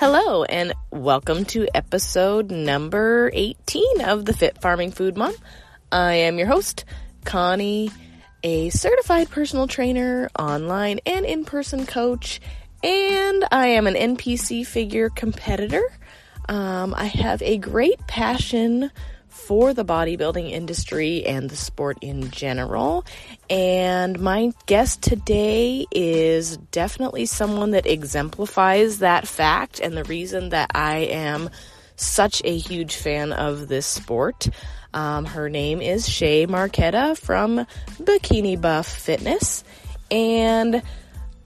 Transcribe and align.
Hello, 0.00 0.44
and 0.44 0.72
welcome 0.90 1.44
to 1.44 1.68
episode 1.74 2.50
number 2.50 3.30
18 3.34 4.00
of 4.00 4.24
the 4.24 4.32
Fit 4.32 4.58
Farming 4.62 4.92
Food 4.92 5.14
Mom. 5.14 5.34
I 5.92 6.14
am 6.14 6.38
your 6.38 6.46
host, 6.46 6.86
Connie, 7.26 7.90
a 8.42 8.70
certified 8.70 9.28
personal 9.28 9.66
trainer, 9.66 10.30
online 10.38 11.00
and 11.04 11.26
in 11.26 11.44
person 11.44 11.84
coach, 11.84 12.40
and 12.82 13.44
I 13.52 13.66
am 13.66 13.86
an 13.86 13.92
NPC 13.92 14.66
figure 14.66 15.10
competitor. 15.10 15.82
Um, 16.48 16.94
I 16.94 17.04
have 17.04 17.42
a 17.42 17.58
great 17.58 17.98
passion 18.06 18.90
for 19.46 19.74
the 19.74 19.84
bodybuilding 19.84 20.50
industry 20.50 21.24
and 21.26 21.48
the 21.50 21.56
sport 21.56 21.98
in 22.00 22.30
general. 22.30 23.04
And 23.48 24.20
my 24.20 24.52
guest 24.66 25.02
today 25.02 25.86
is 25.90 26.56
definitely 26.56 27.26
someone 27.26 27.72
that 27.72 27.86
exemplifies 27.86 28.98
that 28.98 29.26
fact 29.26 29.80
and 29.80 29.96
the 29.96 30.04
reason 30.04 30.50
that 30.50 30.70
I 30.74 30.98
am 30.98 31.50
such 31.96 32.42
a 32.44 32.56
huge 32.56 32.96
fan 32.96 33.32
of 33.32 33.68
this 33.68 33.86
sport. 33.86 34.48
Um, 34.92 35.24
her 35.24 35.48
name 35.48 35.80
is 35.80 36.08
Shay 36.08 36.46
Marquetta 36.46 37.16
from 37.16 37.66
Bikini 37.98 38.60
Buff 38.60 38.86
Fitness. 38.86 39.62
And 40.10 40.82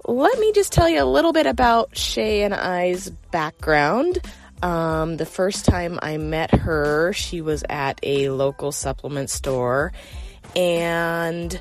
let 0.06 0.38
me 0.38 0.52
just 0.52 0.72
tell 0.72 0.88
you 0.88 1.02
a 1.02 1.04
little 1.04 1.32
bit 1.32 1.46
about 1.46 1.96
Shay 1.96 2.42
and 2.42 2.54
I's 2.54 3.10
background. 3.30 4.18
Um, 4.62 5.16
the 5.16 5.26
first 5.26 5.64
time 5.64 5.98
I 6.02 6.16
met 6.16 6.54
her, 6.54 7.12
she 7.12 7.40
was 7.40 7.64
at 7.68 8.00
a 8.02 8.30
local 8.30 8.72
supplement 8.72 9.30
store. 9.30 9.92
And 10.56 11.60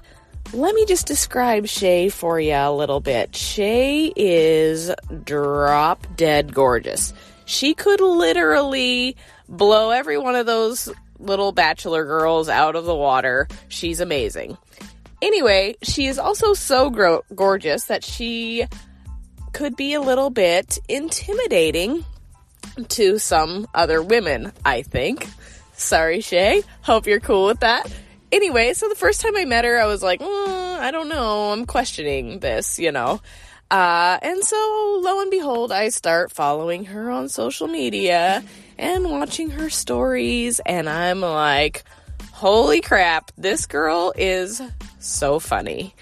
let 0.54 0.76
me 0.76 0.86
just 0.86 1.08
describe 1.08 1.68
Shay 1.68 2.10
for 2.10 2.40
you 2.40 2.54
a 2.54 2.72
little 2.72 3.00
bit. 3.00 3.36
Shay 3.36 4.14
is 4.16 4.92
drop 5.24 6.06
dead 6.16 6.54
gorgeous. 6.54 7.14
She 7.46 7.74
could 7.74 8.02
literally 8.02 9.16
blow 9.50 9.90
every 9.90 10.18
one 10.18 10.36
of 10.36 10.46
those 10.46 10.90
little 11.20 11.52
bachelor 11.52 12.06
girls 12.06 12.50
out 12.50 12.76
of 12.76 12.86
the 12.86 12.96
water. 12.96 13.48
She's 13.68 14.00
amazing. 14.00 14.58
Anyway, 15.22 15.76
she 15.82 16.08
is 16.08 16.20
also 16.20 16.54
so 16.54 16.90
gro- 16.90 17.24
gorgeous 17.34 17.86
that 17.86 18.04
she 18.04 18.66
could 19.54 19.76
be 19.76 19.94
a 19.94 20.02
little 20.02 20.30
bit 20.30 20.80
intimidating 20.90 22.04
to 22.90 23.20
some 23.20 23.68
other 23.74 24.02
women, 24.02 24.52
I 24.66 24.82
think. 24.82 25.28
Sorry, 25.74 26.22
Shay. 26.22 26.64
Hope 26.82 27.08
you're 27.08 27.20
cool 27.20 27.46
with 27.46 27.62
that. 27.62 27.92
Anyway, 28.32 28.74
so 28.74 28.90
the 28.90 28.96
first 28.96 29.22
time 29.22 29.36
I 29.36 29.46
met 29.46 29.66
her, 29.66 29.80
I 29.80 29.86
was 29.86 30.02
like, 30.02 30.20
mm, 30.20 30.80
I 30.80 30.92
don't 30.92 31.10
know. 31.10 31.52
I'm 31.52 31.66
questioning 31.66 32.40
this, 32.40 32.80
you 32.80 32.92
know. 32.92 33.22
Uh, 33.70 34.20
and 34.22 34.44
so, 34.44 35.02
lo 35.04 35.22
and 35.22 35.32
behold, 35.32 35.72
I 35.72 35.90
start 35.90 36.32
following 36.32 36.86
her 36.86 37.10
on 37.10 37.30
social 37.30 37.68
media 37.68 38.44
and 38.78 39.10
watching 39.10 39.50
her 39.52 39.70
stories, 39.70 40.60
and 40.66 40.88
I'm 40.88 41.22
like, 41.22 41.84
holy 42.32 42.82
crap, 42.82 43.32
this 43.38 43.66
girl 43.66 44.14
is 44.16 44.62
so 45.00 45.40
funny. 45.40 45.96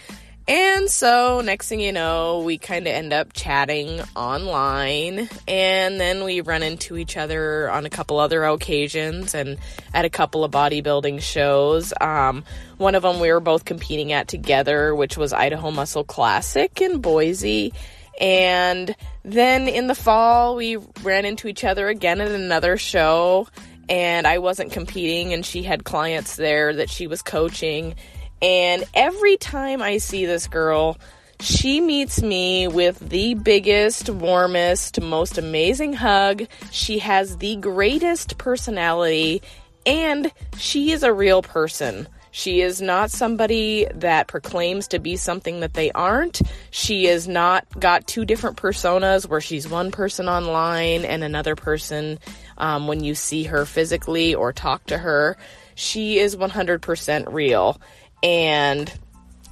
And 0.51 0.89
so, 0.89 1.39
next 1.39 1.69
thing 1.69 1.79
you 1.79 1.93
know, 1.93 2.41
we 2.41 2.57
kind 2.57 2.85
of 2.85 2.91
end 2.91 3.13
up 3.13 3.31
chatting 3.31 4.01
online, 4.17 5.29
and 5.47 5.97
then 5.97 6.25
we 6.25 6.41
run 6.41 6.61
into 6.61 6.97
each 6.97 7.15
other 7.15 7.71
on 7.71 7.85
a 7.85 7.89
couple 7.89 8.19
other 8.19 8.43
occasions 8.43 9.33
and 9.33 9.57
at 9.93 10.03
a 10.03 10.09
couple 10.09 10.43
of 10.43 10.51
bodybuilding 10.51 11.21
shows. 11.21 11.93
Um, 12.01 12.43
one 12.75 12.95
of 12.95 13.03
them 13.03 13.21
we 13.21 13.31
were 13.31 13.39
both 13.39 13.63
competing 13.63 14.11
at 14.11 14.27
together, 14.27 14.93
which 14.93 15.15
was 15.15 15.31
Idaho 15.31 15.71
Muscle 15.71 16.03
Classic 16.03 16.81
in 16.81 16.99
Boise. 16.99 17.71
And 18.19 18.93
then 19.23 19.69
in 19.69 19.87
the 19.87 19.95
fall, 19.95 20.57
we 20.57 20.75
ran 21.01 21.23
into 21.23 21.47
each 21.47 21.63
other 21.63 21.87
again 21.87 22.19
at 22.19 22.29
another 22.29 22.75
show, 22.75 23.47
and 23.87 24.27
I 24.27 24.39
wasn't 24.39 24.73
competing, 24.73 25.31
and 25.31 25.45
she 25.45 25.63
had 25.63 25.85
clients 25.85 26.35
there 26.35 26.73
that 26.73 26.89
she 26.89 27.07
was 27.07 27.21
coaching 27.21 27.95
and 28.41 28.83
every 28.93 29.37
time 29.37 29.81
I 29.81 29.97
see 29.97 30.25
this 30.25 30.47
girl, 30.47 30.97
she 31.39 31.81
meets 31.81 32.21
me 32.21 32.67
with 32.67 32.99
the 32.99 33.33
biggest, 33.33 34.09
warmest, 34.09 35.01
most 35.01 35.37
amazing 35.37 35.93
hug. 35.93 36.45
She 36.71 36.99
has 36.99 37.37
the 37.37 37.55
greatest 37.55 38.37
personality, 38.37 39.41
and 39.85 40.31
she 40.57 40.91
is 40.91 41.01
a 41.01 41.13
real 41.13 41.41
person. 41.41 42.07
She 42.31 42.61
is 42.61 42.81
not 42.81 43.11
somebody 43.11 43.87
that 43.93 44.27
proclaims 44.27 44.87
to 44.89 44.99
be 44.99 45.17
something 45.17 45.59
that 45.59 45.73
they 45.73 45.91
aren't. 45.91 46.41
She 46.69 47.07
is 47.07 47.27
not 47.27 47.67
got 47.77 48.07
two 48.07 48.23
different 48.23 48.55
personas 48.57 49.27
where 49.27 49.41
she's 49.41 49.67
one 49.67 49.91
person 49.91 50.29
online 50.29 51.03
and 51.03 51.23
another 51.23 51.55
person 51.55 52.19
um, 52.57 52.87
when 52.87 53.03
you 53.03 53.15
see 53.15 53.43
her 53.43 53.65
physically 53.65 54.33
or 54.33 54.53
talk 54.53 54.85
to 54.85 54.97
her. 54.97 55.37
She 55.75 56.19
is 56.19 56.35
100% 56.37 57.33
real. 57.33 57.81
And 58.23 58.91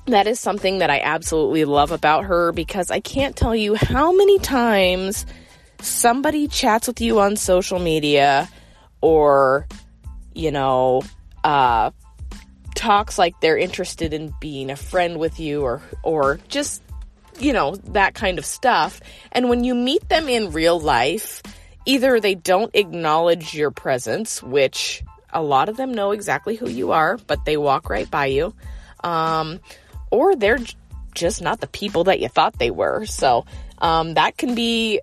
that 0.05 0.27
is 0.27 0.39
something 0.39 0.79
that 0.79 0.89
I 0.89 0.99
absolutely 0.99 1.65
love 1.65 1.91
about 1.91 2.25
her 2.25 2.51
because 2.51 2.91
I 2.91 2.99
can't 2.99 3.35
tell 3.35 3.55
you 3.55 3.75
how 3.75 4.11
many 4.11 4.39
times 4.39 5.25
somebody 5.81 6.47
chats 6.47 6.87
with 6.87 7.01
you 7.01 7.19
on 7.19 7.35
social 7.35 7.79
media 7.79 8.49
or, 9.01 9.67
you 10.33 10.51
know, 10.51 11.01
uh, 11.43 11.91
talks 12.75 13.17
like 13.17 13.39
they're 13.39 13.57
interested 13.57 14.13
in 14.13 14.33
being 14.39 14.69
a 14.69 14.75
friend 14.75 15.19
with 15.19 15.39
you 15.39 15.61
or, 15.61 15.81
or 16.03 16.39
just, 16.47 16.81
you 17.39 17.53
know, 17.53 17.75
that 17.75 18.13
kind 18.13 18.37
of 18.39 18.45
stuff. 18.45 19.01
And 19.31 19.49
when 19.49 19.63
you 19.63 19.75
meet 19.75 20.07
them 20.09 20.27
in 20.27 20.51
real 20.51 20.79
life, 20.79 21.41
either 21.85 22.19
they 22.19 22.35
don't 22.35 22.73
acknowledge 22.75 23.53
your 23.53 23.71
presence, 23.71 24.43
which 24.43 25.03
a 25.33 25.41
lot 25.41 25.69
of 25.69 25.77
them 25.77 25.93
know 25.93 26.11
exactly 26.11 26.55
who 26.55 26.69
you 26.69 26.91
are, 26.91 27.17
but 27.27 27.45
they 27.45 27.57
walk 27.57 27.89
right 27.89 28.09
by 28.09 28.27
you. 28.27 28.53
Um, 29.03 29.59
or 30.11 30.35
they're 30.35 30.59
just 31.13 31.41
not 31.41 31.61
the 31.61 31.67
people 31.67 32.05
that 32.05 32.19
you 32.19 32.27
thought 32.29 32.57
they 32.57 32.71
were. 32.71 33.05
So 33.05 33.45
um, 33.79 34.15
that 34.15 34.37
can 34.37 34.55
be 34.55 35.01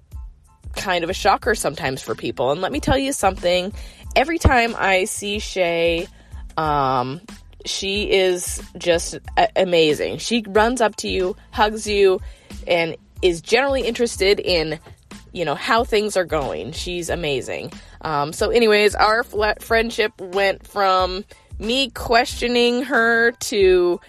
kind 0.74 1.04
of 1.04 1.10
a 1.10 1.14
shocker 1.14 1.54
sometimes 1.54 2.02
for 2.02 2.14
people. 2.14 2.52
And 2.52 2.60
let 2.60 2.72
me 2.72 2.80
tell 2.80 2.98
you 2.98 3.12
something 3.12 3.72
every 4.14 4.38
time 4.38 4.74
I 4.76 5.04
see 5.04 5.38
Shay, 5.38 6.08
um, 6.56 7.20
she 7.64 8.10
is 8.10 8.62
just 8.78 9.18
a- 9.36 9.48
amazing. 9.56 10.18
She 10.18 10.44
runs 10.46 10.80
up 10.80 10.96
to 10.96 11.08
you, 11.08 11.36
hugs 11.50 11.86
you, 11.86 12.20
and 12.66 12.96
is 13.22 13.40
generally 13.40 13.82
interested 13.82 14.40
in 14.40 14.78
you 15.36 15.44
know 15.44 15.54
how 15.54 15.84
things 15.84 16.16
are 16.16 16.24
going. 16.24 16.72
She's 16.72 17.10
amazing. 17.10 17.70
Um, 18.00 18.32
so, 18.32 18.48
anyways, 18.48 18.94
our 18.94 19.22
fl- 19.22 19.60
friendship 19.60 20.18
went 20.18 20.66
from 20.66 21.26
me 21.58 21.90
questioning 21.90 22.82
her 22.84 23.32
to 23.32 24.00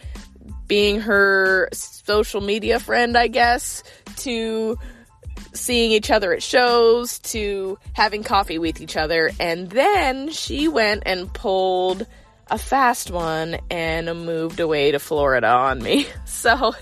being 0.68 1.02
her 1.02 1.68
social 1.74 2.40
media 2.40 2.80
friend, 2.80 3.18
I 3.18 3.28
guess, 3.28 3.84
to 4.18 4.78
seeing 5.54 5.92
each 5.92 6.12
other 6.12 6.32
at 6.34 6.42
shows, 6.42 7.20
to 7.20 7.78
having 7.92 8.24
coffee 8.24 8.58
with 8.58 8.80
each 8.80 8.96
other. 8.96 9.32
And 9.38 9.70
then 9.70 10.32
she 10.32 10.70
went 10.70 11.04
and 11.06 11.32
pulled 11.34 12.08
a 12.50 12.58
fast 12.58 13.12
one 13.12 13.58
and 13.70 14.08
moved 14.26 14.62
away 14.62 14.92
to 14.92 15.00
Florida 15.00 15.50
on 15.50 15.84
me. 15.84 16.08
So 16.26 16.76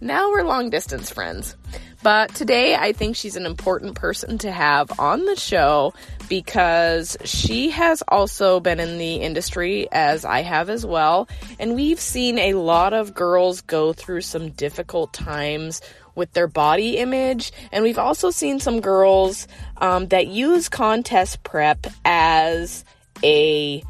now 0.00 0.30
we're 0.30 0.44
long 0.44 0.70
distance 0.70 1.10
friends. 1.10 1.56
But 2.04 2.34
today 2.34 2.74
I 2.74 2.92
think 2.92 3.16
she's 3.16 3.34
an 3.34 3.46
important 3.46 3.94
person 3.94 4.36
to 4.38 4.52
have 4.52 5.00
on 5.00 5.24
the 5.24 5.36
show 5.36 5.94
because 6.28 7.16
she 7.24 7.70
has 7.70 8.02
also 8.06 8.60
been 8.60 8.78
in 8.78 8.98
the 8.98 9.14
industry 9.14 9.88
as 9.90 10.26
I 10.26 10.42
have 10.42 10.68
as 10.68 10.84
well. 10.84 11.30
And 11.58 11.74
we've 11.74 11.98
seen 11.98 12.38
a 12.38 12.52
lot 12.52 12.92
of 12.92 13.14
girls 13.14 13.62
go 13.62 13.94
through 13.94 14.20
some 14.20 14.50
difficult 14.50 15.14
times 15.14 15.80
with 16.14 16.30
their 16.34 16.46
body 16.46 16.98
image. 16.98 17.52
And 17.72 17.82
we've 17.82 17.98
also 17.98 18.30
seen 18.30 18.60
some 18.60 18.82
girls 18.82 19.48
um, 19.78 20.08
that 20.08 20.26
use 20.26 20.68
contest 20.68 21.42
prep 21.42 21.86
as 22.04 22.84
a 23.22 23.82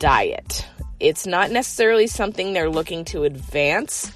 diet. 0.00 0.66
It's 0.98 1.24
not 1.24 1.52
necessarily 1.52 2.08
something 2.08 2.52
they're 2.52 2.68
looking 2.68 3.04
to 3.06 3.22
advance 3.22 4.10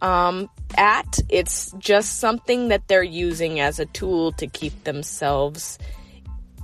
um, 0.00 0.48
at. 0.76 1.18
It's 1.28 1.72
just 1.78 2.18
something 2.18 2.68
that 2.68 2.88
they're 2.88 3.02
using 3.02 3.60
as 3.60 3.78
a 3.78 3.86
tool 3.86 4.32
to 4.32 4.46
keep 4.46 4.84
themselves 4.84 5.78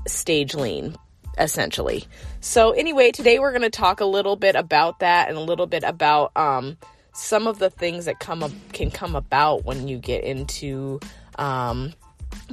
stage 0.06 0.55
lean, 0.55 0.96
essentially. 1.38 2.05
So, 2.40 2.73
anyway, 2.73 3.12
today 3.12 3.38
we're 3.38 3.52
going 3.52 3.62
to 3.62 3.70
talk 3.70 4.00
a 4.00 4.05
little 4.05 4.37
bit 4.37 4.55
about 4.56 5.00
that 5.00 5.29
and 5.29 5.37
a 5.37 5.40
little 5.40 5.67
bit 5.67 5.84
about 5.84 6.37
um, 6.37 6.76
some 7.12 7.46
of 7.46 7.58
the 7.58 7.70
things 7.70 8.06
that 8.06 8.19
come 8.19 8.43
up, 8.43 8.52
can 8.73 8.90
come 8.90 9.17
about 9.17 9.64
when 9.64 9.88
you 9.88 9.99
get 9.99 10.25
into 10.25 11.00
um, 11.37 11.94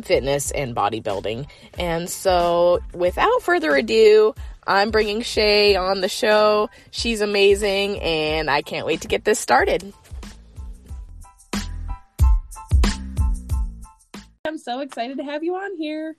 fitness 0.04 0.52
and 0.52 0.76
bodybuilding. 0.76 1.48
And 1.78 2.10
so, 2.10 2.80
without 2.94 3.42
further 3.42 3.76
ado, 3.76 4.36
I'm 4.66 4.92
bringing 4.92 5.22
Shay 5.22 5.76
on 5.76 6.02
the 6.02 6.10
show. 6.10 6.70
She's 6.92 7.22
amazing, 7.22 8.00
and 8.02 8.50
I 8.50 8.62
can't 8.62 8.86
wait 8.86 9.02
to 9.02 9.08
get 9.08 9.26
this 9.26 9.40
started. 9.40 9.94
So 14.70 14.82
excited 14.82 15.18
to 15.18 15.24
have 15.24 15.44
you 15.44 15.56
on 15.56 15.76
here. 15.78 16.16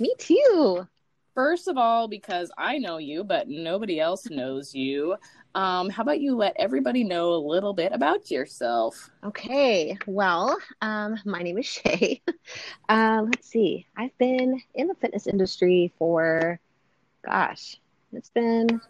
Me 0.00 0.12
too. 0.18 0.88
First 1.36 1.68
of 1.68 1.78
all, 1.78 2.08
because 2.08 2.50
I 2.58 2.76
know 2.78 2.98
you, 2.98 3.22
but 3.22 3.48
nobody 3.48 4.00
else 4.00 4.28
knows 4.28 4.74
you, 4.74 5.14
um, 5.54 5.88
how 5.88 6.02
about 6.02 6.18
you 6.18 6.34
let 6.34 6.56
everybody 6.58 7.04
know 7.04 7.32
a 7.32 7.36
little 7.36 7.72
bit 7.72 7.92
about 7.92 8.28
yourself? 8.28 9.08
Okay. 9.22 9.96
Well, 10.08 10.58
um, 10.80 11.16
my 11.24 11.42
name 11.42 11.58
is 11.58 11.66
Shay. 11.66 12.20
uh, 12.88 13.22
let's 13.24 13.46
see. 13.46 13.86
I've 13.96 14.18
been 14.18 14.60
in 14.74 14.88
the 14.88 14.96
fitness 14.96 15.28
industry 15.28 15.92
for, 15.96 16.58
gosh, 17.24 17.76
it's 18.12 18.30
been 18.30 18.80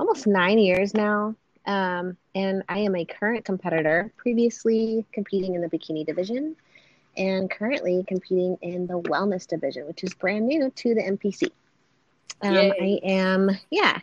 almost 0.00 0.26
nine 0.26 0.58
years 0.58 0.92
now. 0.92 1.36
Um, 1.66 2.16
and 2.34 2.64
I 2.68 2.78
am 2.78 2.96
a 2.96 3.04
current 3.04 3.44
competitor, 3.44 4.12
previously 4.16 5.06
competing 5.12 5.54
in 5.54 5.60
the 5.60 5.68
bikini 5.68 6.04
division 6.04 6.56
and 7.18 7.50
currently 7.50 8.04
competing 8.06 8.56
in 8.62 8.86
the 8.86 9.00
wellness 9.00 9.46
division, 9.46 9.86
which 9.86 10.04
is 10.04 10.14
brand 10.14 10.46
new 10.46 10.70
to 10.70 10.94
the 10.94 11.02
NPC. 11.02 11.50
Um, 12.40 12.54
I 12.54 13.00
am, 13.02 13.50
yeah, 13.70 13.98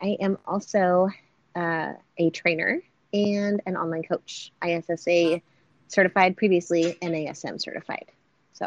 I 0.00 0.16
am 0.20 0.38
also 0.46 1.10
uh, 1.54 1.92
a 2.16 2.30
trainer 2.30 2.80
and 3.12 3.60
an 3.66 3.76
online 3.76 4.02
coach, 4.02 4.52
ISSA 4.66 5.42
certified, 5.88 6.36
previously 6.36 6.96
NASM 7.02 7.60
certified. 7.60 8.06
So 8.54 8.66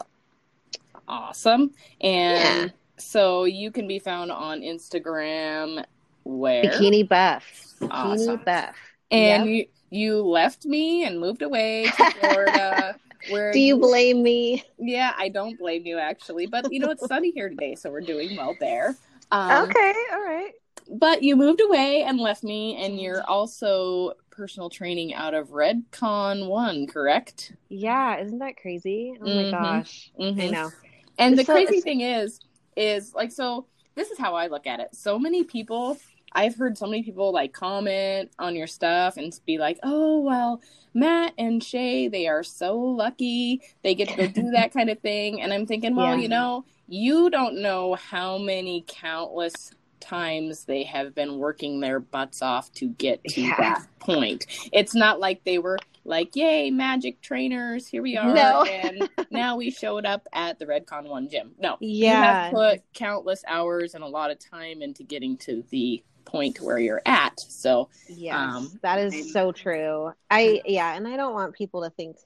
awesome. 1.08 1.72
And 2.00 2.66
yeah. 2.66 2.70
so 2.98 3.46
you 3.46 3.72
can 3.72 3.88
be 3.88 3.98
found 3.98 4.32
on 4.32 4.62
Instagram 4.62 5.84
where? 6.24 6.64
Bikini 6.64 7.08
Buff. 7.08 7.44
Bikini 7.80 7.90
awesome. 7.92 8.42
Buff. 8.46 8.76
And 9.10 9.50
yep. 9.50 9.68
you, 9.92 10.00
you 10.00 10.22
left 10.22 10.66
me 10.66 11.06
and 11.06 11.20
moved 11.20 11.42
away 11.42 11.86
to 11.98 12.12
Florida. 12.20 12.96
Where 13.30 13.52
Do 13.52 13.60
you, 13.60 13.78
blame 13.78 14.24
me? 14.24 14.64
Yeah, 14.78 15.14
I 15.18 15.30
don't 15.30 15.58
blame 15.58 15.86
you 15.86 15.98
actually, 15.98 16.48
but 16.48 16.72
you 16.72 16.80
know 16.80 16.90
it's 16.90 17.06
sunny 17.06 17.32
here 17.32 17.50
today, 17.50 17.76
so 17.76 17.92
we're 17.92 18.02
doing 18.02 18.36
well 18.36 18.56
there. 18.60 18.96
Um, 19.32 19.70
okay, 19.70 19.94
all 20.12 20.22
right. 20.22 20.52
But 20.90 21.24
you 21.24 21.36
moved 21.36 21.62
away 21.62 22.04
and 22.04 22.20
left 22.20 22.44
me, 22.44 22.84
and 22.84 23.00
you're 23.00 23.24
also 23.24 24.14
personal 24.30 24.70
training 24.70 25.14
out 25.14 25.34
of 25.34 25.50
Redcon 25.50 26.48
One, 26.48 26.88
correct? 26.88 27.54
Yeah, 27.70 28.18
isn't 28.18 28.40
that 28.40 28.58
crazy? 28.58 29.18
Oh 29.22 29.26
mm-hmm. 29.26 29.52
my 29.52 29.58
gosh, 29.58 30.12
mm-hmm. 30.20 30.42
I 30.42 30.48
know. 30.48 30.72
And 31.18 31.34
it's 31.34 31.42
the 31.42 31.46
so, 31.46 31.54
crazy 31.54 31.82
thing 31.82 32.02
is, 32.02 32.40
is 32.76 33.14
like 33.14 33.32
so. 33.32 33.68
This 33.94 34.10
is 34.10 34.18
how 34.18 34.36
I 34.36 34.48
look 34.48 34.68
at 34.68 34.80
it. 34.80 34.96
So 34.96 35.20
many 35.20 35.44
people 35.44 35.98
I've 36.34 36.56
heard 36.56 36.78
so 36.78 36.86
many 36.86 37.04
people 37.04 37.32
like 37.32 37.54
comment 37.54 38.32
on 38.40 38.56
your 38.56 38.68
stuff 38.68 39.18
and 39.18 39.38
be 39.46 39.58
like, 39.58 39.80
"Oh, 39.84 40.20
well, 40.20 40.62
Matt 40.94 41.34
and 41.38 41.64
Shay, 41.64 42.08
they 42.08 42.28
are 42.28 42.44
so 42.44 42.78
lucky. 42.78 43.62
They 43.84 43.96
get 43.96 44.10
to 44.10 44.16
go 44.16 44.28
do 44.28 44.52
that 44.52 44.74
kind 44.74 44.90
of 44.90 45.00
thing." 45.00 45.42
And 45.42 45.54
I'm 45.54 45.66
thinking, 45.66 45.96
well, 45.96 46.16
yeah. 46.16 46.22
you 46.22 46.30
know, 46.30 46.66
you 46.88 47.30
don't 47.30 47.62
know 47.62 47.96
how 47.96 48.38
many 48.38 48.84
countless 48.88 49.72
times 50.02 50.66
they 50.66 50.84
have 50.84 51.16
been 51.16 51.38
working 51.38 51.80
their 51.80 52.00
butts 52.00 52.42
off 52.42 52.72
to 52.74 52.90
get 52.90 53.24
to 53.24 53.42
yeah. 53.42 53.56
that 53.58 53.88
point. 54.00 54.46
It's 54.74 54.96
not 54.96 55.20
like 55.20 55.44
they 55.44 55.60
were 55.60 55.78
like, 56.04 56.36
yay, 56.36 56.72
magic 56.72 57.22
trainers, 57.22 57.88
here 57.88 58.02
we 58.02 58.18
are. 58.18 58.34
No. 58.34 58.64
and 58.64 59.08
now 59.32 59.56
we 59.56 59.72
showed 59.72 60.06
up 60.06 60.28
at 60.34 60.60
the 60.60 60.66
Redcon 60.66 61.08
One 61.08 61.30
gym. 61.30 61.52
No. 61.60 61.78
Yeah. 61.80 62.08
You 62.08 62.14
have 62.16 62.54
put 62.54 62.94
countless 62.94 63.44
hours 63.48 63.94
and 63.94 64.04
a 64.04 64.08
lot 64.08 64.32
of 64.32 64.40
time 64.40 64.82
into 64.82 65.04
getting 65.04 65.38
to 65.38 65.64
the 65.70 66.04
point 66.32 66.62
where 66.62 66.80
you're 66.80 67.02
at. 67.06 67.40
So 67.40 67.90
yeah, 68.08 68.56
um, 68.56 68.80
that 68.82 69.00
is 69.00 69.34
so 69.34 69.52
true. 69.52 70.14
I 70.30 70.62
yeah, 70.66 70.96
and 70.96 71.08
I 71.08 71.18
don't 71.18 71.34
want 71.34 71.54
people 71.54 71.84
to 71.84 71.90
think 71.90 72.18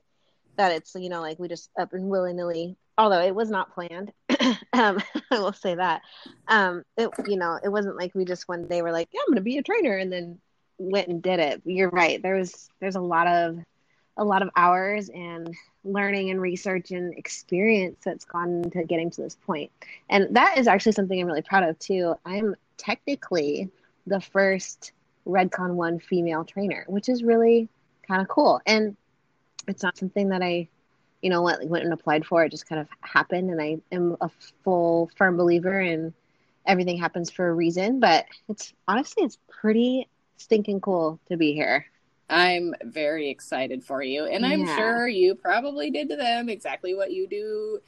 that 0.56 0.72
it's 0.72 0.94
you 0.96 1.10
know 1.10 1.22
like 1.22 1.40
we 1.40 1.48
just 1.48 1.70
up 1.78 1.94
and 1.94 2.08
willy 2.10 2.34
nilly. 2.34 2.78
Although 2.98 3.22
it 3.22 3.36
was 3.36 3.50
not 3.50 3.74
planned, 3.74 4.14
um, 4.74 5.02
I 5.32 5.40
will 5.40 5.54
say 5.54 5.76
that. 5.76 6.02
Um, 6.48 6.84
it 6.96 7.10
you 7.28 7.38
know 7.38 7.60
it 7.62 7.70
wasn't 7.70 7.98
like 7.98 8.14
we 8.16 8.24
just 8.24 8.48
one 8.48 8.68
day 8.68 8.82
were 8.82 8.92
like, 8.92 9.10
yeah, 9.12 9.22
I'm 9.22 9.34
going 9.34 9.38
to 9.38 9.42
be 9.42 9.58
a 9.58 9.64
trainer, 9.64 9.98
and 9.98 10.12
then 10.12 10.40
went 10.78 11.08
and 11.08 11.22
did 11.22 11.40
it. 11.40 11.62
You're 11.66 11.90
right. 11.90 12.22
There 12.22 12.36
was 12.36 12.70
there's 12.80 12.96
a 12.96 13.02
lot 13.02 13.28
of 13.28 13.58
a 14.18 14.24
lot 14.24 14.42
of 14.42 14.50
hours 14.56 15.10
and 15.10 15.54
learning 15.84 16.32
and 16.32 16.42
research 16.42 16.92
and 16.92 17.14
experience 17.18 17.98
that's 18.04 18.26
gone 18.26 18.64
into 18.64 18.84
getting 18.84 19.10
to 19.12 19.22
this 19.22 19.38
point. 19.46 19.72
And 20.10 20.36
that 20.36 20.58
is 20.58 20.68
actually 20.68 20.94
something 20.94 21.20
I'm 21.20 21.28
really 21.28 21.42
proud 21.42 21.64
of 21.64 21.78
too. 21.80 22.16
I'm 22.26 22.56
technically 22.78 23.70
the 24.08 24.22
first 24.22 24.92
Redcon 25.26 25.74
One 25.74 26.00
female 26.00 26.44
trainer, 26.44 26.86
which 26.88 27.10
is 27.10 27.24
really 27.24 27.68
kind 28.08 28.22
of 28.22 28.28
cool. 28.28 28.62
And 28.66 28.96
it's 29.68 29.84
not 29.84 29.98
something 29.98 30.30
that 30.30 30.42
I, 30.42 30.68
you 31.22 31.30
know, 31.30 31.42
went, 31.42 31.68
went 31.68 31.84
and 31.86 31.94
applied 31.94 32.26
for. 32.26 32.44
It 32.44 32.52
just 32.52 32.68
kind 32.68 32.82
of 32.82 32.88
happened, 33.02 33.50
and 33.50 33.62
I 33.62 33.78
am 33.92 34.18
a 34.22 34.30
full 34.64 35.10
firm 35.18 35.38
believer 35.38 35.80
in 35.82 36.14
everything 36.66 36.98
happens 36.98 37.32
for 37.32 37.48
a 37.48 37.54
reason. 37.54 38.00
But 38.00 38.26
it's 38.50 38.74
honestly, 38.88 39.24
it's 39.24 39.38
pretty 39.50 40.08
stinking 40.38 40.82
cool 40.82 41.20
to 41.30 41.38
be 41.38 41.54
here. 41.54 41.86
I'm 42.30 42.74
very 42.84 43.30
excited 43.30 43.84
for 43.84 44.02
you, 44.02 44.26
and 44.26 44.46
I'm 44.46 44.66
yeah. 44.66 44.78
sure 44.78 45.08
you 45.08 45.36
probably 45.36 45.92
did 45.92 46.10
to 46.10 46.16
them 46.16 46.50
exactly 46.50 46.96
what 46.96 47.12
you 47.12 47.28
do 47.28 47.80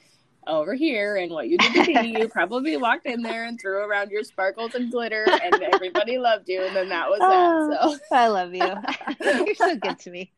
over 0.48 0.74
here 0.74 1.16
and 1.16 1.30
what 1.30 1.48
you 1.48 1.58
did 1.58 1.84
to 1.84 2.02
me. 2.02 2.18
you 2.18 2.28
probably 2.28 2.76
walked 2.76 3.06
in 3.06 3.22
there 3.22 3.44
and 3.44 3.60
threw 3.60 3.78
around 3.78 4.10
your 4.10 4.24
sparkles 4.24 4.74
and 4.74 4.90
glitter, 4.90 5.26
and 5.28 5.62
everybody 5.72 6.18
loved 6.18 6.48
you. 6.48 6.64
And 6.64 6.74
then 6.74 6.88
that 6.88 7.08
was 7.08 7.18
oh, 7.22 7.70
that. 7.70 8.00
So 8.08 8.16
I 8.16 8.28
love 8.28 8.54
you. 8.54 8.74
You're 9.46 9.54
so 9.54 9.76
good 9.76 9.98
to 10.00 10.10
me. 10.10 10.32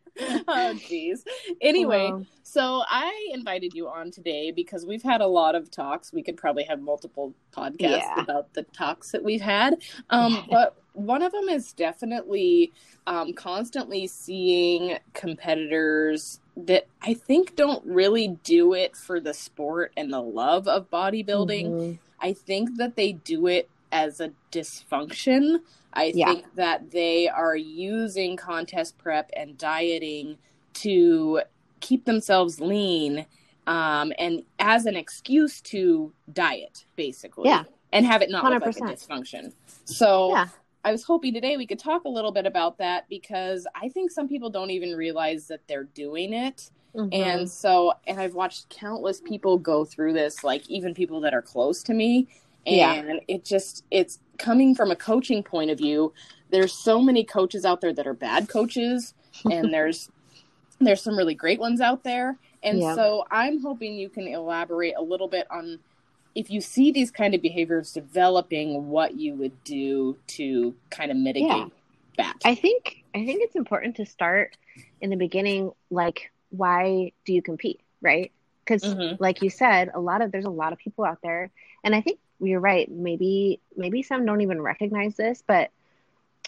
oh 0.49 0.75
geez 0.89 1.25
anyway 1.63 2.13
so 2.43 2.83
i 2.89 3.31
invited 3.33 3.73
you 3.73 3.89
on 3.89 4.11
today 4.11 4.51
because 4.51 4.85
we've 4.85 5.05
had 5.05 5.21
a 5.21 5.27
lot 5.27 5.55
of 5.55 5.71
talks 5.71 6.13
we 6.13 6.21
could 6.21 6.37
probably 6.37 6.65
have 6.65 6.81
multiple 6.81 7.33
podcasts 7.53 8.03
yeah. 8.03 8.21
about 8.21 8.53
the 8.53 8.65
talks 8.65 9.13
that 9.13 9.23
we've 9.23 9.41
had 9.41 9.81
um, 10.11 10.45
but 10.51 10.80
one 10.93 11.23
of 11.23 11.33
them 11.33 11.49
is 11.49 11.73
definitely 11.73 12.73
um, 13.07 13.33
constantly 13.33 14.07
seeing 14.07 14.99
competitors 15.15 16.41
that 16.57 16.87
I 17.03 17.15
think 17.15 17.57
don't 17.57 17.85
really 17.87 18.39
do 18.43 18.75
it 18.75 18.97
for 18.97 19.21
the 19.21 19.35
sport 19.35 19.93
and 19.97 20.13
the 20.13 20.21
love 20.21 20.69
of 20.69 20.91
bodybuilding. 20.91 21.67
Mm-hmm. 21.67 21.93
I 22.21 22.33
think 22.33 22.77
that 22.77 22.97
they 22.97 23.13
do 23.13 23.47
it 23.47 23.69
as 23.93 24.21
a 24.21 24.33
dysfunction. 24.53 25.61
I 25.93 26.13
yeah. 26.15 26.27
think 26.27 26.55
that 26.55 26.91
they 26.91 27.29
are 27.29 27.57
using 27.57 28.37
contest 28.37 28.99
prep 28.99 29.31
and 29.35 29.57
dieting 29.57 30.39
to 30.75 31.43
keep 31.81 32.05
themselves 32.05 32.61
lean 32.61 33.27
um, 33.67 34.13
and 34.19 34.43
as 34.59 34.87
an 34.87 34.97
excuse 34.97 35.61
to 35.63 36.13
diet, 36.33 36.85
basically. 36.97 37.49
Yeah. 37.49 37.65
And 37.93 38.07
have 38.07 38.23
it 38.23 38.31
not 38.31 38.45
100%. 38.45 38.53
look 38.53 38.63
like 38.63 38.77
a 38.77 38.95
dysfunction. 38.95 39.53
So 39.85 40.33
yeah. 40.33 40.49
I 40.85 40.93
was 40.93 41.05
hoping 41.05 41.35
today 41.35 41.57
we 41.57 41.67
could 41.67 41.79
talk 41.79 42.05
a 42.05 42.09
little 42.09 42.33
bit 42.33 42.47
about 42.47 42.79
that 42.79 43.09
because 43.09 43.67
I 43.75 43.89
think 43.89 44.11
some 44.11 44.29
people 44.29 44.49
don't 44.49 44.71
even 44.71 44.97
realize 44.97 45.47
that 45.49 45.61
they're 45.67 45.85
doing 45.85 46.33
it. 46.33 46.71
Mm-hmm. 46.95 47.13
And 47.13 47.51
so, 47.51 47.93
and 48.07 48.19
I've 48.19 48.35
watched 48.35 48.69
countless 48.71 49.21
people 49.21 49.59
go 49.59 49.85
through 49.85 50.15
this, 50.15 50.43
like 50.43 50.69
even 50.69 50.95
people 50.95 51.21
that 51.21 51.35
are 51.35 51.43
close 51.43 51.83
to 51.85 51.95
me. 51.95 52.29
And 52.67 53.09
yeah. 53.09 53.19
it 53.29 53.45
just, 53.45 53.85
it's 53.91 54.19
coming 54.39 54.75
from 54.75 54.91
a 54.91 54.97
coaching 54.97 55.43
point 55.43 55.71
of 55.71 55.79
view. 55.79 56.13
There's 56.51 56.73
so 56.73 57.01
many 57.01 57.25
coaches 57.25 57.65
out 57.65 57.81
there 57.81 57.93
that 57.93 58.07
are 58.07 58.15
bad 58.15 58.49
coaches, 58.49 59.15
and 59.51 59.73
there's, 59.73 60.11
there's 60.81 61.03
some 61.03 61.17
really 61.17 61.35
great 61.35 61.61
ones 61.61 61.81
out 61.81 62.05
there. 62.05 62.39
And 62.63 62.81
yeah. 62.81 62.95
so 62.95 63.25
I'm 63.31 63.61
hoping 63.61 63.95
you 63.95 64.09
can 64.09 64.27
elaborate 64.27 64.95
a 64.97 65.03
little 65.03 65.29
bit 65.29 65.47
on 65.51 65.79
if 66.35 66.51
you 66.51 66.61
see 66.61 66.93
these 66.93 67.11
kind 67.11 67.35
of 67.35 67.43
behaviors 67.43 67.93
developing, 67.93 68.89
what 68.89 69.17
you 69.17 69.35
would 69.35 69.63
do 69.65 70.17
to 70.29 70.75
kind 70.91 71.11
of 71.11 71.17
mitigate 71.17 71.49
yeah. 71.51 71.67
that. 72.19 72.37
I 72.45 72.55
think 72.55 73.05
I 73.15 73.25
think 73.25 73.43
it's 73.43 73.57
important 73.57 73.97
to 73.97 74.07
start 74.07 74.57
in 75.01 75.11
the 75.11 75.17
beginning, 75.17 75.73
like 75.91 76.31
why 76.51 77.13
do 77.25 77.33
you 77.33 77.43
compete, 77.43 77.81
right? 78.01 78.31
Because 78.65 78.83
mm-hmm. 78.83 79.23
like 79.23 79.43
you 79.43 79.51
said, 79.51 79.91
a 79.95 80.01
lot 80.01 80.23
of 80.23 80.31
there's 80.33 80.45
a 80.45 80.51
lot 80.51 80.73
of 80.73 80.79
people 80.79 81.05
out 81.05 81.19
there, 81.23 81.51
and 81.83 81.95
I 81.95 82.01
think 82.01 82.19
you're 82.41 82.61
right. 82.61 82.91
Maybe 82.91 83.61
maybe 83.77 84.03
some 84.03 84.25
don't 84.25 84.41
even 84.41 84.61
recognize 84.61 85.17
this, 85.17 85.43
but 85.47 85.71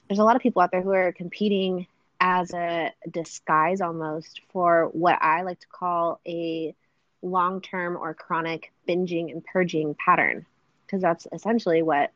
there's 0.08 0.18
a 0.18 0.24
lot 0.24 0.36
of 0.36 0.42
people 0.42 0.62
out 0.62 0.70
there 0.70 0.82
who 0.82 0.92
are 0.92 1.12
competing 1.12 1.86
as 2.20 2.52
a 2.54 2.92
disguise 3.10 3.80
almost 3.80 4.40
for 4.52 4.88
what 4.92 5.18
I 5.20 5.42
like 5.42 5.58
to 5.60 5.66
call 5.66 6.20
a 6.24 6.74
long 7.22 7.60
term 7.60 7.96
or 7.96 8.14
chronic 8.14 8.72
binging 8.88 9.30
and 9.30 9.44
purging 9.44 9.94
pattern 9.94 10.44
because 10.84 11.00
that's 11.00 11.26
essentially 11.32 11.82
what 11.82 12.12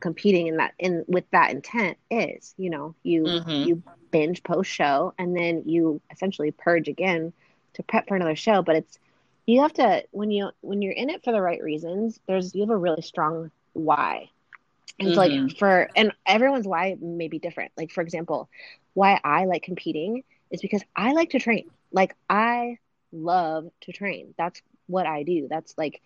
competing 0.00 0.48
in 0.48 0.58
that 0.58 0.74
in 0.78 1.04
with 1.08 1.24
that 1.30 1.50
intent 1.50 1.96
is 2.10 2.54
you 2.58 2.68
know 2.68 2.94
you 3.02 3.22
mm-hmm. 3.22 3.68
you 3.68 3.82
binge 4.10 4.42
post 4.42 4.70
show 4.70 5.14
and 5.18 5.34
then 5.34 5.62
you 5.64 6.00
essentially 6.10 6.50
purge 6.50 6.88
again 6.88 7.32
to 7.72 7.82
prep 7.82 8.06
for 8.06 8.14
another 8.14 8.36
show 8.36 8.62
but 8.62 8.76
it's 8.76 8.98
you 9.46 9.62
have 9.62 9.72
to 9.72 10.04
when 10.10 10.30
you 10.30 10.50
when 10.60 10.82
you're 10.82 10.92
in 10.92 11.08
it 11.08 11.24
for 11.24 11.32
the 11.32 11.40
right 11.40 11.62
reasons 11.62 12.20
there's 12.26 12.54
you 12.54 12.60
have 12.60 12.70
a 12.70 12.76
really 12.76 13.00
strong 13.00 13.50
why 13.72 14.28
and 14.98 15.08
mm-hmm. 15.08 15.14
so 15.14 15.20
like 15.20 15.58
for 15.58 15.88
and 15.96 16.12
everyone's 16.26 16.66
why 16.66 16.96
may 17.00 17.28
be 17.28 17.38
different 17.38 17.72
like 17.76 17.90
for 17.90 18.02
example 18.02 18.48
why 18.92 19.18
i 19.24 19.46
like 19.46 19.62
competing 19.62 20.22
is 20.50 20.60
because 20.60 20.82
i 20.94 21.12
like 21.12 21.30
to 21.30 21.38
train 21.38 21.70
like 21.92 22.14
i 22.28 22.78
love 23.14 23.68
to 23.82 23.92
train. 23.92 24.34
That's 24.36 24.60
what 24.86 25.06
I 25.06 25.22
do. 25.22 25.46
That's 25.48 25.76
like 25.76 26.02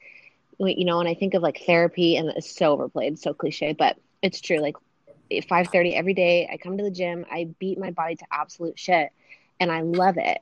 you 0.61 0.85
know, 0.85 0.99
when 0.99 1.07
I 1.07 1.15
think 1.15 1.35
of 1.35 1.43
like 1.43 1.63
therapy, 1.65 2.17
and 2.17 2.29
it's 2.31 2.57
so 2.57 2.73
overplayed, 2.73 3.19
so 3.19 3.33
cliche, 3.33 3.75
but 3.75 3.97
it's 4.23 4.41
true. 4.41 4.59
Like 4.59 4.77
five 5.49 5.69
thirty 5.69 5.95
every 5.95 6.15
day, 6.15 6.49
I 6.53 6.57
come 6.57 6.77
to 6.79 6.85
the 6.85 6.91
gym, 6.91 7.25
I 7.31 7.49
beat 7.59 7.79
my 7.79 7.91
body 7.93 8.17
to 8.17 8.25
absolute 8.33 8.79
shit, 8.79 9.11
and 9.61 9.71
I 9.71 9.83
love 9.83 10.17
it, 10.19 10.41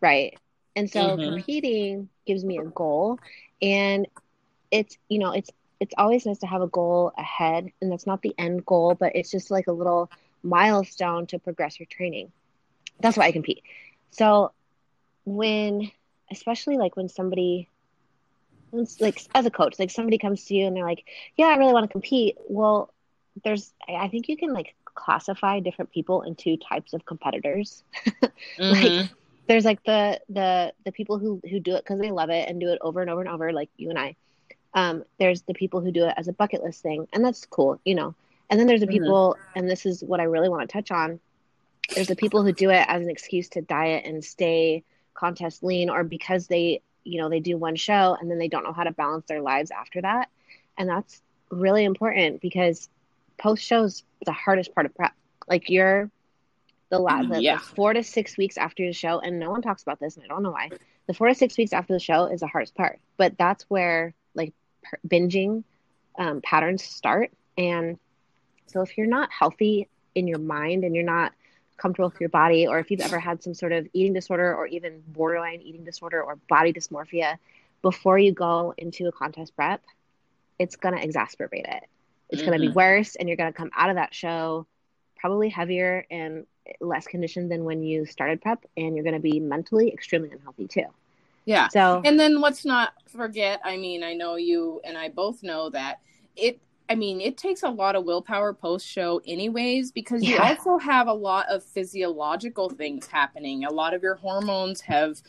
right? 0.00 0.38
And 0.76 0.88
so 0.88 1.00
mm-hmm. 1.00 1.34
competing 1.34 2.08
gives 2.24 2.44
me 2.44 2.58
a 2.58 2.64
goal, 2.64 3.18
and 3.60 4.06
it's 4.70 4.96
you 5.08 5.18
know 5.18 5.32
it's 5.32 5.50
it's 5.80 5.94
always 5.96 6.26
nice 6.26 6.38
to 6.38 6.46
have 6.46 6.62
a 6.62 6.68
goal 6.68 7.12
ahead, 7.18 7.70
and 7.80 7.90
that's 7.90 8.06
not 8.06 8.22
the 8.22 8.34
end 8.38 8.64
goal, 8.64 8.94
but 8.94 9.16
it's 9.16 9.30
just 9.30 9.50
like 9.50 9.66
a 9.66 9.72
little 9.72 10.10
milestone 10.42 11.26
to 11.26 11.38
progress 11.38 11.78
your 11.78 11.86
training. 11.86 12.32
That's 13.00 13.16
why 13.16 13.26
I 13.26 13.32
compete. 13.32 13.62
So 14.10 14.52
when, 15.24 15.90
especially 16.30 16.76
like 16.76 16.96
when 16.96 17.08
somebody 17.08 17.68
like 19.00 19.26
as 19.34 19.46
a 19.46 19.50
coach 19.50 19.78
like 19.78 19.90
somebody 19.90 20.18
comes 20.18 20.44
to 20.44 20.54
you 20.54 20.66
and 20.66 20.76
they're 20.76 20.84
like 20.84 21.04
yeah 21.36 21.46
i 21.46 21.56
really 21.56 21.72
want 21.72 21.84
to 21.84 21.92
compete 21.92 22.36
well 22.48 22.92
there's 23.44 23.72
i 23.88 24.08
think 24.08 24.28
you 24.28 24.36
can 24.36 24.52
like 24.52 24.74
classify 24.94 25.60
different 25.60 25.90
people 25.90 26.22
into 26.22 26.56
types 26.56 26.92
of 26.92 27.04
competitors 27.06 27.82
mm-hmm. 28.06 28.72
like 28.72 29.08
there's 29.46 29.64
like 29.64 29.82
the 29.84 30.20
the 30.28 30.72
the 30.84 30.92
people 30.92 31.18
who 31.18 31.40
who 31.48 31.60
do 31.60 31.74
it 31.74 31.84
because 31.84 32.00
they 32.00 32.10
love 32.10 32.30
it 32.30 32.48
and 32.48 32.60
do 32.60 32.68
it 32.68 32.78
over 32.82 33.00
and 33.00 33.08
over 33.08 33.20
and 33.20 33.30
over 33.30 33.52
like 33.52 33.70
you 33.76 33.90
and 33.90 33.98
i 33.98 34.14
um 34.74 35.04
there's 35.18 35.42
the 35.42 35.54
people 35.54 35.80
who 35.80 35.90
do 35.90 36.04
it 36.04 36.14
as 36.16 36.28
a 36.28 36.32
bucket 36.32 36.62
list 36.62 36.82
thing 36.82 37.06
and 37.12 37.24
that's 37.24 37.46
cool 37.46 37.80
you 37.84 37.94
know 37.94 38.14
and 38.50 38.58
then 38.58 38.66
there's 38.66 38.80
the 38.80 38.86
mm-hmm. 38.86 39.04
people 39.04 39.36
and 39.54 39.68
this 39.68 39.86
is 39.86 40.02
what 40.02 40.20
i 40.20 40.24
really 40.24 40.48
want 40.48 40.68
to 40.68 40.72
touch 40.72 40.90
on 40.90 41.18
there's 41.94 42.08
the 42.08 42.16
people 42.16 42.42
who 42.42 42.52
do 42.52 42.70
it 42.70 42.84
as 42.86 43.02
an 43.02 43.08
excuse 43.08 43.48
to 43.48 43.62
diet 43.62 44.04
and 44.04 44.22
stay 44.22 44.84
contest 45.18 45.62
lean 45.62 45.90
or 45.90 46.04
because 46.04 46.46
they 46.46 46.80
you 47.04 47.20
know 47.20 47.28
they 47.28 47.40
do 47.40 47.56
one 47.56 47.76
show 47.76 48.16
and 48.20 48.30
then 48.30 48.38
they 48.38 48.48
don't 48.48 48.64
know 48.64 48.72
how 48.72 48.84
to 48.84 48.92
balance 48.92 49.26
their 49.26 49.40
lives 49.40 49.70
after 49.70 50.02
that. 50.02 50.28
And 50.76 50.88
that's 50.88 51.20
really 51.50 51.84
important 51.84 52.40
because 52.40 52.88
post 53.38 53.64
shows 53.64 54.04
the 54.24 54.32
hardest 54.32 54.74
part 54.74 54.86
of 54.86 54.94
prep. 54.94 55.12
Like 55.48 55.70
you're 55.70 56.10
the 56.90 56.98
last 56.98 57.28
mm, 57.28 57.42
yeah. 57.42 57.56
the 57.56 57.62
four 57.62 57.92
to 57.92 58.02
six 58.02 58.36
weeks 58.36 58.56
after 58.56 58.86
the 58.86 58.92
show 58.92 59.18
and 59.20 59.38
no 59.38 59.50
one 59.50 59.60
talks 59.60 59.82
about 59.82 60.00
this 60.00 60.16
and 60.16 60.24
i 60.24 60.28
don't 60.28 60.42
know 60.42 60.50
why. 60.50 60.70
The 61.06 61.14
four 61.14 61.28
to 61.28 61.34
six 61.34 61.56
weeks 61.56 61.72
after 61.72 61.92
the 61.92 62.00
show 62.00 62.26
is 62.26 62.40
the 62.40 62.46
hardest 62.46 62.74
part 62.74 62.98
but 63.16 63.36
that's 63.36 63.64
where 63.64 64.14
like 64.34 64.52
binging 65.06 65.64
um, 66.18 66.40
patterns 66.42 66.82
start. 66.82 67.30
And 67.56 67.98
so 68.66 68.82
if 68.82 68.98
you're 68.98 69.06
not 69.06 69.30
healthy 69.30 69.88
in 70.14 70.26
your 70.26 70.38
mind 70.38 70.84
and 70.84 70.94
you're 70.94 71.04
not 71.04 71.32
comfortable 71.78 72.10
with 72.10 72.20
your 72.20 72.28
body 72.28 72.66
or 72.66 72.78
if 72.78 72.90
you've 72.90 73.00
ever 73.00 73.18
had 73.18 73.42
some 73.42 73.54
sort 73.54 73.72
of 73.72 73.86
eating 73.92 74.12
disorder 74.12 74.54
or 74.54 74.66
even 74.66 75.02
borderline 75.08 75.60
eating 75.62 75.84
disorder 75.84 76.22
or 76.22 76.36
body 76.48 76.72
dysmorphia 76.72 77.38
before 77.82 78.18
you 78.18 78.32
go 78.32 78.74
into 78.76 79.06
a 79.06 79.12
contest 79.12 79.54
prep 79.56 79.80
it's 80.58 80.76
going 80.76 80.96
to 80.96 81.06
exacerbate 81.06 81.68
it. 81.68 81.84
It's 82.28 82.42
mm-hmm. 82.42 82.50
going 82.50 82.60
to 82.60 82.68
be 82.68 82.72
worse 82.72 83.16
and 83.16 83.28
you're 83.28 83.36
going 83.36 83.52
to 83.52 83.56
come 83.56 83.70
out 83.76 83.90
of 83.90 83.96
that 83.96 84.14
show 84.14 84.66
probably 85.16 85.48
heavier 85.48 86.06
and 86.10 86.46
less 86.80 87.06
conditioned 87.06 87.50
than 87.50 87.64
when 87.64 87.82
you 87.82 88.06
started 88.06 88.42
prep 88.42 88.64
and 88.76 88.94
you're 88.94 89.04
going 89.04 89.14
to 89.14 89.20
be 89.20 89.40
mentally 89.40 89.92
extremely 89.92 90.30
unhealthy 90.30 90.66
too. 90.68 90.84
Yeah. 91.44 91.68
So 91.68 92.02
and 92.04 92.20
then 92.20 92.40
let's 92.42 92.66
not 92.66 92.92
forget 93.06 93.58
i 93.64 93.78
mean 93.78 94.04
i 94.04 94.12
know 94.12 94.36
you 94.36 94.82
and 94.84 94.98
i 94.98 95.08
both 95.08 95.42
know 95.42 95.70
that 95.70 96.00
it 96.36 96.60
I 96.88 96.94
mean, 96.94 97.20
it 97.20 97.36
takes 97.36 97.62
a 97.62 97.68
lot 97.68 97.96
of 97.96 98.04
willpower 98.04 98.54
post 98.54 98.86
show, 98.86 99.20
anyways, 99.26 99.92
because 99.92 100.22
you 100.22 100.34
yeah. 100.34 100.48
also 100.48 100.78
have 100.78 101.06
a 101.06 101.12
lot 101.12 101.46
of 101.50 101.62
physiological 101.62 102.70
things 102.70 103.06
happening. 103.06 103.64
A 103.64 103.72
lot 103.72 103.92
of 103.94 104.02
your 104.02 104.14
hormones 104.14 104.80
have 104.80 105.20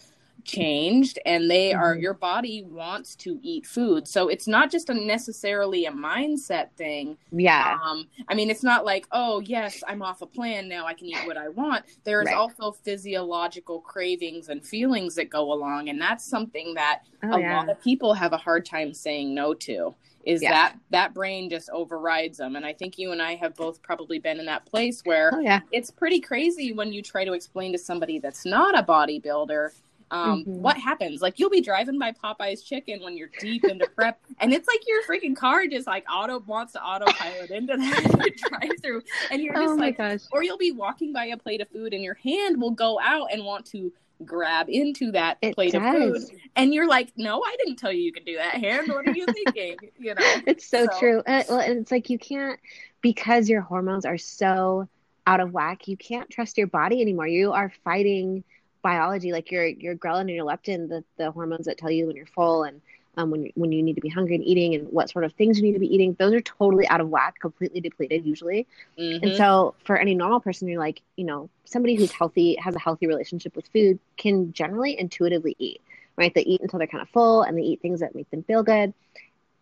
changed 0.43 1.19
and 1.25 1.49
they 1.49 1.71
mm-hmm. 1.71 1.79
are 1.79 1.95
your 1.95 2.13
body 2.13 2.63
wants 2.63 3.15
to 3.15 3.39
eat 3.41 3.65
food 3.65 4.07
so 4.07 4.29
it's 4.29 4.47
not 4.47 4.71
just 4.71 4.89
a 4.89 4.93
necessarily 4.93 5.85
a 5.85 5.91
mindset 5.91 6.71
thing 6.75 7.17
yeah 7.31 7.77
um 7.83 8.07
i 8.27 8.33
mean 8.33 8.49
it's 8.49 8.63
not 8.63 8.85
like 8.85 9.05
oh 9.11 9.39
yes 9.41 9.83
i'm 9.87 10.01
off 10.01 10.21
a 10.21 10.25
plan 10.25 10.67
now 10.67 10.85
i 10.85 10.93
can 10.93 11.07
eat 11.07 11.19
what 11.25 11.37
i 11.37 11.49
want 11.49 11.83
there's 12.03 12.27
right. 12.27 12.35
also 12.35 12.71
physiological 12.71 13.81
cravings 13.81 14.49
and 14.49 14.65
feelings 14.65 15.15
that 15.15 15.29
go 15.29 15.51
along 15.51 15.89
and 15.89 16.01
that's 16.01 16.25
something 16.25 16.73
that 16.73 17.01
oh, 17.23 17.33
a 17.33 17.39
yeah. 17.39 17.57
lot 17.57 17.69
of 17.69 17.81
people 17.81 18.13
have 18.13 18.33
a 18.33 18.37
hard 18.37 18.65
time 18.65 18.93
saying 18.93 19.33
no 19.33 19.53
to 19.53 19.93
is 20.25 20.41
yeah. 20.41 20.51
that 20.51 20.75
that 20.89 21.13
brain 21.13 21.49
just 21.49 21.69
overrides 21.69 22.37
them 22.37 22.55
and 22.55 22.65
i 22.65 22.73
think 22.73 22.97
you 22.97 23.11
and 23.11 23.21
i 23.21 23.35
have 23.35 23.55
both 23.55 23.81
probably 23.81 24.19
been 24.19 24.39
in 24.39 24.45
that 24.45 24.65
place 24.65 25.01
where 25.05 25.31
oh, 25.33 25.39
yeah. 25.39 25.61
it's 25.71 25.91
pretty 25.91 26.19
crazy 26.19 26.73
when 26.73 26.91
you 26.91 27.01
try 27.01 27.23
to 27.23 27.33
explain 27.33 27.71
to 27.71 27.77
somebody 27.77 28.19
that's 28.19 28.45
not 28.45 28.77
a 28.77 28.83
bodybuilder 28.83 29.69
um, 30.11 30.41
mm-hmm. 30.41 30.61
what 30.61 30.75
happens 30.75 31.21
like 31.21 31.37
you'll 31.37 31.51
be 31.51 31.61
driving 31.61 31.99
by 31.99 32.11
popeye's 32.11 32.63
chicken 32.63 33.01
when 33.03 33.15
you're 33.15 33.29
deep 33.39 33.63
into 33.63 33.87
prep 33.95 34.19
and 34.39 34.51
it's 34.51 34.67
like 34.67 34.79
your 34.87 35.03
freaking 35.03 35.35
car 35.35 35.67
just 35.67 35.85
like 35.85 36.03
auto 36.11 36.39
wants 36.39 36.73
to 36.73 36.81
autopilot 36.81 37.51
into 37.51 37.77
that 37.77 38.31
drive 38.49 38.71
through 38.81 39.03
and 39.29 39.41
you're 39.41 39.53
just 39.53 39.73
oh 39.73 39.75
like 39.75 39.97
gosh. 39.97 40.21
or 40.31 40.43
you'll 40.43 40.57
be 40.57 40.71
walking 40.71 41.13
by 41.13 41.25
a 41.25 41.37
plate 41.37 41.61
of 41.61 41.69
food 41.69 41.93
and 41.93 42.03
your 42.03 42.15
hand 42.15 42.59
will 42.59 42.71
go 42.71 42.99
out 42.99 43.27
and 43.31 43.45
want 43.45 43.65
to 43.67 43.91
grab 44.25 44.67
into 44.69 45.11
that 45.11 45.37
it 45.41 45.55
plate 45.55 45.71
does. 45.71 45.81
of 45.81 46.29
food 46.29 46.39
and 46.55 46.73
you're 46.73 46.87
like 46.87 47.11
no 47.15 47.41
i 47.41 47.55
didn't 47.63 47.77
tell 47.77 47.91
you 47.91 48.01
you 48.01 48.11
could 48.11 48.25
do 48.25 48.35
that 48.35 48.55
hand 48.55 48.87
what 48.89 49.07
are 49.07 49.11
you 49.11 49.25
thinking 49.25 49.77
you 49.97 50.13
know 50.19 50.25
it's 50.45 50.67
so, 50.67 50.85
so. 50.85 50.99
true 50.99 51.19
uh, 51.25 51.43
well 51.49 51.59
it's 51.59 51.91
like 51.91 52.09
you 52.09 52.19
can't 52.19 52.59
because 53.01 53.47
your 53.47 53.61
hormones 53.61 54.05
are 54.05 54.17
so 54.17 54.87
out 55.25 55.39
of 55.39 55.53
whack 55.53 55.87
you 55.87 55.95
can't 55.95 56.29
trust 56.29 56.57
your 56.57 56.67
body 56.67 57.01
anymore 57.01 57.27
you 57.27 57.53
are 57.53 57.71
fighting 57.83 58.43
biology 58.81 59.31
like 59.31 59.51
your 59.51 59.65
your 59.65 59.95
ghrelin 59.95 60.21
and 60.21 60.31
your 60.31 60.45
leptin 60.45 60.89
the, 60.89 61.03
the 61.17 61.31
hormones 61.31 61.65
that 61.65 61.77
tell 61.77 61.91
you 61.91 62.07
when 62.07 62.15
you're 62.15 62.25
full 62.25 62.63
and 62.63 62.81
um, 63.17 63.31
when 63.31 63.49
when 63.55 63.71
you 63.71 63.83
need 63.83 63.95
to 63.95 64.01
be 64.01 64.09
hungry 64.09 64.35
and 64.35 64.43
eating 64.43 64.75
and 64.75 64.87
what 64.89 65.09
sort 65.09 65.25
of 65.25 65.33
things 65.33 65.57
you 65.57 65.63
need 65.63 65.73
to 65.73 65.79
be 65.79 65.93
eating 65.93 66.15
those 66.19 66.33
are 66.33 66.41
totally 66.41 66.87
out 66.87 67.01
of 67.01 67.09
whack 67.09 67.39
completely 67.39 67.81
depleted 67.81 68.25
usually. 68.25 68.67
Mm-hmm. 68.97 69.23
and 69.23 69.37
so 69.37 69.75
for 69.83 69.97
any 69.97 70.15
normal 70.15 70.39
person 70.39 70.67
you're 70.67 70.79
like 70.79 71.01
you 71.15 71.25
know 71.25 71.49
somebody 71.65 71.95
who's 71.95 72.11
healthy 72.11 72.55
has 72.55 72.75
a 72.75 72.79
healthy 72.79 73.07
relationship 73.07 73.55
with 73.55 73.67
food 73.67 73.99
can 74.17 74.53
generally 74.53 74.99
intuitively 74.99 75.55
eat 75.59 75.81
right? 76.19 76.35
They 76.35 76.41
eat 76.41 76.61
until 76.61 76.79
they're 76.79 76.87
kind 76.87 77.01
of 77.01 77.09
full 77.09 77.43
and 77.43 77.57
they 77.57 77.61
eat 77.61 77.81
things 77.81 78.01
that 78.01 78.13
make 78.13 78.29
them 78.29 78.43
feel 78.43 78.61
good. 78.61 78.93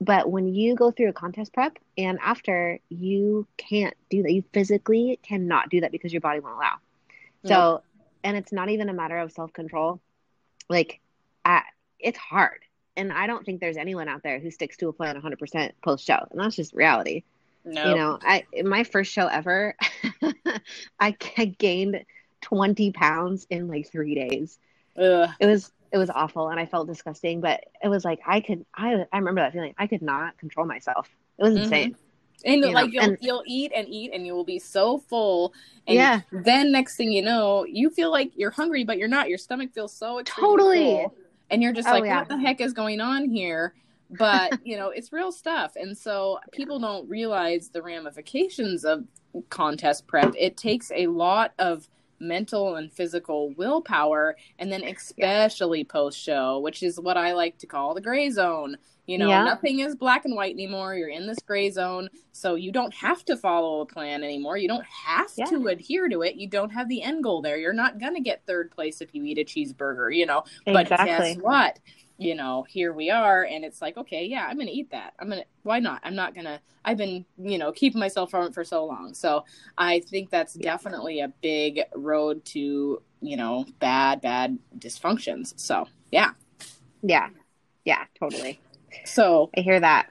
But 0.02 0.30
when 0.30 0.54
you 0.54 0.76
go 0.76 0.90
through 0.90 1.10
a 1.10 1.14
contest 1.14 1.54
prep 1.54 1.78
and 1.98 2.18
after 2.22 2.80
you 2.90 3.48
can't 3.58 3.96
do 4.10 4.24
that. 4.24 4.34
You 4.34 4.44
physically 4.54 5.20
cannot 5.22 5.70
do 5.70 5.82
that 5.82 5.92
because 5.92 6.12
your 6.12 6.22
body 6.22 6.40
won't 6.40 6.56
allow. 6.56 6.76
So 7.46 7.84
and 8.24 8.36
it's 8.36 8.52
not 8.52 8.70
even 8.70 8.90
a 8.90 8.94
matter 8.94 9.18
of 9.20 9.32
self-control. 9.32 10.02
Like 10.68 11.00
I, 11.46 11.62
it's 12.00 12.18
hard 12.18 12.60
and 12.98 13.14
I 13.14 13.28
don't 13.28 13.46
think 13.46 13.62
there's 13.62 13.78
anyone 13.78 14.10
out 14.10 14.24
there 14.24 14.40
who 14.40 14.52
sticks 14.52 14.76
to 14.78 14.90
a 14.90 14.94
plan 14.94 15.16
100% 15.16 15.72
post 15.84 16.06
show, 16.06 16.28
and 16.32 16.40
that's 16.40 16.56
just 16.56 16.74
reality. 16.74 17.24
No, 17.64 17.90
you 17.90 17.96
know, 17.96 18.20
I 18.22 18.46
my 18.64 18.84
first 18.84 19.12
show 19.12 19.28
ever, 19.28 19.76
I, 21.00 21.12
gained 21.58 22.04
20 22.42 22.92
pounds 22.92 23.46
in 23.50 23.68
like 23.68 23.92
three 23.92 24.16
days. 24.16 24.58
Ugh. 24.98 25.30
It 25.40 25.46
was 25.46 25.72
it 25.92 25.98
was 25.98 26.10
awful, 26.10 26.50
and 26.50 26.60
I 26.60 26.66
felt 26.66 26.88
disgusting. 26.88 27.42
But 27.42 27.66
it 27.84 27.90
was 27.90 28.06
like 28.06 28.20
I 28.26 28.42
could 28.42 28.66
I 28.74 29.06
I 29.12 29.18
remember 29.18 29.42
that 29.42 29.54
feeling. 29.54 29.76
I 29.78 29.88
could 29.88 30.02
not 30.02 30.38
control 30.38 30.66
myself. 30.66 31.10
It 31.38 31.44
was 31.44 31.54
mm-hmm. 31.54 31.64
insane. 31.64 31.96
And 32.46 32.64
you 32.64 32.72
like 32.72 32.86
know? 32.86 32.92
you'll 32.92 33.04
and, 33.04 33.18
you'll 33.20 33.44
eat 33.46 33.72
and 33.76 33.88
eat 33.90 34.12
and 34.14 34.26
you 34.26 34.34
will 34.34 34.46
be 34.46 34.60
so 34.60 35.00
full. 35.00 35.54
And 35.88 35.96
yeah. 35.96 36.22
Then 36.32 36.72
next 36.72 36.96
thing 36.96 37.12
you 37.12 37.22
know, 37.22 37.66
you 37.66 37.90
feel 37.90 38.12
like 38.12 38.32
you're 38.36 38.52
hungry, 38.52 38.86
but 38.86 38.98
you're 38.98 39.08
not. 39.08 39.28
Your 39.28 39.40
stomach 39.40 39.74
feels 39.74 39.92
so 39.92 40.22
totally. 40.24 40.86
Full 40.86 41.16
and 41.50 41.62
you're 41.62 41.74
just 41.74 41.88
oh, 41.88 41.92
like 41.92 42.06
yeah. 42.06 42.20
what 42.20 42.30
the 42.30 42.38
heck 42.38 42.62
is 42.62 42.74
going 42.74 43.00
on 43.00 43.30
here 43.30 43.74
but 44.12 44.60
you 44.66 44.78
know 44.78 44.90
it's 44.90 45.12
real 45.12 45.32
stuff 45.32 45.74
and 45.76 45.98
so 45.98 46.40
people 46.52 46.80
don't 46.80 47.08
realize 47.10 47.70
the 47.70 47.82
ramifications 47.82 48.86
of 48.86 49.04
contest 49.50 50.08
prep 50.08 50.34
it 50.38 50.58
takes 50.58 50.92
a 50.96 51.08
lot 51.08 51.54
of 51.60 51.90
mental 52.20 52.78
and 52.78 52.92
physical 52.92 53.52
willpower 53.58 54.36
and 54.58 54.72
then 54.72 54.84
especially 54.84 55.80
yeah. 55.80 55.86
post 55.88 56.20
show 56.20 56.60
which 56.60 56.82
is 56.82 57.00
what 57.00 57.18
i 57.18 57.34
like 57.34 57.58
to 57.58 57.68
call 57.68 57.94
the 57.94 58.02
gray 58.02 58.30
zone 58.30 58.76
you 59.08 59.18
know 59.18 59.30
yeah. 59.30 59.44
nothing 59.44 59.80
is 59.80 59.96
black 59.96 60.26
and 60.26 60.36
white 60.36 60.54
anymore. 60.54 60.94
You're 60.96 61.10
in 61.10 61.26
this 61.26 61.40
gray 61.40 61.70
zone. 61.72 62.10
So 62.34 62.56
you 62.56 62.74
don't 62.74 62.94
have 62.94 63.24
to 63.26 63.38
follow 63.38 63.80
a 63.82 63.86
plan 63.86 64.22
anymore. 64.22 64.58
You 64.58 64.68
don't 64.68 64.86
have 64.86 65.32
yeah. 65.38 65.46
to 65.46 65.68
adhere 65.68 66.10
to 66.10 66.22
it. 66.22 66.36
You 66.36 66.48
don't 66.48 66.70
have 66.70 66.90
the 66.90 67.02
end 67.02 67.24
goal 67.24 67.42
there. 67.42 67.58
You're 67.58 67.74
not 67.74 68.00
going 68.00 68.14
to 68.16 68.22
get 68.22 68.46
third 68.46 68.70
place 68.70 69.02
if 69.02 69.16
you 69.16 69.24
eat 69.24 69.40
a 69.40 69.46
cheeseburger 69.46 70.14
you 70.16 70.26
know. 70.26 70.44
Exactly. 70.66 70.76
but 70.76 71.06
guess 71.06 71.38
what? 71.38 71.80
You 72.20 72.36
know 72.36 72.66
here 72.68 72.94
we 72.94 73.12
are 73.12 73.44
and 73.44 73.64
it's 73.64 73.80
like 73.80 73.96
okay 73.96 74.26
yeah 74.26 74.48
i'm 74.50 74.58
gonna 74.58 74.72
eat 74.74 74.90
that. 74.90 75.14
I'm 75.20 75.30
gonna 75.30 75.44
why 75.62 75.78
not? 75.78 76.02
I'm 76.04 76.16
not 76.16 76.34
gonna 76.34 76.60
i've 76.84 76.98
been 76.98 77.26
you 77.38 77.60
know 77.60 77.72
keeping 77.72 78.00
myself 78.00 78.32
from 78.32 78.48
it 78.48 78.56
for 78.56 78.64
so 78.64 78.86
long. 78.86 79.14
So 79.14 79.46
i 79.78 80.00
think 80.00 80.32
that's 80.32 80.56
definitely 80.56 81.20
a 81.20 81.28
big 81.44 81.82
road 81.96 82.44
to 82.46 83.04
you 83.22 83.38
know 83.38 83.66
bad 83.78 84.22
bad 84.22 84.58
dysfunctions. 84.80 85.54
So 85.58 85.88
yeah. 86.12 86.32
Yeah. 87.04 87.30
Yeah 87.86 88.06
totally 88.20 88.60
so 89.06 89.50
i 89.58 89.62
hear 89.62 89.80
that 89.80 90.10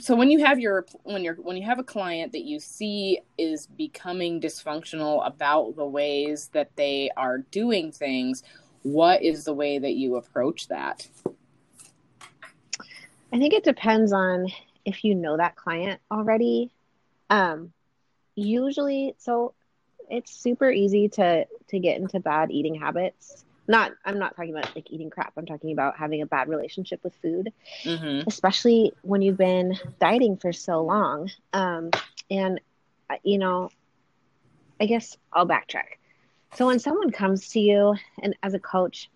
so 0.00 0.14
when 0.14 0.30
you 0.30 0.44
have 0.44 0.58
your 0.58 0.84
when 1.04 1.24
you're 1.24 1.36
when 1.36 1.56
you 1.56 1.64
have 1.64 1.78
a 1.78 1.84
client 1.84 2.32
that 2.32 2.44
you 2.44 2.60
see 2.60 3.20
is 3.38 3.66
becoming 3.66 4.40
dysfunctional 4.40 5.26
about 5.26 5.76
the 5.76 5.86
ways 5.86 6.50
that 6.52 6.70
they 6.76 7.10
are 7.16 7.38
doing 7.38 7.90
things 7.90 8.42
what 8.82 9.22
is 9.22 9.44
the 9.44 9.52
way 9.52 9.78
that 9.78 9.94
you 9.94 10.16
approach 10.16 10.68
that? 10.68 11.06
I 13.32 13.38
think 13.38 13.52
it 13.52 13.64
depends 13.64 14.12
on 14.12 14.46
if 14.84 15.04
you 15.04 15.14
know 15.14 15.36
that 15.36 15.56
client 15.56 16.00
already. 16.10 16.70
Um, 17.28 17.72
usually, 18.34 19.14
so 19.18 19.54
it's 20.08 20.32
super 20.32 20.70
easy 20.70 21.08
to 21.10 21.46
to 21.68 21.78
get 21.78 21.98
into 21.98 22.20
bad 22.20 22.50
eating 22.50 22.74
habits. 22.74 23.44
Not, 23.68 23.92
I'm 24.04 24.18
not 24.18 24.34
talking 24.34 24.50
about 24.56 24.74
like 24.74 24.90
eating 24.90 25.10
crap. 25.10 25.34
I'm 25.36 25.46
talking 25.46 25.72
about 25.72 25.96
having 25.96 26.22
a 26.22 26.26
bad 26.26 26.48
relationship 26.48 27.04
with 27.04 27.14
food, 27.20 27.52
mm-hmm. 27.84 28.26
especially 28.26 28.92
when 29.02 29.20
you've 29.20 29.36
been 29.36 29.78
dieting 30.00 30.38
for 30.38 30.52
so 30.52 30.82
long. 30.82 31.30
Um, 31.52 31.90
and 32.30 32.60
uh, 33.10 33.16
you 33.22 33.38
know, 33.38 33.70
I 34.80 34.86
guess 34.86 35.16
I'll 35.32 35.46
backtrack. 35.46 35.98
So 36.54 36.66
when 36.66 36.78
someone 36.78 37.10
comes 37.10 37.50
to 37.50 37.60
you 37.60 37.94
and 38.22 38.34
as 38.42 38.54
a 38.54 38.58
coach, 38.58 39.10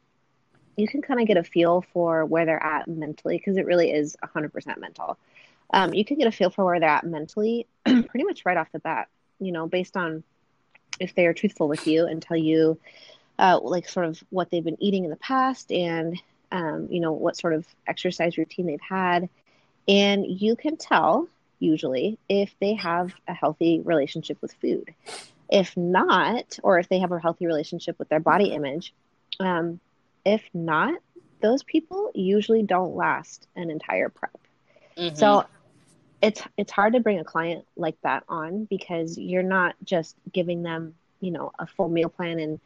you 0.77 0.87
can 0.87 1.03
kind 1.03 1.21
of 1.21 1.27
get 1.27 1.37
a 1.37 1.45
feel 1.45 1.85
for 1.93 2.25
where 2.25 2.45
they're 2.45 2.63
at 2.63 2.89
mentally 2.89 3.39
because 3.39 3.57
it 3.57 3.67
really 3.67 3.91
is 3.91 4.17
100% 4.23 4.79
mental. 4.79 5.19
Um, 5.73 5.95
you 5.95 6.05
can 6.05 6.19
get 6.19 6.27
a 6.27 6.33
feel 6.33 6.51
for 6.51 6.65
where 6.65 6.81
they're 6.81 6.89
at 6.89 7.05
mentally 7.05 7.67
pretty 7.85 8.25
much 8.25 8.45
right 8.45 8.57
off 8.57 8.71
the 8.73 8.79
bat, 8.79 9.09
you 9.39 9.53
know, 9.53 9.67
based 9.67 9.97
on 9.97 10.23
if 11.01 11.15
they 11.15 11.27
are 11.27 11.33
truthful 11.33 11.69
with 11.69 11.87
you 11.87 12.07
and 12.07 12.21
tell 12.21 12.37
you, 12.37 12.79
uh, 13.43 13.59
like, 13.61 13.89
sort 13.89 14.07
of 14.07 14.23
what 14.31 14.49
they've 14.51 14.65
been 14.65 14.83
eating 14.83 15.05
in 15.05 15.11
the 15.11 15.17
past 15.17 15.71
and, 15.71 16.19
um, 16.51 16.87
you 16.91 17.01
know, 17.01 17.13
what 17.13 17.37
sort 17.37 17.53
of 17.53 17.67
exercise 17.87 18.39
routine 18.39 18.67
they've 18.67 18.81
had. 18.81 19.29
And 19.87 20.25
you 20.27 20.57
can 20.57 20.77
tell, 20.77 21.29
usually, 21.59 22.19
if 22.29 22.55
they 22.61 22.75
have 22.75 23.13
a 23.27 23.35
healthy 23.35 23.81
relationship 23.81 24.39
with 24.41 24.55
food. 24.55 24.95
If 25.51 25.77
not, 25.77 26.59
or 26.63 26.79
if 26.79 26.89
they 26.89 27.01
have 27.01 27.13
a 27.13 27.19
healthy 27.19 27.47
relationship 27.47 27.99
with 27.99 28.09
their 28.09 28.21
body 28.21 28.53
image, 28.53 28.95
um, 29.39 29.81
if 30.25 30.43
not, 30.55 30.95
those 31.41 31.63
people 31.63 32.11
usually 32.15 32.63
don't 32.63 32.97
last 32.97 33.47
an 33.55 33.71
entire 33.71 34.09
prep. 34.09 34.39
Mm-hmm. 34.97 35.17
So 35.17 35.45
it's 36.23 36.41
it's 36.57 36.73
hard 36.73 36.95
to 36.95 37.01
bring 37.01 37.19
a 37.19 37.25
client 37.25 37.67
like 37.77 38.01
that 38.03 38.23
on 38.29 38.65
because 38.71 39.19
you're 39.19 39.43
not 39.43 39.75
just 39.85 40.17
giving 40.33 40.63
them, 40.63 40.95
you 41.21 41.33
know, 41.33 41.53
a 41.59 41.67
full 41.67 41.89
meal 41.89 42.09
plan 42.09 42.39
and 42.39 42.61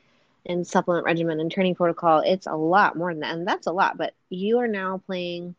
and 0.47 0.67
supplement 0.67 1.05
regimen 1.05 1.41
and 1.41 1.51
training 1.51 1.75
protocol. 1.75 2.21
It's 2.21 2.47
a 2.47 2.55
lot 2.55 2.97
more 2.97 3.13
than 3.13 3.21
that. 3.21 3.35
And 3.35 3.47
that's 3.47 3.67
a 3.67 3.73
lot, 3.73 3.97
but 3.97 4.15
you 4.31 4.59
are 4.59 4.69
now 4.69 5.03
playing 5.07 5.55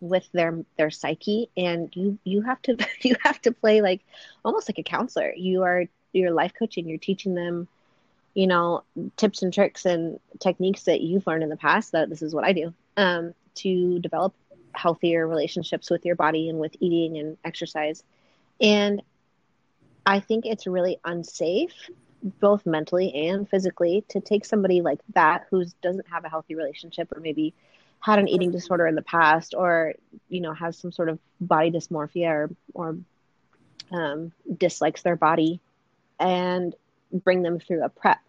with 0.00 0.28
their 0.32 0.58
their 0.76 0.90
psyche 0.90 1.48
and 1.56 1.88
you 1.94 2.18
you 2.24 2.42
have 2.42 2.60
to 2.62 2.76
you 3.00 3.14
have 3.22 3.40
to 3.42 3.52
play 3.52 3.80
like 3.80 4.02
almost 4.44 4.68
like 4.68 4.78
a 4.78 4.82
counselor. 4.82 5.32
You 5.34 5.62
are 5.62 5.84
you're 6.12 6.30
life 6.30 6.52
coaching, 6.58 6.88
you're 6.88 6.98
teaching 6.98 7.34
them 7.34 7.68
you 8.34 8.48
know, 8.48 8.82
tips 9.16 9.42
and 9.42 9.52
tricks 9.52 9.86
and 9.86 10.18
techniques 10.40 10.84
that 10.84 11.00
you've 11.00 11.26
learned 11.26 11.44
in 11.44 11.48
the 11.48 11.56
past 11.56 11.92
that 11.92 12.10
this 12.10 12.20
is 12.20 12.34
what 12.34 12.44
I 12.44 12.52
do 12.52 12.74
um, 12.96 13.32
to 13.56 14.00
develop 14.00 14.34
healthier 14.72 15.26
relationships 15.26 15.88
with 15.88 16.04
your 16.04 16.16
body 16.16 16.48
and 16.48 16.58
with 16.58 16.76
eating 16.80 17.16
and 17.16 17.36
exercise. 17.44 18.02
And 18.60 19.02
I 20.04 20.18
think 20.18 20.46
it's 20.46 20.66
really 20.66 20.98
unsafe, 21.04 21.88
both 22.40 22.64
mentally 22.64 23.28
and 23.28 23.48
physically, 23.48 24.04
to 24.08 24.20
take 24.20 24.44
somebody 24.44 24.80
like 24.80 25.00
that 25.14 25.46
who 25.50 25.64
doesn't 25.82 26.08
have 26.08 26.24
a 26.24 26.28
healthy 26.28 26.54
relationship 26.54 27.12
or 27.12 27.20
maybe 27.20 27.54
had 28.00 28.18
an 28.18 28.28
eating 28.28 28.50
disorder 28.50 28.86
in 28.86 28.94
the 28.94 29.02
past 29.02 29.54
or, 29.56 29.94
you 30.28 30.40
know, 30.40 30.52
has 30.52 30.76
some 30.76 30.90
sort 30.90 31.08
of 31.08 31.18
body 31.40 31.70
dysmorphia 31.70 32.28
or, 32.28 32.50
or 32.72 32.98
um, 33.92 34.32
dislikes 34.56 35.02
their 35.02 35.16
body 35.16 35.60
and 36.18 36.74
bring 37.12 37.42
them 37.42 37.58
through 37.58 37.82
a 37.82 37.88
prep. 37.88 38.20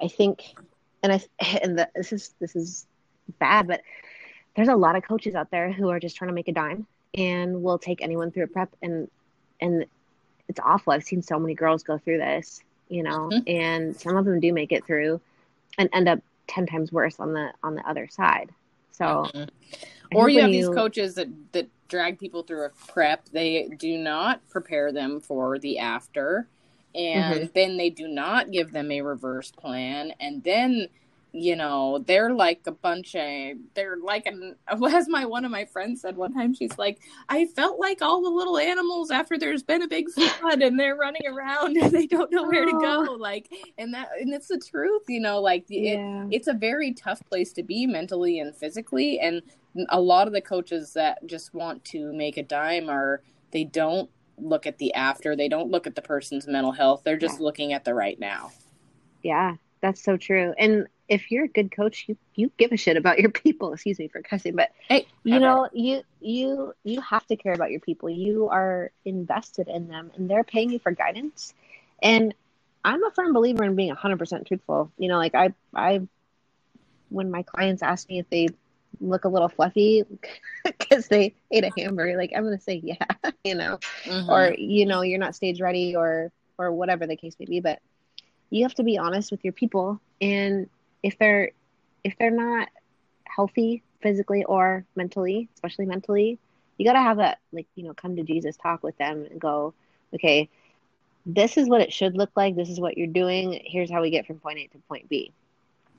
I 0.00 0.08
think, 0.08 0.54
and 1.02 1.12
I 1.12 1.20
and 1.62 1.78
the, 1.78 1.88
this 1.94 2.12
is 2.12 2.34
this 2.38 2.56
is 2.56 2.86
bad, 3.38 3.66
but 3.66 3.82
there's 4.54 4.68
a 4.68 4.76
lot 4.76 4.96
of 4.96 5.02
coaches 5.02 5.34
out 5.34 5.50
there 5.50 5.72
who 5.72 5.88
are 5.90 6.00
just 6.00 6.16
trying 6.16 6.28
to 6.28 6.34
make 6.34 6.48
a 6.48 6.52
dime 6.52 6.86
and 7.14 7.62
will 7.62 7.78
take 7.78 8.02
anyone 8.02 8.30
through 8.30 8.44
a 8.44 8.48
prep 8.48 8.74
and 8.82 9.10
and 9.60 9.86
it's 10.48 10.60
awful. 10.60 10.92
I've 10.92 11.04
seen 11.04 11.22
so 11.22 11.38
many 11.38 11.54
girls 11.54 11.82
go 11.82 11.98
through 11.98 12.18
this, 12.18 12.62
you 12.88 13.02
know, 13.02 13.30
mm-hmm. 13.32 13.48
and 13.48 13.96
some 13.96 14.16
of 14.16 14.24
them 14.24 14.40
do 14.40 14.52
make 14.52 14.72
it 14.72 14.84
through 14.84 15.20
and 15.78 15.88
end 15.92 16.08
up 16.08 16.20
10 16.48 16.66
times 16.66 16.92
worse 16.92 17.18
on 17.18 17.32
the 17.32 17.52
on 17.62 17.74
the 17.74 17.88
other 17.88 18.08
side. 18.10 18.50
So 18.90 19.04
mm-hmm. 19.04 20.16
or 20.16 20.28
you 20.28 20.40
have 20.40 20.50
you, 20.50 20.66
these 20.66 20.74
coaches 20.74 21.14
that 21.14 21.28
that 21.52 21.68
drag 21.88 22.18
people 22.18 22.42
through 22.42 22.64
a 22.64 22.70
prep. 22.88 23.28
They 23.28 23.68
do 23.78 23.96
not 23.98 24.46
prepare 24.48 24.92
them 24.92 25.20
for 25.20 25.58
the 25.58 25.78
after 25.78 26.48
and 26.94 27.34
mm-hmm. 27.34 27.46
then 27.54 27.76
they 27.76 27.90
do 27.90 28.08
not 28.08 28.50
give 28.50 28.72
them 28.72 28.90
a 28.90 29.00
reverse 29.02 29.50
plan 29.50 30.12
and 30.18 30.42
then 30.42 30.88
you 31.36 31.54
know 31.54 32.02
they're 32.06 32.32
like 32.32 32.60
a 32.66 32.72
bunch 32.72 33.14
of 33.14 33.56
they're 33.74 33.98
like 34.02 34.26
an 34.26 34.56
as 34.90 35.08
my 35.08 35.24
one 35.24 35.44
of 35.44 35.50
my 35.50 35.64
friends 35.66 36.00
said 36.00 36.16
one 36.16 36.32
time 36.32 36.54
she's 36.54 36.76
like 36.78 37.00
i 37.28 37.44
felt 37.44 37.78
like 37.78 38.00
all 38.00 38.22
the 38.22 38.30
little 38.30 38.58
animals 38.58 39.10
after 39.10 39.38
there's 39.38 39.62
been 39.62 39.82
a 39.82 39.88
big 39.88 40.08
flood 40.10 40.62
and 40.62 40.80
they're 40.80 40.96
running 40.96 41.26
around 41.26 41.76
and 41.76 41.92
they 41.92 42.06
don't 42.06 42.32
know 42.32 42.44
where 42.44 42.64
to 42.64 42.72
oh. 42.74 42.80
go 42.80 43.12
oh. 43.12 43.16
like 43.16 43.52
and 43.76 43.92
that 43.92 44.08
and 44.18 44.32
it's 44.32 44.48
the 44.48 44.58
truth 44.58 45.02
you 45.08 45.20
know 45.20 45.40
like 45.40 45.64
yeah. 45.68 46.24
it, 46.24 46.28
it's 46.30 46.48
a 46.48 46.54
very 46.54 46.94
tough 46.94 47.20
place 47.28 47.52
to 47.52 47.62
be 47.62 47.86
mentally 47.86 48.40
and 48.40 48.56
physically 48.56 49.18
and 49.20 49.42
a 49.90 50.00
lot 50.00 50.26
of 50.26 50.32
the 50.32 50.40
coaches 50.40 50.94
that 50.94 51.18
just 51.26 51.52
want 51.52 51.84
to 51.84 52.12
make 52.14 52.38
a 52.38 52.42
dime 52.42 52.88
are 52.88 53.22
they 53.50 53.64
don't 53.64 54.08
look 54.38 54.66
at 54.66 54.78
the 54.78 54.92
after. 54.94 55.36
They 55.36 55.48
don't 55.48 55.70
look 55.70 55.86
at 55.86 55.94
the 55.94 56.02
person's 56.02 56.46
mental 56.46 56.72
health. 56.72 57.02
They're 57.04 57.16
just 57.16 57.38
yeah. 57.38 57.44
looking 57.44 57.72
at 57.72 57.84
the 57.84 57.94
right 57.94 58.18
now. 58.18 58.52
Yeah, 59.22 59.56
that's 59.80 60.02
so 60.02 60.16
true. 60.16 60.54
And 60.58 60.86
if 61.08 61.30
you're 61.30 61.44
a 61.44 61.48
good 61.48 61.70
coach, 61.70 62.04
you 62.08 62.16
you 62.34 62.50
give 62.56 62.72
a 62.72 62.76
shit 62.76 62.96
about 62.96 63.18
your 63.18 63.30
people. 63.30 63.72
Excuse 63.72 63.98
me 63.98 64.08
for 64.08 64.22
cussing, 64.22 64.56
but 64.56 64.70
hey, 64.88 65.06
you 65.24 65.38
know, 65.38 65.68
you 65.72 66.02
you 66.20 66.74
you 66.84 67.00
have 67.00 67.26
to 67.28 67.36
care 67.36 67.52
about 67.52 67.70
your 67.70 67.80
people. 67.80 68.10
You 68.10 68.48
are 68.48 68.90
invested 69.04 69.68
in 69.68 69.88
them, 69.88 70.10
and 70.16 70.28
they're 70.28 70.44
paying 70.44 70.70
you 70.70 70.78
for 70.78 70.92
guidance. 70.92 71.54
And 72.02 72.34
I'm 72.84 73.02
a 73.04 73.10
firm 73.10 73.32
believer 73.32 73.64
in 73.64 73.74
being 73.74 73.94
100% 73.94 74.46
truthful. 74.46 74.92
You 74.98 75.08
know, 75.08 75.16
like 75.16 75.34
I 75.34 75.54
I 75.74 76.02
when 77.08 77.30
my 77.30 77.42
clients 77.42 77.82
ask 77.82 78.08
me 78.08 78.18
if 78.18 78.28
they 78.30 78.48
look 79.00 79.24
a 79.24 79.28
little 79.28 79.48
fluffy 79.48 80.04
because 80.64 81.08
they 81.08 81.34
ate 81.50 81.64
a 81.64 81.70
hamburger 81.76 82.16
like 82.16 82.32
i'm 82.34 82.44
gonna 82.44 82.58
say 82.58 82.80
yeah 82.82 82.96
you 83.44 83.54
know 83.54 83.78
mm-hmm. 84.04 84.30
or 84.30 84.54
you 84.56 84.86
know 84.86 85.02
you're 85.02 85.18
not 85.18 85.34
stage 85.34 85.60
ready 85.60 85.94
or 85.94 86.32
or 86.58 86.72
whatever 86.72 87.06
the 87.06 87.16
case 87.16 87.36
may 87.38 87.44
be 87.44 87.60
but 87.60 87.80
you 88.48 88.62
have 88.62 88.74
to 88.74 88.82
be 88.82 88.96
honest 88.96 89.30
with 89.30 89.44
your 89.44 89.52
people 89.52 90.00
and 90.20 90.68
if 91.06 91.16
they're 91.18 91.52
if 92.02 92.14
they're 92.18 92.30
not 92.30 92.68
healthy 93.24 93.82
physically 94.02 94.44
or 94.44 94.84
mentally 94.96 95.48
especially 95.54 95.86
mentally 95.86 96.38
you 96.78 96.84
got 96.84 96.94
to 96.94 97.00
have 97.00 97.18
that 97.18 97.38
like 97.52 97.66
you 97.76 97.84
know 97.84 97.94
come 97.94 98.16
to 98.16 98.22
jesus 98.22 98.56
talk 98.56 98.82
with 98.82 98.96
them 98.98 99.24
and 99.30 99.40
go 99.40 99.72
okay 100.14 100.48
this 101.24 101.56
is 101.56 101.68
what 101.68 101.80
it 101.80 101.92
should 101.92 102.16
look 102.16 102.30
like 102.36 102.56
this 102.56 102.68
is 102.68 102.80
what 102.80 102.98
you're 102.98 103.06
doing 103.06 103.60
here's 103.64 103.90
how 103.90 104.02
we 104.02 104.10
get 104.10 104.26
from 104.26 104.38
point 104.38 104.58
a 104.58 104.66
to 104.66 104.78
point 104.88 105.08
b 105.08 105.32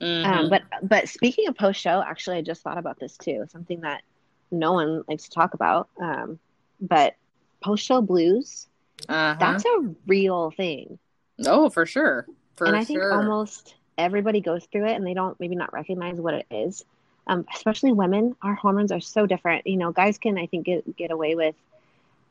um, 0.00 0.06
mm-hmm. 0.06 0.32
Um, 0.32 0.50
but 0.50 0.62
but 0.82 1.08
speaking 1.08 1.48
of 1.48 1.56
post 1.56 1.80
show, 1.80 2.00
actually, 2.00 2.36
I 2.36 2.42
just 2.42 2.62
thought 2.62 2.78
about 2.78 3.00
this 3.00 3.16
too. 3.16 3.46
Something 3.50 3.80
that 3.80 4.02
no 4.50 4.74
one 4.74 5.02
likes 5.08 5.24
to 5.24 5.30
talk 5.30 5.54
about. 5.54 5.88
Um, 6.00 6.38
but 6.80 7.16
post 7.60 7.84
show 7.84 8.00
blues, 8.00 8.68
uh-huh. 9.08 9.36
that's 9.40 9.64
a 9.64 9.94
real 10.06 10.52
thing. 10.52 10.98
Oh, 11.46 11.68
for 11.68 11.86
sure. 11.86 12.26
For 12.56 12.66
and 12.66 12.76
I 12.76 12.84
think 12.84 13.00
sure. 13.00 13.12
almost 13.12 13.74
everybody 13.98 14.40
goes 14.40 14.64
through 14.70 14.86
it, 14.86 14.94
and 14.94 15.06
they 15.06 15.14
don't 15.14 15.38
maybe 15.40 15.56
not 15.56 15.72
recognize 15.72 16.18
what 16.18 16.34
it 16.34 16.46
is. 16.50 16.84
Um, 17.26 17.44
especially 17.54 17.92
women, 17.92 18.36
our 18.40 18.54
hormones 18.54 18.92
are 18.92 19.00
so 19.00 19.26
different. 19.26 19.66
You 19.66 19.76
know, 19.76 19.92
guys 19.92 20.16
can 20.16 20.38
I 20.38 20.46
think 20.46 20.64
get 20.64 20.96
get 20.96 21.10
away 21.10 21.34
with 21.34 21.56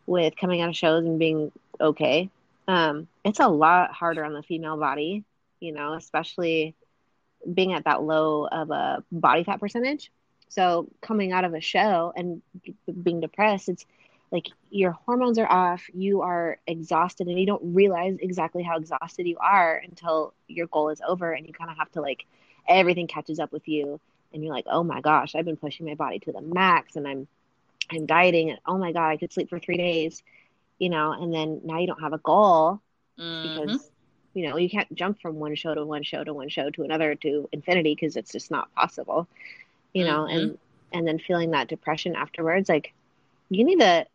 with 0.07 0.35
coming 0.35 0.61
out 0.61 0.69
of 0.69 0.75
shows 0.75 1.05
and 1.05 1.19
being 1.19 1.51
okay. 1.79 2.29
Um, 2.67 3.07
it's 3.23 3.39
a 3.39 3.47
lot 3.47 3.91
harder 3.91 4.23
on 4.23 4.33
the 4.33 4.41
female 4.41 4.77
body. 4.77 5.23
You 5.59 5.73
know, 5.73 5.93
especially 5.93 6.73
being 7.51 7.73
at 7.73 7.83
that 7.85 8.01
low 8.01 8.47
of 8.47 8.71
a 8.71 9.03
body 9.11 9.43
fat 9.43 9.59
percentage. 9.59 10.11
So 10.49 10.87
coming 11.01 11.31
out 11.31 11.45
of 11.45 11.53
a 11.53 11.61
show 11.61 12.13
and 12.15 12.41
being 13.03 13.19
depressed, 13.19 13.69
it's 13.69 13.85
like 14.31 14.47
your 14.69 14.91
hormones 14.91 15.37
are 15.37 15.49
off, 15.49 15.83
you 15.93 16.21
are 16.21 16.57
exhausted, 16.67 17.27
and 17.27 17.39
you 17.39 17.45
don't 17.45 17.73
realize 17.73 18.17
exactly 18.19 18.63
how 18.63 18.77
exhausted 18.77 19.27
you 19.27 19.37
are 19.39 19.77
until 19.77 20.33
your 20.47 20.67
goal 20.67 20.89
is 20.89 21.01
over, 21.07 21.31
and 21.31 21.47
you 21.47 21.53
kind 21.53 21.71
of 21.71 21.77
have 21.77 21.91
to 21.93 22.01
like 22.01 22.25
everything 22.67 23.07
catches 23.07 23.39
up 23.39 23.51
with 23.51 23.67
you, 23.67 23.99
and 24.33 24.43
you're 24.43 24.53
like, 24.53 24.65
oh 24.69 24.83
my 24.83 25.01
gosh, 25.01 25.35
I've 25.35 25.45
been 25.45 25.57
pushing 25.57 25.85
my 25.85 25.95
body 25.95 26.19
to 26.19 26.31
the 26.31 26.41
max, 26.41 26.95
and 26.95 27.07
I'm 27.07 27.27
I'm 27.89 28.05
dieting, 28.05 28.49
and 28.49 28.59
oh 28.65 28.77
my 28.77 28.91
god, 28.91 29.09
I 29.09 29.17
could 29.17 29.31
sleep 29.31 29.49
for 29.49 29.59
three 29.59 29.77
days, 29.77 30.23
you 30.77 30.89
know, 30.89 31.11
and 31.11 31.33
then 31.33 31.61
now 31.63 31.79
you 31.79 31.87
don't 31.87 32.01
have 32.01 32.13
a 32.13 32.17
goal 32.17 32.81
mm-hmm. 33.19 33.65
because 33.65 33.89
you 34.33 34.47
know 34.47 34.57
you 34.57 34.69
can't 34.69 34.93
jump 34.93 35.19
from 35.21 35.35
one 35.35 35.55
show 35.55 35.73
to 35.73 35.85
one 35.85 36.03
show 36.03 36.23
to 36.23 36.33
one 36.33 36.49
show 36.49 36.69
to 36.69 36.83
another 36.83 37.15
to 37.15 37.49
infinity 37.51 37.95
because 37.95 38.15
it's 38.15 38.31
just 38.31 38.51
not 38.51 38.73
possible 38.75 39.27
you 39.93 40.05
know 40.05 40.25
mm-hmm. 40.25 40.37
and 40.37 40.57
and 40.93 41.07
then 41.07 41.17
feeling 41.19 41.51
that 41.51 41.67
depression 41.67 42.15
afterwards 42.15 42.69
like 42.69 42.93
you 43.49 43.63
need 43.63 43.79
to 43.79 44.05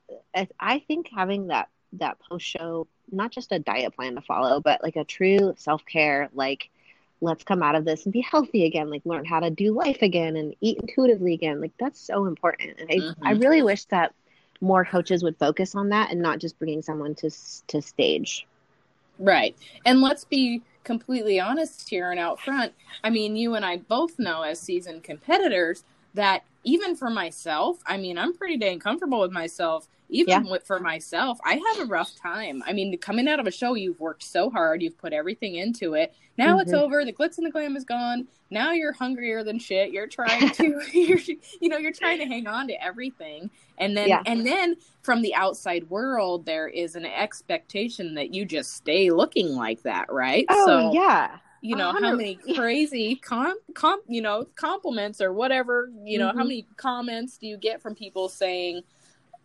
i 0.61 0.79
think 0.87 1.09
having 1.15 1.49
that 1.49 1.69
that 1.93 2.19
post 2.21 2.47
show 2.47 2.87
not 3.11 3.31
just 3.31 3.53
a 3.53 3.59
diet 3.59 3.95
plan 3.95 4.15
to 4.15 4.21
follow 4.21 4.61
but 4.61 4.83
like 4.83 4.97
a 4.97 5.05
true 5.05 5.55
self-care 5.57 6.29
like 6.35 6.71
let's 7.23 7.45
come 7.45 7.63
out 7.63 7.77
of 7.77 7.85
this 7.85 8.05
and 8.05 8.13
be 8.13 8.21
healthy 8.21 8.67
again 8.67 8.91
like 8.91 9.03
learn 9.05 9.25
how 9.25 9.41
to 9.41 9.49
do 9.49 9.73
life 9.73 10.03
again 10.03 10.37
and 10.37 10.55
eat 10.61 10.79
intuitively 10.79 11.33
again 11.33 11.61
like 11.61 11.73
that's 11.79 12.01
so 12.01 12.27
important. 12.27 12.79
And 12.81 12.91
i, 12.91 12.95
mm-hmm. 12.95 13.27
I 13.27 13.31
really 13.33 13.63
wish 13.63 13.85
that 13.87 14.13
more 14.61 14.85
coaches 14.85 15.23
would 15.23 15.39
focus 15.39 15.75
on 15.75 15.89
that 15.91 16.11
and 16.11 16.21
not 16.21 16.41
just 16.41 16.59
bringing 16.59 16.83
someone 16.83 17.15
to 17.17 17.31
to 17.69 17.81
stage. 17.81 18.47
Right. 19.19 19.57
And 19.87 20.01
let's 20.01 20.25
be 20.25 20.63
completely 20.85 21.39
honest 21.39 21.89
here 21.89 22.11
and 22.11 22.19
out 22.19 22.41
front. 22.41 22.73
I 23.05 23.11
mean 23.11 23.37
you 23.37 23.55
and 23.55 23.65
i 23.65 23.77
both 23.77 24.19
know 24.19 24.43
as 24.43 24.61
seasoned 24.61 25.05
competitors 25.05 25.85
that 26.15 26.45
even 26.65 26.95
for 26.97 27.11
myself 27.11 27.79
i 27.87 27.97
mean 27.97 28.19
i'm 28.19 28.35
pretty 28.35 28.57
dang 28.57 28.79
comfortable 28.79 29.21
with 29.21 29.33
myself 29.33 29.89
even 30.13 30.45
yeah. 30.45 30.51
with, 30.51 30.65
for 30.65 30.79
myself, 30.79 31.39
I 31.45 31.55
have 31.55 31.81
a 31.81 31.87
rough 31.87 32.15
time. 32.15 32.63
I 32.67 32.75
mean, 32.75 32.97
coming 32.99 33.27
out 33.29 33.41
of 33.41 33.47
a 33.47 33.51
show, 33.51 33.75
you've 33.75 33.99
worked 33.99 34.23
so 34.23 34.51
hard, 34.51 34.83
you've 34.83 34.99
put 34.99 35.13
everything 35.13 35.57
into 35.57 35.95
it. 35.95 36.15
Now 36.37 36.59
mm-hmm. 36.59 36.61
it's 36.61 36.73
over. 36.73 37.05
The 37.05 37.13
glitz 37.13 37.39
and 37.39 37.47
the 37.47 37.51
glam 37.51 37.77
is 37.77 37.85
gone. 37.85 38.29
Now 38.51 38.73
you're 38.73 38.93
hungrier 38.93 39.43
than 39.43 39.59
shit. 39.59 39.91
You're 39.91 40.07
trying 40.07 40.51
to, 40.51 40.83
you're, 40.93 41.19
you 41.61 41.69
know, 41.69 41.79
you're 41.79 41.93
trying 41.93 42.19
to 42.19 42.27
hang 42.27 42.47
on 42.47 42.69
to 42.69 42.85
everything. 42.85 43.51
And 43.79 43.97
then, 43.97 44.09
yeah. 44.09 44.23
and 44.27 44.47
then 44.47 44.77
from 45.03 45.23
the 45.23 45.35
outside 45.35 45.89
world, 45.89 46.45
there 46.45 46.69
is 46.69 46.95
an 46.95 47.07
expectation 47.07 48.15
that 48.15 48.35
you 48.35 48.45
just 48.45 48.75
stay 48.75 49.11
looking 49.11 49.57
like 49.57 49.83
that, 49.83 50.13
right? 50.13 50.45
Oh, 50.51 50.67
so, 50.67 50.93
yeah 50.93 51.39
you 51.63 51.77
know 51.77 51.93
how 51.93 52.15
many 52.15 52.39
crazy 52.57 53.15
com, 53.15 53.57
com 53.73 54.01
you 54.09 54.21
know 54.21 54.45
compliments 54.57 55.21
or 55.21 55.33
whatever 55.33 55.91
you 56.05 56.19
know 56.19 56.29
mm-hmm. 56.29 56.39
how 56.39 56.45
many 56.45 56.67
comments 56.77 57.39
do 57.39 57.47
you 57.47 57.57
get 57.57 57.81
from 57.81 57.95
people 57.95 58.29
saying 58.29 58.83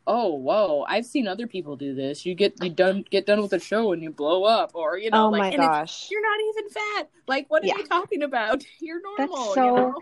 oh 0.07 0.33
whoa 0.33 0.83
i've 0.87 1.05
seen 1.05 1.27
other 1.27 1.45
people 1.45 1.75
do 1.75 1.93
this 1.93 2.25
you 2.25 2.33
get 2.33 2.53
you 2.61 2.69
done 2.69 3.05
get 3.11 3.25
done 3.25 3.41
with 3.41 3.51
the 3.51 3.59
show 3.59 3.93
and 3.93 4.01
you 4.01 4.09
blow 4.09 4.43
up 4.43 4.71
or 4.73 4.97
you 4.97 5.11
know 5.11 5.27
oh 5.27 5.29
like 5.29 5.53
my 5.53 5.55
gosh 5.55 6.09
you're 6.09 6.21
not 6.21 6.39
even 6.49 6.69
fat 6.69 7.09
like 7.27 7.45
what 7.49 7.63
are 7.63 7.67
yeah. 7.67 7.77
you 7.77 7.85
talking 7.85 8.23
about 8.23 8.63
you're 8.79 9.01
normal 9.01 9.37
That's 9.37 9.53
so 9.53 9.65
you 9.65 9.75
know? 9.75 10.01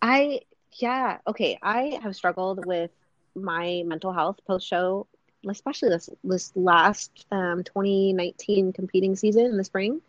i 0.00 0.40
yeah 0.74 1.18
okay 1.26 1.58
i 1.62 1.98
have 2.02 2.14
struggled 2.14 2.64
with 2.64 2.92
my 3.34 3.82
mental 3.84 4.12
health 4.12 4.38
post 4.46 4.66
show 4.66 5.08
especially 5.48 5.88
this 5.88 6.10
this 6.22 6.52
last 6.54 7.26
um, 7.30 7.64
2019 7.64 8.72
competing 8.72 9.16
season 9.16 9.46
in 9.46 9.56
the 9.56 9.64
spring 9.64 10.00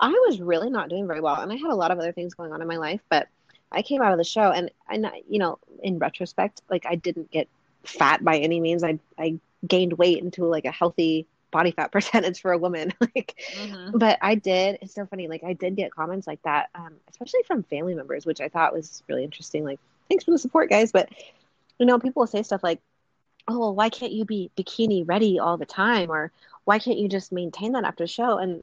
i 0.00 0.10
was 0.10 0.40
really 0.40 0.70
not 0.70 0.88
doing 0.88 1.06
very 1.06 1.20
well 1.20 1.36
and 1.36 1.52
i 1.52 1.56
had 1.56 1.70
a 1.70 1.74
lot 1.74 1.90
of 1.90 1.98
other 1.98 2.12
things 2.12 2.34
going 2.34 2.52
on 2.52 2.62
in 2.62 2.68
my 2.68 2.76
life 2.76 3.00
but 3.08 3.28
i 3.70 3.82
came 3.82 4.02
out 4.02 4.12
of 4.12 4.18
the 4.18 4.24
show 4.24 4.50
and 4.50 4.70
and 4.88 5.10
you 5.28 5.38
know 5.38 5.58
in 5.82 5.98
retrospect 5.98 6.62
like 6.70 6.84
i 6.86 6.94
didn't 6.94 7.30
get 7.30 7.48
fat 7.84 8.24
by 8.24 8.38
any 8.38 8.60
means. 8.60 8.82
I 8.82 8.98
I 9.18 9.38
gained 9.66 9.94
weight 9.94 10.22
into 10.22 10.44
like 10.46 10.64
a 10.64 10.70
healthy 10.70 11.26
body 11.50 11.72
fat 11.72 11.92
percentage 11.92 12.40
for 12.40 12.52
a 12.52 12.58
woman. 12.58 12.92
like, 13.00 13.40
mm-hmm. 13.54 13.98
but 13.98 14.18
I 14.22 14.34
did. 14.34 14.78
It's 14.82 14.94
so 14.94 15.06
funny. 15.06 15.28
Like, 15.28 15.44
I 15.44 15.52
did 15.52 15.76
get 15.76 15.92
comments 15.92 16.26
like 16.26 16.42
that, 16.42 16.70
um, 16.74 16.94
especially 17.08 17.42
from 17.46 17.62
family 17.64 17.94
members, 17.94 18.26
which 18.26 18.40
I 18.40 18.48
thought 18.48 18.72
was 18.72 19.02
really 19.08 19.24
interesting. 19.24 19.64
Like, 19.64 19.80
thanks 20.08 20.24
for 20.24 20.30
the 20.30 20.38
support, 20.38 20.70
guys. 20.70 20.92
But 20.92 21.08
you 21.78 21.86
know, 21.86 21.98
people 21.98 22.20
will 22.20 22.26
say 22.26 22.42
stuff 22.42 22.62
like, 22.62 22.80
"Oh, 23.48 23.58
well, 23.58 23.74
why 23.74 23.88
can't 23.88 24.12
you 24.12 24.24
be 24.24 24.50
bikini 24.56 25.06
ready 25.06 25.38
all 25.38 25.56
the 25.56 25.66
time?" 25.66 26.10
or 26.10 26.30
"Why 26.64 26.78
can't 26.78 26.98
you 26.98 27.08
just 27.08 27.32
maintain 27.32 27.72
that 27.72 27.84
after 27.84 28.04
the 28.04 28.08
show?" 28.08 28.38
And 28.38 28.62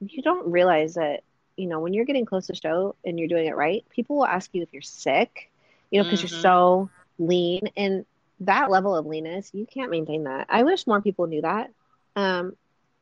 you 0.00 0.22
don't 0.22 0.50
realize 0.50 0.94
that 0.94 1.22
you 1.56 1.66
know 1.66 1.80
when 1.80 1.92
you're 1.92 2.04
getting 2.04 2.24
close 2.24 2.46
to 2.46 2.54
show 2.54 2.94
and 3.04 3.18
you're 3.18 3.28
doing 3.28 3.46
it 3.46 3.56
right, 3.56 3.84
people 3.90 4.16
will 4.16 4.26
ask 4.26 4.50
you 4.52 4.62
if 4.62 4.72
you're 4.72 4.82
sick. 4.82 5.50
You 5.90 5.98
know, 5.98 6.04
because 6.04 6.20
mm-hmm. 6.22 6.34
you're 6.34 6.42
so 6.42 6.90
lean 7.18 7.70
and 7.76 8.04
that 8.40 8.70
level 8.70 8.94
of 8.94 9.06
leanness 9.06 9.50
you 9.52 9.66
can't 9.66 9.90
maintain 9.90 10.24
that 10.24 10.46
i 10.48 10.62
wish 10.62 10.86
more 10.86 11.00
people 11.00 11.26
knew 11.26 11.42
that 11.42 11.70
um 12.16 12.54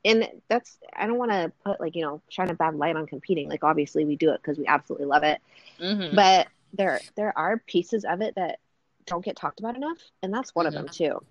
and 0.05 0.29
that's 0.49 0.79
i 0.97 1.07
don't 1.07 1.19
want 1.19 1.31
to 1.31 1.53
put 1.65 1.81
like 1.81 1.95
you 1.95 2.03
know 2.03 2.21
shine 2.29 2.51
a 2.51 2.55
bad 2.55 2.75
light 2.75 2.97
on 2.97 3.07
competing 3.07 3.49
like 3.49 3.63
obviously 3.63 4.05
we 4.05 4.17
do 4.17 4.31
it 4.31 4.41
because 4.43 4.59
we 4.59 4.67
absolutely 4.67 5.07
love 5.07 5.23
it 5.23 5.41
mm-hmm. 5.79 6.15
but 6.15 6.49
there 6.73 7.01
there 7.17 7.37
are 7.37 7.59
pieces 7.67 8.05
of 8.05 8.23
it 8.23 8.35
that 8.37 8.59
don't 9.05 9.25
get 9.25 9.37
talked 9.37 9.61
about 9.61 9.77
enough 9.77 9.99
and 10.23 10.33
that's 10.33 10.55
one 10.55 10.67
mm-hmm. 10.67 10.77
of 10.77 10.85
them 10.85 10.93
too 10.93 11.23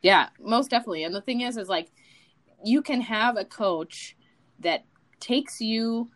yeah 0.00 0.28
most 0.40 0.70
definitely 0.70 1.04
and 1.04 1.14
the 1.14 1.20
thing 1.20 1.42
is 1.42 1.56
is 1.56 1.68
like 1.68 1.88
you 2.64 2.80
can 2.80 3.02
have 3.02 3.36
a 3.36 3.44
coach 3.44 4.16
that 4.60 4.84
takes 5.20 5.60
you 5.60 6.10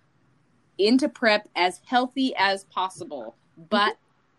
into 0.79 1.09
prep 1.09 1.48
as 1.55 1.81
healthy 1.87 2.35
as 2.37 2.64
possible. 2.64 3.37
But 3.68 3.96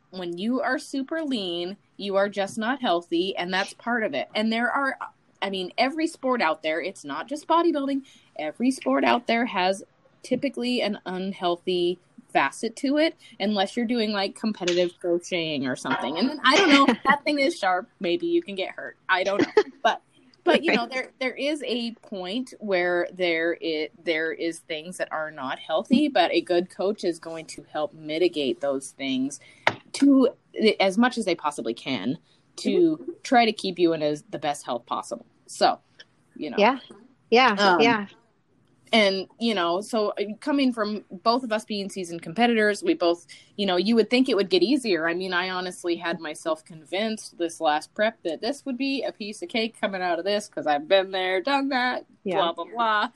when 0.09 0.37
you 0.37 0.61
are 0.61 0.79
super 0.79 1.21
lean, 1.23 1.77
you 1.97 2.15
are 2.15 2.29
just 2.29 2.57
not 2.57 2.81
healthy, 2.81 3.35
and 3.37 3.53
that's 3.53 3.73
part 3.73 4.03
of 4.03 4.13
it. 4.13 4.27
And 4.35 4.51
there 4.51 4.69
are, 4.69 4.97
I 5.41 5.49
mean, 5.49 5.71
every 5.77 6.07
sport 6.07 6.41
out 6.41 6.63
there, 6.63 6.81
it's 6.81 7.05
not 7.05 7.27
just 7.27 7.47
bodybuilding, 7.47 8.01
every 8.37 8.71
sport 8.71 9.03
out 9.03 9.27
there 9.27 9.45
has 9.45 9.83
typically 10.23 10.81
an 10.81 10.99
unhealthy 11.05 11.99
facet 12.31 12.75
to 12.77 12.97
it 12.97 13.15
unless 13.39 13.75
you're 13.75 13.85
doing 13.85 14.11
like 14.11 14.35
competitive 14.35 14.91
crocheting 14.99 15.67
or 15.67 15.75
something. 15.75 16.17
And 16.17 16.29
then 16.29 16.39
i 16.43 16.55
don't 16.55 16.69
know 16.69 16.95
that 17.05 17.23
thing 17.23 17.39
is 17.39 17.57
sharp. 17.57 17.89
Maybe 17.99 18.27
you 18.27 18.41
can 18.41 18.55
get 18.55 18.69
hurt. 18.69 18.97
I 19.09 19.23
don't 19.23 19.41
know. 19.41 19.63
But 19.83 20.01
but 20.43 20.63
you 20.63 20.73
know 20.73 20.87
there 20.87 21.11
there 21.19 21.35
is 21.35 21.63
a 21.65 21.91
point 22.01 22.53
where 22.59 23.07
there 23.13 23.57
it 23.61 23.91
there 24.03 24.31
is 24.31 24.59
things 24.59 24.97
that 24.97 25.11
are 25.11 25.31
not 25.31 25.59
healthy 25.59 26.07
but 26.07 26.31
a 26.31 26.41
good 26.41 26.69
coach 26.69 27.03
is 27.03 27.19
going 27.19 27.45
to 27.45 27.63
help 27.71 27.93
mitigate 27.93 28.59
those 28.61 28.91
things 28.91 29.39
to 29.93 30.29
as 30.79 30.97
much 30.97 31.17
as 31.17 31.25
they 31.25 31.35
possibly 31.35 31.73
can 31.73 32.17
to 32.57 32.97
mm-hmm. 32.97 33.11
try 33.23 33.45
to 33.45 33.51
keep 33.51 33.79
you 33.79 33.93
in 33.93 34.01
as 34.01 34.23
the 34.29 34.39
best 34.39 34.65
health 34.65 34.85
possible. 34.85 35.25
So, 35.47 35.79
you 36.35 36.49
know. 36.49 36.57
Yeah. 36.59 36.79
Yeah. 37.29 37.55
Um, 37.57 37.81
yeah. 37.81 38.07
And, 38.93 39.27
you 39.39 39.55
know, 39.55 39.79
so 39.79 40.09
uh, 40.19 40.23
coming 40.41 40.73
from 40.73 41.05
both 41.09 41.43
of 41.43 41.51
us 41.51 41.63
being 41.63 41.89
seasoned 41.89 42.21
competitors, 42.21 42.83
we 42.83 42.93
both, 42.93 43.25
you 43.55 43.65
know, 43.65 43.77
you 43.77 43.95
would 43.95 44.09
think 44.09 44.27
it 44.27 44.35
would 44.35 44.49
get 44.49 44.63
easier. 44.63 45.07
I 45.07 45.13
mean, 45.13 45.33
I 45.33 45.49
honestly 45.49 45.95
had 45.95 46.19
myself 46.19 46.65
convinced 46.65 47.37
this 47.37 47.61
last 47.61 47.93
prep 47.93 48.21
that 48.23 48.41
this 48.41 48.65
would 48.65 48.77
be 48.77 49.03
a 49.03 49.11
piece 49.11 49.41
of 49.41 49.49
cake 49.49 49.79
coming 49.79 50.01
out 50.01 50.19
of 50.19 50.25
this 50.25 50.47
because 50.47 50.67
I've 50.67 50.87
been 50.87 51.11
there, 51.11 51.41
done 51.41 51.69
that, 51.69 52.05
yeah. 52.23 52.35
blah, 52.35 52.53
blah, 52.53 52.65
blah. 52.65 53.09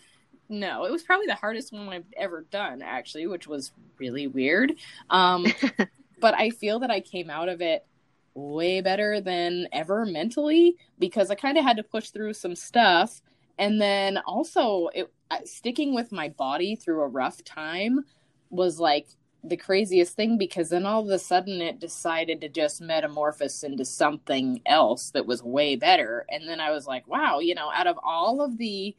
No, 0.48 0.86
it 0.86 0.92
was 0.92 1.04
probably 1.04 1.28
the 1.28 1.36
hardest 1.36 1.74
one 1.74 1.90
I've 1.90 2.06
ever 2.16 2.46
done, 2.52 2.82
actually, 2.82 3.28
which 3.28 3.48
was 3.48 3.72
really 3.98 4.28
weird. 4.28 4.74
Um, 5.10 5.46
but 6.22 6.36
I 6.36 6.52
feel 6.52 6.80
that 6.80 6.92
I 6.92 7.02
came 7.02 7.30
out 7.30 7.50
of 7.50 7.62
it 7.62 7.86
way 8.34 8.82
better 8.82 9.20
than 9.22 9.68
ever 9.72 10.06
mentally 10.06 10.78
because 11.00 11.32
I 11.32 11.36
kind 11.36 11.58
of 11.58 11.64
had 11.64 11.78
to 11.78 11.84
push 11.84 12.10
through 12.10 12.34
some 12.34 12.56
stuff. 12.56 13.22
And 13.58 13.82
then 13.82 14.18
also, 14.20 14.88
it, 14.94 15.12
sticking 15.46 15.94
with 15.94 16.12
my 16.12 16.30
body 16.30 16.76
through 16.76 17.02
a 17.02 17.08
rough 17.08 17.44
time 17.44 18.06
was 18.50 18.80
like 18.80 19.08
the 19.44 19.58
craziest 19.58 20.16
thing 20.16 20.38
because 20.38 20.70
then 20.70 20.86
all 20.86 21.04
of 21.04 21.10
a 21.10 21.20
sudden 21.20 21.62
it 21.62 21.80
decided 21.80 22.42
to 22.42 22.50
just 22.50 22.82
metamorphose 22.82 23.64
into 23.64 23.86
something 23.86 24.62
else 24.66 25.12
that 25.12 25.26
was 25.26 25.44
way 25.44 25.76
better. 25.76 26.26
And 26.30 26.48
then 26.48 26.60
I 26.60 26.72
was 26.72 26.88
like, 26.88 27.08
wow, 27.08 27.40
you 27.40 27.56
know, 27.56 27.72
out 27.74 27.88
of 27.88 28.00
all 28.04 28.42
of 28.42 28.58
the 28.58 28.96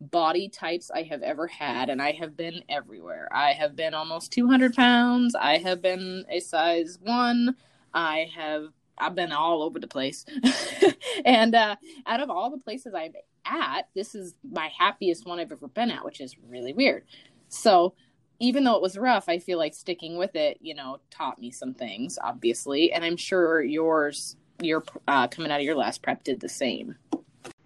body 0.00 0.48
types 0.48 0.90
I 0.90 1.02
have 1.02 1.22
ever 1.22 1.46
had, 1.46 1.90
and 1.90 2.00
I 2.00 2.12
have 2.12 2.36
been 2.36 2.62
everywhere. 2.68 3.28
I 3.32 3.52
have 3.52 3.76
been 3.76 3.92
almost 3.92 4.32
200 4.32 4.74
pounds. 4.74 5.34
I 5.34 5.58
have 5.58 5.82
been 5.82 6.24
a 6.30 6.40
size 6.40 6.98
one. 7.02 7.56
I 7.92 8.30
have 8.34 8.68
I've 9.00 9.14
been 9.14 9.32
all 9.32 9.62
over 9.62 9.78
the 9.78 9.86
place. 9.86 10.26
and 11.24 11.54
uh, 11.54 11.76
out 12.06 12.20
of 12.20 12.30
all 12.30 12.50
the 12.50 12.58
places 12.58 12.92
I'm 12.94 13.12
at, 13.50 13.88
this 13.94 14.14
is 14.14 14.34
my 14.50 14.70
happiest 14.78 15.26
one 15.26 15.40
I've 15.40 15.52
ever 15.52 15.68
been 15.68 15.90
at, 15.90 16.04
which 16.04 16.20
is 16.20 16.36
really 16.48 16.72
weird. 16.72 17.04
So 17.48 17.94
even 18.38 18.64
though 18.64 18.76
it 18.76 18.82
was 18.82 18.96
rough, 18.96 19.28
I 19.28 19.38
feel 19.38 19.58
like 19.58 19.74
sticking 19.74 20.16
with 20.16 20.34
it, 20.34 20.58
you 20.62 20.74
know, 20.74 20.98
taught 21.10 21.38
me 21.38 21.50
some 21.50 21.74
things, 21.74 22.18
obviously, 22.22 22.92
and 22.92 23.04
I'm 23.04 23.16
sure 23.16 23.62
yours, 23.62 24.36
your 24.62 24.82
uh, 25.06 25.28
coming 25.28 25.50
out 25.50 25.60
of 25.60 25.66
your 25.66 25.76
last 25.76 26.02
prep, 26.02 26.24
did 26.24 26.40
the 26.40 26.48
same 26.48 26.94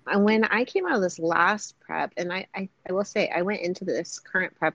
And 0.06 0.24
when 0.24 0.44
I 0.44 0.64
came 0.64 0.86
out 0.86 0.96
of 0.96 1.02
this 1.02 1.18
last 1.18 1.78
prep, 1.80 2.12
and 2.16 2.32
I, 2.32 2.46
I, 2.54 2.68
I, 2.88 2.92
will 2.92 3.04
say 3.04 3.30
I 3.34 3.42
went 3.42 3.62
into 3.62 3.84
this 3.84 4.18
current 4.18 4.54
prep 4.58 4.74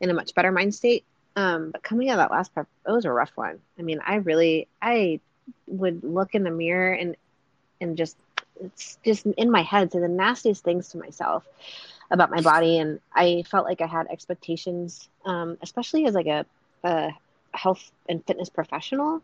in 0.00 0.10
a 0.10 0.14
much 0.14 0.34
better 0.34 0.52
mind 0.52 0.74
state. 0.74 1.04
Um, 1.36 1.70
but 1.70 1.82
coming 1.82 2.08
out 2.08 2.18
of 2.18 2.28
that 2.28 2.30
last 2.30 2.54
prep, 2.54 2.66
it 2.86 2.90
was 2.90 3.04
a 3.04 3.12
rough 3.12 3.32
one. 3.34 3.58
I 3.78 3.82
mean, 3.82 4.00
I 4.06 4.16
really, 4.16 4.68
I 4.80 5.20
would 5.66 6.02
look 6.02 6.34
in 6.34 6.44
the 6.44 6.50
mirror 6.50 6.92
and, 6.92 7.14
and 7.80 7.96
just, 7.96 8.16
it's 8.60 8.98
just 9.04 9.26
in 9.26 9.50
my 9.50 9.62
head, 9.62 9.92
say 9.92 10.00
the 10.00 10.08
nastiest 10.08 10.64
things 10.64 10.88
to 10.90 10.98
myself 10.98 11.44
about 12.10 12.30
my 12.30 12.40
body. 12.40 12.78
And 12.78 13.00
I 13.14 13.44
felt 13.50 13.66
like 13.66 13.80
I 13.80 13.86
had 13.86 14.06
expectations, 14.08 15.08
um, 15.24 15.58
especially 15.62 16.06
as 16.06 16.14
like 16.14 16.26
a, 16.26 16.46
a 16.84 17.10
health 17.52 17.90
and 18.08 18.24
fitness 18.26 18.48
professional. 18.48 19.22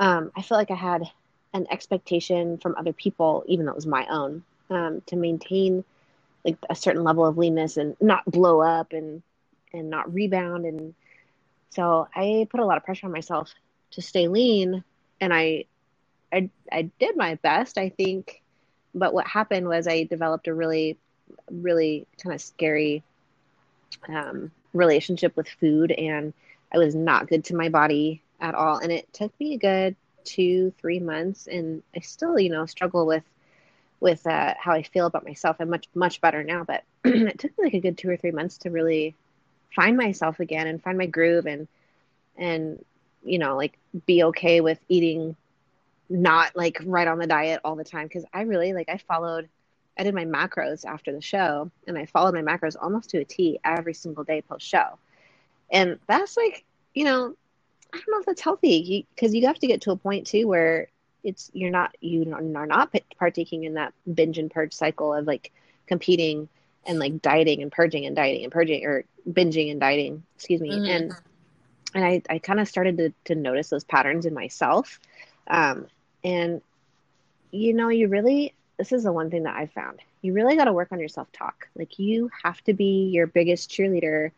Um, 0.00 0.32
I 0.36 0.42
felt 0.42 0.58
like 0.58 0.70
I 0.70 0.76
had 0.76 1.02
an 1.52 1.66
expectation 1.70 2.58
from 2.58 2.76
other 2.76 2.92
people, 2.92 3.44
even 3.46 3.66
though 3.66 3.72
it 3.72 3.76
was 3.76 3.86
my 3.86 4.06
own 4.08 4.44
um, 4.70 5.02
to 5.06 5.16
maintain 5.16 5.84
like 6.44 6.56
a 6.70 6.74
certain 6.74 7.04
level 7.04 7.26
of 7.26 7.36
leanness 7.38 7.76
and 7.76 7.96
not 8.00 8.24
blow 8.24 8.60
up 8.60 8.92
and 8.92 9.22
and 9.72 9.90
not 9.90 10.12
rebound 10.12 10.64
and 10.64 10.94
so 11.70 12.08
I 12.14 12.46
put 12.50 12.60
a 12.60 12.64
lot 12.64 12.78
of 12.78 12.84
pressure 12.84 13.06
on 13.06 13.12
myself 13.12 13.52
to 13.92 14.02
stay 14.02 14.28
lean 14.28 14.82
and 15.20 15.34
I 15.34 15.64
I 16.32 16.50
I 16.72 16.90
did 16.98 17.16
my 17.16 17.34
best 17.36 17.76
I 17.76 17.90
think 17.90 18.42
but 18.94 19.12
what 19.12 19.26
happened 19.26 19.68
was 19.68 19.86
I 19.86 20.04
developed 20.04 20.48
a 20.48 20.54
really 20.54 20.96
really 21.50 22.06
kind 22.22 22.34
of 22.34 22.40
scary 22.40 23.02
um, 24.08 24.50
relationship 24.72 25.36
with 25.36 25.48
food 25.48 25.92
and 25.92 26.32
I 26.72 26.78
was 26.78 26.94
not 26.94 27.28
good 27.28 27.44
to 27.46 27.56
my 27.56 27.68
body 27.68 28.22
at 28.40 28.54
all. 28.54 28.78
And 28.78 28.92
it 28.92 29.12
took 29.12 29.38
me 29.40 29.54
a 29.54 29.58
good 29.58 29.96
two, 30.24 30.72
three 30.80 31.00
months 31.00 31.46
and 31.46 31.82
I 31.96 32.00
still, 32.00 32.38
you 32.38 32.50
know, 32.50 32.66
struggle 32.66 33.06
with 33.06 33.24
with 34.00 34.24
uh, 34.28 34.54
how 34.56 34.72
I 34.72 34.84
feel 34.84 35.06
about 35.06 35.24
myself. 35.24 35.56
I'm 35.58 35.70
much, 35.70 35.88
much 35.92 36.20
better 36.20 36.44
now, 36.44 36.62
but 36.62 36.84
it 37.04 37.38
took 37.38 37.58
me 37.58 37.64
like 37.64 37.74
a 37.74 37.80
good 37.80 37.98
two 37.98 38.08
or 38.08 38.16
three 38.16 38.30
months 38.30 38.58
to 38.58 38.70
really 38.70 39.16
find 39.74 39.96
myself 39.96 40.38
again 40.38 40.68
and 40.68 40.82
find 40.82 40.96
my 40.96 41.06
groove 41.06 41.46
and 41.46 41.66
and 42.36 42.84
you 43.24 43.38
know, 43.38 43.56
like 43.56 43.76
be 44.06 44.22
okay 44.22 44.60
with 44.60 44.78
eating 44.88 45.34
not 46.10 46.56
like 46.56 46.78
right 46.84 47.06
on 47.06 47.18
the 47.18 47.26
diet 47.26 47.60
all 47.64 47.76
the 47.76 47.84
time 47.84 48.06
because 48.06 48.24
I 48.32 48.42
really 48.42 48.72
like 48.72 48.88
I 48.88 48.98
followed 48.98 49.48
I 49.98 50.04
did 50.04 50.14
my 50.14 50.24
macros 50.24 50.84
after 50.84 51.12
the 51.12 51.20
show 51.20 51.70
and 51.86 51.98
I 51.98 52.06
followed 52.06 52.34
my 52.34 52.42
macros 52.42 52.76
almost 52.80 53.10
to 53.10 53.18
a 53.18 53.24
T 53.24 53.58
every 53.64 53.94
single 53.94 54.24
day 54.24 54.42
post 54.42 54.66
show. 54.66 54.98
And 55.70 55.98
that's 56.06 56.36
like, 56.36 56.64
you 56.94 57.04
know, 57.04 57.34
I 57.92 57.96
don't 57.96 58.10
know 58.10 58.20
if 58.20 58.26
that's 58.26 58.40
healthy 58.40 59.06
because 59.14 59.34
you, 59.34 59.40
you, 59.40 59.46
have 59.48 59.58
to 59.58 59.66
get 59.66 59.82
to 59.82 59.90
a 59.90 59.96
point 59.96 60.26
too 60.26 60.46
where 60.46 60.88
it's 61.24 61.50
you're 61.52 61.70
not 61.70 61.96
you 62.00 62.32
are 62.32 62.66
not 62.66 62.94
partaking 63.18 63.64
in 63.64 63.74
that 63.74 63.92
binge 64.12 64.38
and 64.38 64.50
purge 64.50 64.72
cycle 64.72 65.12
of 65.12 65.26
like 65.26 65.52
competing 65.86 66.48
and 66.86 66.98
like 66.98 67.20
dieting 67.20 67.62
and 67.62 67.72
purging 67.72 68.06
and 68.06 68.14
dieting 68.14 68.44
and 68.44 68.52
purging 68.52 68.84
or 68.84 69.04
binging 69.28 69.70
and 69.70 69.80
dieting 69.80 70.22
excuse 70.36 70.60
me 70.60 70.70
mm-hmm. 70.70 70.84
and 70.84 71.12
and 71.94 72.04
I, 72.04 72.22
I 72.28 72.38
kind 72.38 72.60
of 72.60 72.68
started 72.68 72.98
to, 72.98 73.12
to 73.24 73.34
notice 73.34 73.70
those 73.70 73.84
patterns 73.84 74.26
in 74.26 74.34
myself 74.34 75.00
um, 75.48 75.86
and 76.24 76.60
you 77.50 77.74
know 77.74 77.88
you 77.88 78.08
really 78.08 78.54
this 78.78 78.92
is 78.92 79.02
the 79.02 79.12
one 79.12 79.30
thing 79.30 79.42
that 79.42 79.56
i 79.56 79.66
found. 79.66 80.00
You 80.22 80.32
really 80.32 80.56
got 80.56 80.64
to 80.64 80.72
work 80.72 80.88
on 80.92 81.00
your 81.00 81.08
self-talk. 81.08 81.68
Like 81.76 81.98
you 81.98 82.30
have 82.42 82.62
to 82.64 82.72
be 82.72 83.08
your 83.08 83.26
biggest 83.26 83.70
cheerleader 83.70 84.30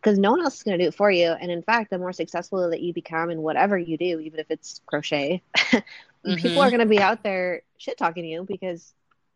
because 0.00 0.18
no 0.18 0.30
one 0.30 0.42
else 0.42 0.56
is 0.56 0.62
going 0.62 0.78
to 0.78 0.84
do 0.84 0.88
it 0.88 0.94
for 0.94 1.10
you. 1.10 1.30
And 1.30 1.50
in 1.50 1.62
fact 1.62 1.90
the 1.90 1.98
more 1.98 2.12
successful 2.12 2.70
that 2.70 2.80
you 2.80 2.92
become 2.92 3.30
in 3.30 3.42
whatever 3.42 3.78
you 3.78 3.96
do 3.96 4.20
even 4.20 4.38
if 4.38 4.50
it's 4.50 4.80
crochet 4.86 5.42
mm-hmm. 5.56 6.34
people 6.34 6.60
are 6.60 6.70
going 6.70 6.80
to 6.80 6.86
be 6.86 7.00
out 7.00 7.22
there 7.22 7.62
shit 7.78 7.98
talking 7.98 8.22
to 8.22 8.28
you 8.28 8.44
because 8.44 8.92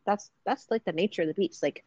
that's 0.07 0.31
that's 0.45 0.71
like 0.71 0.85
the 0.85 0.93
nature 0.93 1.23
of 1.23 1.29
the 1.29 1.35
beast. 1.35 1.63
Like 1.63 1.85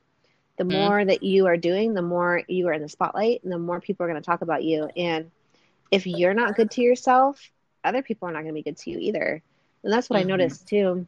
the 0.57 0.63
mm-hmm. 0.63 0.77
more 0.77 1.05
that 1.05 1.23
you 1.23 1.45
are 1.45 1.57
doing 1.57 1.93
the 1.93 2.01
more 2.01 2.41
you 2.47 2.67
are 2.67 2.73
in 2.73 2.81
the 2.81 2.89
spotlight 2.89 3.43
and 3.43 3.51
the 3.51 3.59
more 3.59 3.79
people 3.79 4.05
are 4.05 4.09
going 4.09 4.21
to 4.21 4.25
talk 4.25 4.41
about 4.41 4.63
you. 4.63 4.89
And 4.97 5.29
if 5.91 6.07
you're 6.07 6.33
not 6.33 6.55
good 6.55 6.71
to 6.71 6.81
yourself 6.81 7.51
other 7.83 8.01
people 8.01 8.27
are 8.27 8.31
not 8.31 8.41
going 8.41 8.53
to 8.53 8.53
be 8.53 8.63
good 8.63 8.77
to 8.77 8.89
you 8.89 8.97
either 8.99 9.41
and 9.87 9.93
that's 9.93 10.09
what 10.09 10.19
mm-hmm. 10.19 10.27
i 10.27 10.35
noticed 10.35 10.67
too 10.67 11.07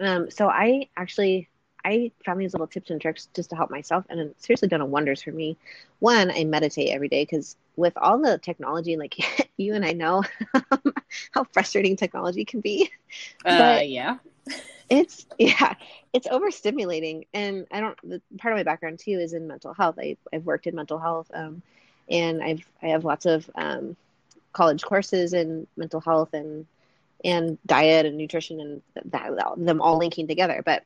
um, 0.00 0.30
so 0.30 0.46
i 0.46 0.86
actually 0.94 1.48
I 1.84 2.12
found 2.24 2.40
these 2.40 2.54
little 2.54 2.66
tips 2.66 2.90
and 2.90 3.00
tricks 3.00 3.28
just 3.34 3.50
to 3.50 3.56
help 3.56 3.70
myself, 3.70 4.04
and 4.08 4.18
it's 4.18 4.46
seriously 4.46 4.68
done 4.68 4.90
wonders 4.90 5.22
for 5.22 5.32
me. 5.32 5.58
One, 5.98 6.30
I 6.30 6.44
meditate 6.44 6.90
every 6.90 7.08
day 7.08 7.24
because 7.24 7.56
with 7.76 7.92
all 7.96 8.18
the 8.18 8.38
technology, 8.38 8.96
like 8.96 9.18
you 9.56 9.74
and 9.74 9.84
I 9.84 9.92
know 9.92 10.24
how 11.32 11.44
frustrating 11.52 11.96
technology 11.96 12.44
can 12.44 12.60
be. 12.60 12.90
Uh, 13.44 13.80
yeah, 13.84 14.16
it's 14.88 15.26
yeah, 15.38 15.74
it's 16.12 16.26
overstimulating, 16.28 17.26
and 17.34 17.66
I 17.70 17.80
don't. 17.80 17.98
The, 18.02 18.22
part 18.38 18.52
of 18.52 18.58
my 18.58 18.64
background 18.64 18.98
too 18.98 19.18
is 19.20 19.34
in 19.34 19.46
mental 19.46 19.74
health. 19.74 19.98
I, 19.98 20.16
I've 20.32 20.46
worked 20.46 20.66
in 20.66 20.74
mental 20.74 20.98
health, 20.98 21.30
um, 21.34 21.62
and 22.08 22.42
I've 22.42 22.64
I 22.82 22.88
have 22.88 23.04
lots 23.04 23.26
of 23.26 23.48
um, 23.54 23.94
college 24.54 24.82
courses 24.82 25.34
in 25.34 25.66
mental 25.76 26.00
health 26.00 26.32
and 26.32 26.66
and 27.24 27.58
diet 27.66 28.06
and 28.06 28.16
nutrition 28.16 28.60
and 28.60 28.82
that, 29.12 29.30
them 29.56 29.80
all 29.80 29.98
linking 29.98 30.28
together, 30.28 30.62
but 30.64 30.84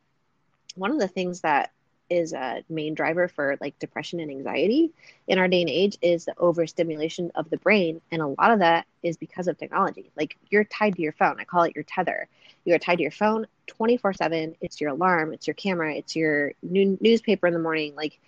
one 0.77 0.93
of 0.93 0.99
the 0.99 1.09
things 1.09 1.41
that 1.41 1.73
is 2.11 2.33
a 2.33 2.63
main 2.69 2.95
driver 2.95 3.29
for 3.29 3.57
like 3.61 3.79
depression 3.79 4.21
and 4.21 4.31
anxiety 4.31 4.91
in 5.27 5.39
our 5.39 5.49
day 5.49 5.61
and 5.61 5.69
age 5.69 5.99
is 6.01 6.25
the 6.25 6.35
overstimulation 6.39 7.31
of 7.35 7.51
the 7.51 7.59
brain. 7.59 8.01
And 8.11 8.23
a 8.23 8.27
lot 8.27 8.51
of 8.51 8.61
that 8.61 8.87
is 9.03 9.17
because 9.17 9.49
of 9.49 9.59
technology. 9.59 10.11
Like 10.17 10.37
you're 10.49 10.65
tied 10.65 10.97
to 10.97 11.03
your 11.03 11.13
phone. 11.13 11.37
I 11.39 11.45
call 11.45 11.65
it 11.65 11.75
your 11.75 11.85
tether. 11.85 12.29
You're 12.65 12.79
tied 12.79 12.97
to 12.97 13.03
your 13.03 13.11
phone 13.11 13.47
24 13.67 14.15
7 14.15 14.57
it's 14.61 14.81
your 14.81 14.91
alarm. 14.91 15.33
It's 15.35 15.47
your 15.47 15.55
camera. 15.55 15.95
It's 15.95 16.17
your 16.17 16.53
new 16.63 16.97
newspaper 17.01 17.47
in 17.47 17.53
the 17.53 17.61
morning. 17.61 17.95
Like 17.95 18.19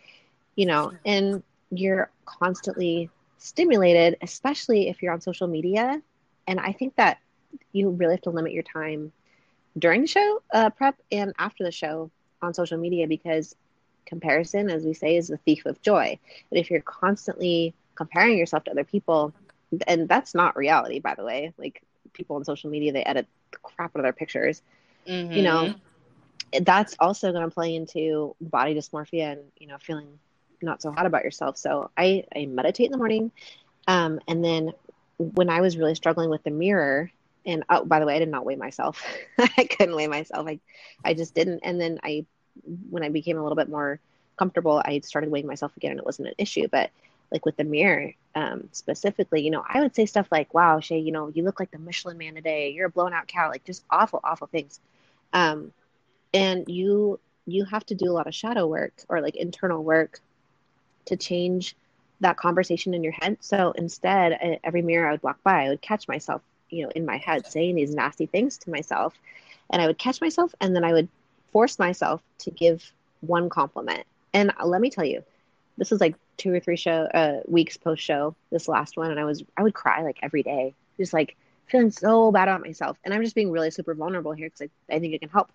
you 0.56 0.66
know 0.66 0.92
and 1.06 1.42
you're 1.70 2.10
constantly 2.26 3.08
stimulated 3.38 4.18
especially 4.20 4.88
if 4.88 5.02
you're 5.02 5.12
on 5.12 5.20
social 5.20 5.46
media. 5.46 6.02
And 6.46 6.60
i 6.60 6.72
think 6.72 6.96
that 6.96 7.18
you 7.72 7.90
really 7.90 8.14
have 8.14 8.22
to 8.22 8.30
limit 8.30 8.52
your 8.52 8.62
time 8.62 9.12
during 9.78 10.02
the 10.02 10.06
show 10.06 10.42
uh, 10.52 10.70
prep 10.70 10.96
and 11.12 11.32
after 11.38 11.64
the 11.64 11.70
show 11.70 12.10
on 12.42 12.54
social 12.54 12.78
media 12.78 13.06
because 13.06 13.54
comparison, 14.06 14.70
as 14.70 14.84
we 14.84 14.92
say, 14.92 15.16
is 15.16 15.28
the 15.28 15.36
thief 15.38 15.66
of 15.66 15.80
joy. 15.82 16.18
But 16.48 16.58
if 16.58 16.70
you're 16.70 16.80
constantly 16.80 17.74
comparing 17.94 18.36
yourself 18.38 18.64
to 18.64 18.72
other 18.72 18.84
people, 18.84 19.32
and 19.86 20.08
that's 20.08 20.34
not 20.34 20.56
reality, 20.56 20.98
by 20.98 21.14
the 21.14 21.24
way, 21.24 21.52
like 21.58 21.82
people 22.12 22.36
on 22.36 22.44
social 22.44 22.70
media, 22.70 22.92
they 22.92 23.04
edit 23.04 23.26
the 23.52 23.58
crap 23.58 23.92
out 23.94 24.00
of 24.00 24.02
their 24.02 24.12
pictures, 24.12 24.62
mm-hmm. 25.06 25.32
you 25.32 25.42
know, 25.42 25.74
that's 26.62 26.96
also 26.98 27.30
going 27.32 27.44
to 27.44 27.54
play 27.54 27.76
into 27.76 28.34
body 28.40 28.74
dysmorphia 28.74 29.32
and, 29.32 29.40
you 29.56 29.68
know, 29.68 29.78
feeling 29.78 30.18
not 30.62 30.82
so 30.82 30.90
hot 30.90 31.06
about 31.06 31.24
yourself. 31.24 31.56
So 31.56 31.90
I, 31.96 32.24
I 32.34 32.46
meditate 32.46 32.86
in 32.86 32.92
the 32.92 32.98
morning. 32.98 33.30
Um, 33.86 34.20
and 34.26 34.44
then 34.44 34.72
when 35.18 35.48
I 35.48 35.60
was 35.60 35.76
really 35.76 35.94
struggling 35.94 36.30
with 36.30 36.42
the 36.42 36.50
mirror, 36.50 37.10
and 37.46 37.64
oh, 37.68 37.84
by 37.84 38.00
the 38.00 38.06
way, 38.06 38.16
I 38.16 38.18
did 38.18 38.28
not 38.28 38.44
weigh 38.44 38.56
myself. 38.56 39.04
I 39.38 39.64
couldn't 39.64 39.96
weigh 39.96 40.08
myself. 40.08 40.46
I, 40.46 40.60
I 41.04 41.14
just 41.14 41.34
didn't. 41.34 41.60
And 41.62 41.80
then 41.80 42.00
I, 42.02 42.26
when 42.90 43.02
I 43.02 43.08
became 43.08 43.38
a 43.38 43.42
little 43.42 43.56
bit 43.56 43.68
more 43.68 44.00
comfortable, 44.38 44.82
I 44.84 45.00
started 45.00 45.30
weighing 45.30 45.46
myself 45.46 45.76
again, 45.76 45.92
and 45.92 46.00
it 46.00 46.06
wasn't 46.06 46.28
an 46.28 46.34
issue. 46.38 46.68
But 46.70 46.90
like 47.32 47.46
with 47.46 47.56
the 47.56 47.64
mirror, 47.64 48.12
um, 48.34 48.68
specifically, 48.72 49.42
you 49.42 49.50
know, 49.50 49.64
I 49.66 49.80
would 49.80 49.94
say 49.94 50.06
stuff 50.06 50.28
like, 50.30 50.52
"Wow, 50.54 50.80
Shay, 50.80 50.98
you 50.98 51.12
know, 51.12 51.28
you 51.28 51.44
look 51.44 51.60
like 51.60 51.70
the 51.70 51.78
Michelin 51.78 52.18
Man 52.18 52.34
today. 52.34 52.70
You're 52.70 52.86
a 52.86 52.90
blown 52.90 53.12
out 53.12 53.28
cow." 53.28 53.48
Like 53.48 53.64
just 53.64 53.84
awful, 53.90 54.20
awful 54.24 54.46
things. 54.48 54.80
Um, 55.32 55.72
and 56.34 56.68
you 56.68 57.20
you 57.46 57.64
have 57.64 57.84
to 57.86 57.94
do 57.94 58.10
a 58.10 58.14
lot 58.14 58.26
of 58.26 58.34
shadow 58.34 58.66
work 58.66 58.92
or 59.08 59.20
like 59.20 59.36
internal 59.36 59.82
work 59.82 60.20
to 61.06 61.16
change 61.16 61.74
that 62.20 62.36
conversation 62.36 62.94
in 62.94 63.02
your 63.02 63.12
head. 63.14 63.38
So 63.40 63.72
instead, 63.72 64.60
every 64.62 64.82
mirror 64.82 65.08
I 65.08 65.12
would 65.12 65.22
walk 65.22 65.42
by, 65.42 65.64
I 65.64 65.68
would 65.70 65.80
catch 65.80 66.06
myself 66.06 66.42
you 66.70 66.84
know 66.84 66.90
in 66.94 67.06
my 67.06 67.18
head 67.18 67.46
saying 67.46 67.74
these 67.74 67.94
nasty 67.94 68.26
things 68.26 68.58
to 68.58 68.70
myself. 68.70 69.14
And 69.72 69.80
i 69.80 69.86
would 69.86 69.98
catch 69.98 70.20
myself 70.20 70.54
and 70.60 70.74
then 70.74 70.84
i 70.84 70.92
would 70.92 71.08
force 71.52 71.78
myself 71.78 72.22
to 72.38 72.50
give 72.50 72.92
one 73.20 73.48
compliment. 73.48 74.04
And 74.32 74.52
let 74.64 74.80
me 74.80 74.90
tell 74.90 75.04
you 75.04 75.22
this 75.76 75.90
was 75.90 76.00
like 76.00 76.14
two 76.36 76.54
or 76.54 76.60
three 76.60 76.76
show 76.76 77.02
uh, 77.14 77.40
weeks 77.46 77.76
post 77.76 78.02
show 78.02 78.34
this 78.50 78.68
last 78.68 78.96
one 78.96 79.10
and 79.10 79.20
i 79.20 79.24
was 79.24 79.42
i 79.56 79.62
would 79.62 79.74
cry 79.74 80.02
like 80.02 80.18
every 80.22 80.42
day 80.42 80.74
just 80.96 81.12
like 81.12 81.36
feeling 81.70 81.90
so 81.90 82.32
bad 82.32 82.48
about 82.48 82.60
myself. 82.60 82.98
And 83.04 83.14
i'm 83.14 83.22
just 83.22 83.34
being 83.34 83.50
really 83.50 83.70
super 83.70 83.94
vulnerable 83.94 84.32
here 84.32 84.48
because 84.48 84.68
I, 84.90 84.96
I 84.96 84.98
think 85.00 85.14
it 85.14 85.20
can 85.20 85.30
help. 85.30 85.50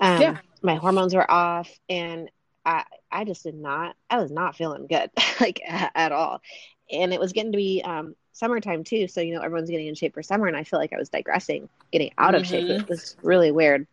Um, 0.00 0.20
yeah. 0.20 0.38
my 0.62 0.74
hormones 0.74 1.14
were 1.14 1.30
off 1.30 1.70
and 1.88 2.30
I, 2.66 2.84
I 3.12 3.24
just 3.24 3.44
did 3.44 3.54
not 3.54 3.94
i 4.10 4.18
was 4.18 4.30
not 4.32 4.56
feeling 4.56 4.86
good 4.88 5.10
like 5.40 5.60
at 5.66 6.10
all 6.10 6.42
and 6.90 7.12
it 7.12 7.20
was 7.20 7.32
getting 7.32 7.52
to 7.52 7.56
be 7.56 7.82
um, 7.84 8.14
summertime 8.32 8.84
too. 8.84 9.08
So, 9.08 9.20
you 9.20 9.34
know, 9.34 9.40
everyone's 9.40 9.70
getting 9.70 9.86
in 9.86 9.94
shape 9.94 10.14
for 10.14 10.22
summer. 10.22 10.46
And 10.46 10.56
I 10.56 10.64
feel 10.64 10.78
like 10.78 10.92
I 10.92 10.98
was 10.98 11.08
digressing, 11.08 11.68
getting 11.92 12.12
out 12.18 12.34
of 12.34 12.42
mm-hmm. 12.42 12.50
shape. 12.50 12.68
It 12.68 12.78
mm-hmm. 12.80 12.88
was 12.88 13.16
really 13.22 13.52
weird. 13.52 13.86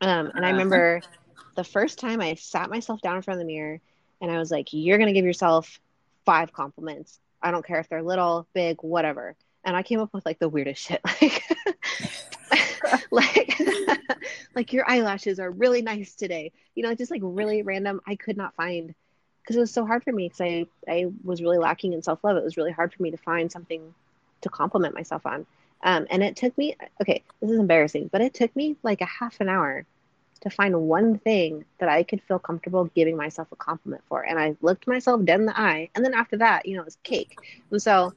Um, 0.00 0.30
and 0.34 0.44
I 0.44 0.50
remember 0.50 1.00
the 1.54 1.64
first 1.64 1.98
time 1.98 2.20
I 2.20 2.34
sat 2.34 2.70
myself 2.70 3.00
down 3.00 3.16
in 3.16 3.22
front 3.22 3.40
of 3.40 3.46
the 3.46 3.52
mirror 3.52 3.80
and 4.20 4.30
I 4.30 4.38
was 4.38 4.50
like, 4.50 4.68
you're 4.70 4.98
going 4.98 5.08
to 5.08 5.12
give 5.12 5.24
yourself 5.24 5.80
five 6.24 6.52
compliments. 6.52 7.18
I 7.42 7.50
don't 7.50 7.64
care 7.64 7.80
if 7.80 7.88
they're 7.88 8.02
little, 8.02 8.46
big, 8.52 8.82
whatever. 8.82 9.34
And 9.64 9.76
I 9.76 9.82
came 9.82 10.00
up 10.00 10.12
with 10.12 10.24
like 10.26 10.38
the 10.38 10.48
weirdest 10.48 10.82
shit. 10.82 11.00
Like, 12.50 13.10
like, 13.10 13.60
like 14.54 14.72
your 14.72 14.88
eyelashes 14.88 15.38
are 15.40 15.50
really 15.50 15.82
nice 15.82 16.14
today. 16.14 16.52
You 16.74 16.82
know, 16.82 16.94
just 16.94 17.10
like 17.10 17.20
really 17.22 17.62
random. 17.62 18.00
I 18.06 18.16
could 18.16 18.36
not 18.36 18.54
find 18.54 18.94
because 19.48 19.56
it 19.56 19.60
was 19.60 19.72
so 19.72 19.86
hard 19.86 20.04
for 20.04 20.12
me 20.12 20.28
because 20.28 20.42
I, 20.42 20.66
I 20.86 21.06
was 21.24 21.40
really 21.40 21.56
lacking 21.56 21.94
in 21.94 22.02
self 22.02 22.22
love. 22.22 22.36
It 22.36 22.44
was 22.44 22.58
really 22.58 22.70
hard 22.70 22.92
for 22.92 23.02
me 23.02 23.10
to 23.12 23.16
find 23.16 23.50
something 23.50 23.94
to 24.42 24.48
compliment 24.50 24.94
myself 24.94 25.24
on. 25.24 25.46
Um, 25.82 26.06
and 26.10 26.22
it 26.22 26.36
took 26.36 26.56
me, 26.58 26.76
okay, 27.00 27.22
this 27.40 27.50
is 27.50 27.58
embarrassing, 27.58 28.10
but 28.12 28.20
it 28.20 28.34
took 28.34 28.54
me 28.54 28.76
like 28.82 29.00
a 29.00 29.06
half 29.06 29.40
an 29.40 29.48
hour 29.48 29.86
to 30.42 30.50
find 30.50 30.78
one 30.82 31.18
thing 31.18 31.64
that 31.78 31.88
I 31.88 32.02
could 32.02 32.20
feel 32.20 32.38
comfortable 32.38 32.90
giving 32.94 33.16
myself 33.16 33.48
a 33.50 33.56
compliment 33.56 34.02
for. 34.06 34.20
And 34.20 34.38
I 34.38 34.54
looked 34.60 34.86
myself 34.86 35.24
dead 35.24 35.40
in 35.40 35.46
the 35.46 35.58
eye. 35.58 35.88
And 35.94 36.04
then 36.04 36.12
after 36.12 36.36
that, 36.36 36.66
you 36.66 36.76
know, 36.76 36.82
it 36.82 36.84
was 36.84 36.98
cake. 37.02 37.38
And 37.70 37.80
so 37.80 38.12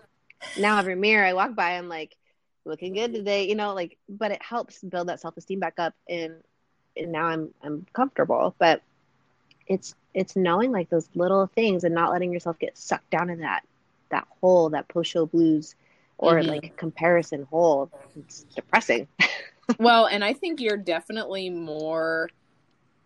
now 0.57 0.79
every 0.79 0.95
mirror 0.95 1.25
I 1.25 1.31
walk 1.31 1.55
by, 1.55 1.77
I'm 1.77 1.87
like, 1.87 2.17
looking 2.65 2.93
good 2.93 3.13
today, 3.13 3.47
you 3.47 3.55
know, 3.55 3.73
like, 3.73 3.97
but 4.09 4.31
it 4.31 4.43
helps 4.43 4.83
build 4.83 5.07
that 5.07 5.21
self 5.21 5.37
esteem 5.37 5.61
back 5.61 5.75
up. 5.79 5.93
And, 6.09 6.43
and 6.97 7.13
now 7.13 7.27
I'm, 7.27 7.53
I'm 7.63 7.85
comfortable. 7.93 8.53
But 8.59 8.81
it's 9.71 9.95
it's 10.13 10.35
knowing 10.35 10.71
like 10.71 10.89
those 10.89 11.07
little 11.15 11.47
things 11.47 11.85
and 11.85 11.95
not 11.95 12.11
letting 12.11 12.31
yourself 12.31 12.59
get 12.59 12.77
sucked 12.77 13.09
down 13.09 13.29
in 13.29 13.39
that 13.39 13.61
that 14.09 14.27
hole 14.41 14.69
that 14.69 14.85
post 14.89 15.09
show 15.09 15.25
blues 15.25 15.75
or 16.17 16.35
mm-hmm. 16.35 16.49
like 16.49 16.75
comparison 16.75 17.43
hole 17.49 17.89
it's 18.17 18.45
depressing 18.53 19.07
well 19.79 20.07
and 20.07 20.25
i 20.25 20.33
think 20.33 20.59
you're 20.59 20.75
definitely 20.75 21.49
more 21.49 22.29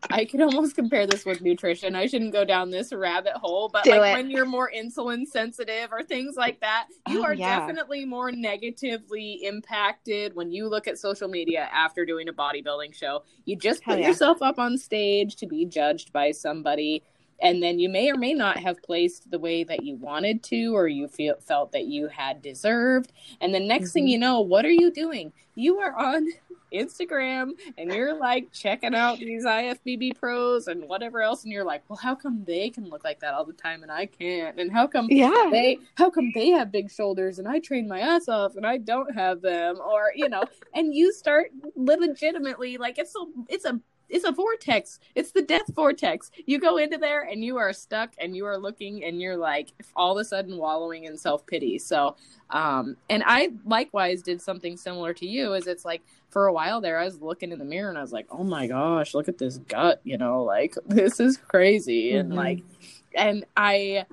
I 0.09 0.25
could 0.25 0.41
almost 0.41 0.75
compare 0.75 1.07
this 1.07 1.25
with 1.25 1.41
nutrition. 1.41 1.95
I 1.95 2.07
shouldn't 2.07 2.33
go 2.33 2.45
down 2.45 2.69
this 2.69 2.93
rabbit 2.93 3.33
hole, 3.33 3.69
but 3.69 3.83
Do 3.83 3.91
like 3.91 4.11
it. 4.11 4.13
when 4.13 4.29
you're 4.29 4.45
more 4.45 4.71
insulin 4.75 5.25
sensitive 5.25 5.91
or 5.91 6.03
things 6.03 6.35
like 6.35 6.59
that, 6.61 6.87
you 7.09 7.21
oh, 7.21 7.25
are 7.25 7.33
yeah. 7.33 7.59
definitely 7.59 8.05
more 8.05 8.31
negatively 8.31 9.43
impacted 9.43 10.35
when 10.35 10.51
you 10.51 10.67
look 10.67 10.87
at 10.87 10.97
social 10.97 11.27
media 11.27 11.69
after 11.71 12.05
doing 12.05 12.29
a 12.29 12.33
bodybuilding 12.33 12.93
show. 12.93 13.23
You 13.45 13.55
just 13.55 13.83
put 13.83 13.99
yeah. 13.99 14.07
yourself 14.07 14.41
up 14.41 14.59
on 14.59 14.77
stage 14.77 15.35
to 15.37 15.47
be 15.47 15.65
judged 15.65 16.11
by 16.13 16.31
somebody 16.31 17.03
and 17.41 17.61
then 17.61 17.79
you 17.79 17.89
may 17.89 18.09
or 18.09 18.17
may 18.17 18.33
not 18.33 18.57
have 18.57 18.81
placed 18.81 19.29
the 19.29 19.39
way 19.39 19.63
that 19.63 19.83
you 19.83 19.95
wanted 19.97 20.41
to 20.43 20.75
or 20.75 20.87
you 20.87 21.07
feel 21.07 21.35
felt 21.39 21.71
that 21.71 21.85
you 21.85 22.07
had 22.07 22.41
deserved 22.41 23.11
and 23.41 23.53
the 23.53 23.59
next 23.59 23.89
mm-hmm. 23.89 23.93
thing 23.93 24.07
you 24.07 24.17
know 24.17 24.39
what 24.39 24.65
are 24.65 24.71
you 24.71 24.91
doing 24.91 25.33
you 25.55 25.79
are 25.79 25.95
on 25.95 26.27
instagram 26.75 27.51
and 27.77 27.91
you're 27.91 28.17
like 28.19 28.51
checking 28.51 28.95
out 28.95 29.19
these 29.19 29.45
ifbb 29.45 30.17
pros 30.19 30.67
and 30.67 30.87
whatever 30.87 31.21
else 31.21 31.43
and 31.43 31.51
you're 31.51 31.65
like 31.65 31.83
well 31.89 31.97
how 31.97 32.15
come 32.15 32.43
they 32.45 32.69
can 32.69 32.89
look 32.89 33.03
like 33.03 33.19
that 33.19 33.33
all 33.33 33.45
the 33.45 33.53
time 33.53 33.83
and 33.83 33.91
i 33.91 34.05
can't? 34.05 34.59
And 34.59 34.71
how 34.71 34.87
come 34.87 35.07
yeah. 35.09 35.49
they 35.51 35.79
how 35.95 36.09
come 36.09 36.31
they 36.33 36.49
have 36.49 36.71
big 36.71 36.91
shoulders 36.91 37.39
and 37.39 37.47
i 37.47 37.59
train 37.59 37.87
my 37.87 37.99
ass 37.99 38.27
off 38.27 38.55
and 38.55 38.65
i 38.65 38.77
don't 38.77 39.13
have 39.13 39.41
them? 39.41 39.79
Or 39.79 40.11
you 40.15 40.29
know 40.29 40.43
and 40.73 40.93
you 40.93 41.11
start 41.13 41.51
legitimately 41.75 42.77
like 42.77 42.97
it's 42.97 43.13
a 43.15 43.25
it's 43.49 43.65
a 43.65 43.79
it's 44.09 44.25
a 44.25 44.31
vortex. 44.31 44.99
It's 45.15 45.31
the 45.31 45.41
death 45.41 45.73
vortex. 45.73 46.31
You 46.45 46.59
go 46.59 46.77
into 46.77 46.97
there 46.97 47.23
and 47.23 47.43
you 47.43 47.57
are 47.57 47.73
stuck 47.73 48.13
and 48.17 48.35
you 48.35 48.45
are 48.45 48.57
looking 48.57 49.03
and 49.03 49.21
you're 49.21 49.37
like 49.37 49.71
all 49.95 50.17
of 50.17 50.21
a 50.21 50.25
sudden 50.25 50.57
wallowing 50.57 51.05
in 51.05 51.17
self 51.17 51.45
pity. 51.45 51.79
So, 51.79 52.15
um, 52.49 52.97
and 53.09 53.23
I 53.25 53.51
likewise 53.65 54.21
did 54.21 54.41
something 54.41 54.77
similar 54.77 55.13
to 55.15 55.25
you. 55.25 55.53
Is 55.53 55.67
it's 55.67 55.85
like 55.85 56.01
for 56.29 56.47
a 56.47 56.53
while 56.53 56.81
there, 56.81 56.99
I 56.99 57.05
was 57.05 57.21
looking 57.21 57.51
in 57.51 57.59
the 57.59 57.65
mirror 57.65 57.89
and 57.89 57.97
I 57.97 58.01
was 58.01 58.13
like, 58.13 58.27
oh 58.29 58.43
my 58.43 58.67
gosh, 58.67 59.13
look 59.13 59.27
at 59.27 59.37
this 59.37 59.57
gut. 59.57 60.01
You 60.03 60.17
know, 60.17 60.43
like 60.43 60.75
this 60.87 61.19
is 61.19 61.37
crazy. 61.37 62.11
Mm-hmm. 62.11 62.19
And 62.19 62.35
like, 62.35 62.63
and 63.15 63.45
I 63.57 64.05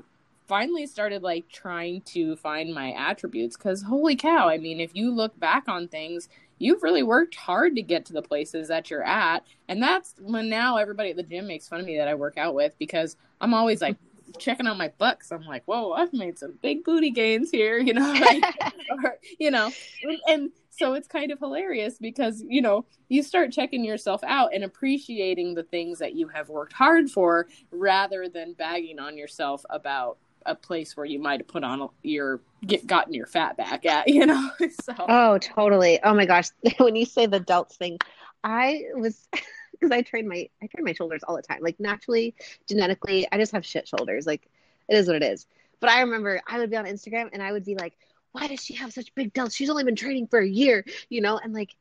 finally 0.49 0.87
started 0.87 1.23
like 1.23 1.49
trying 1.49 2.03
to 2.03 2.37
find 2.37 2.75
my 2.75 2.93
attributes 2.93 3.57
because 3.57 3.81
holy 3.83 4.15
cow 4.15 4.49
i 4.49 4.59
mean 4.59 4.81
if 4.81 4.95
you 4.95 5.11
look 5.11 5.39
back 5.39 5.67
on 5.67 5.89
things 5.89 6.29
you've 6.63 6.83
really 6.83 7.03
worked 7.03 7.35
hard 7.35 7.77
to 7.77 7.83
get 7.83 8.07
to 8.07 8.13
the 8.13 8.23
places 8.23 8.69
that 8.69 8.91
you're 8.91 9.05
at. 9.05 9.45
And 9.69 9.83
that's 9.83 10.15
when 10.21 10.49
now 10.49 10.77
everybody 10.77 11.11
at 11.11 11.17
the 11.17 11.23
gym 11.23 11.47
makes 11.47 11.69
fun 11.69 11.81
of 11.81 11.87
me 11.87 11.99
that 11.99 12.09
I 12.09 12.15
work 12.15 12.39
out 12.39 12.55
with 12.55 12.79
because 12.79 13.17
I'm 13.41 13.53
always 13.53 13.83
like 13.83 13.97
checking 14.39 14.67
on 14.67 14.79
my 14.79 14.93
bucks. 14.99 15.33
I'm 15.33 15.45
like, 15.45 15.65
whoa, 15.67 15.93
I've 15.93 16.13
made 16.13 16.39
some 16.39 16.55
big 16.63 16.85
booty 16.85 17.11
gains 17.11 17.51
here, 17.51 17.79
you 17.81 17.95
know, 17.95 18.13
like, 18.13 18.45
or, 18.91 19.19
you 19.39 19.51
know, 19.51 19.71
and, 20.03 20.19
and 20.29 20.51
so 20.71 20.95
it's 20.95 21.07
kind 21.07 21.31
of 21.31 21.39
hilarious 21.39 21.99
because 21.99 22.43
you 22.49 22.63
know 22.63 22.87
you 23.09 23.23
start 23.23 23.53
checking 23.53 23.85
yourself 23.85 24.23
out 24.25 24.55
and 24.55 24.65
appreciating 24.65 25.55
the 25.55 25.63
things 25.63 25.99
that 25.99 26.15
you 26.15 26.29
have 26.29 26.49
worked 26.49 26.73
hard 26.73 27.11
for 27.11 27.47
rather 27.71 28.27
than 28.27 28.55
bagging 28.55 28.99
on 28.99 29.19
yourself 29.19 29.65
about 29.69 30.17
a 30.47 30.55
place 30.55 30.97
where 30.97 31.07
you 31.07 31.19
might 31.19 31.41
have 31.41 31.49
put 31.49 31.65
on 31.65 31.89
your 32.03 32.41
get 32.67 32.87
gotten 32.87 33.15
your 33.15 33.27
fat 33.27 33.57
back 33.57 33.87
at, 33.87 34.09
you 34.09 34.27
know. 34.27 34.51
so 34.83 34.95
Oh, 34.99 35.39
totally. 35.39 36.01
Oh 36.03 36.15
my 36.15 36.27
gosh. 36.27 36.49
when 36.79 36.97
you 36.97 37.05
say 37.05 37.27
the 37.27 37.41
delts 37.41 37.77
thing, 37.77 37.99
I 38.45 38.85
was 38.95 39.29
because 39.73 39.91
I 39.91 40.03
train 40.03 40.29
my 40.29 40.49
I 40.63 40.67
train 40.67 40.85
my 40.85 40.93
shoulders 40.93 41.23
all 41.27 41.37
the 41.37 41.43
time. 41.43 41.61
Like 41.63 41.79
naturally, 41.81 42.35
genetically, 42.69 43.27
I 43.31 43.39
just 43.39 43.53
have 43.53 43.65
shit 43.65 43.89
shoulders. 43.89 44.27
Like 44.27 44.49
it 44.89 44.97
is 44.97 45.07
what 45.07 45.17
it 45.17 45.23
is. 45.23 45.47
But 45.81 45.91
I 45.91 46.01
remember 46.01 46.41
I 46.47 46.59
would 46.59 46.71
be 46.71 46.77
on 46.77 46.85
Instagram 46.85 47.31
and 47.33 47.43
I 47.43 47.53
would 47.53 47.65
be 47.65 47.75
like, 47.75 47.95
why 48.33 48.47
does 48.47 48.65
she 48.65 48.75
have 48.75 48.93
such 48.93 49.15
big 49.15 49.35
delts? 49.35 49.55
She's 49.55 49.71
only 49.71 49.85
been 49.85 49.97
training 49.97 50.29
for 50.29 50.39
a 50.39 50.49
year, 50.49 50.85
you 51.09 51.21
know, 51.21 51.39
and 51.39 51.53
like 51.53 51.75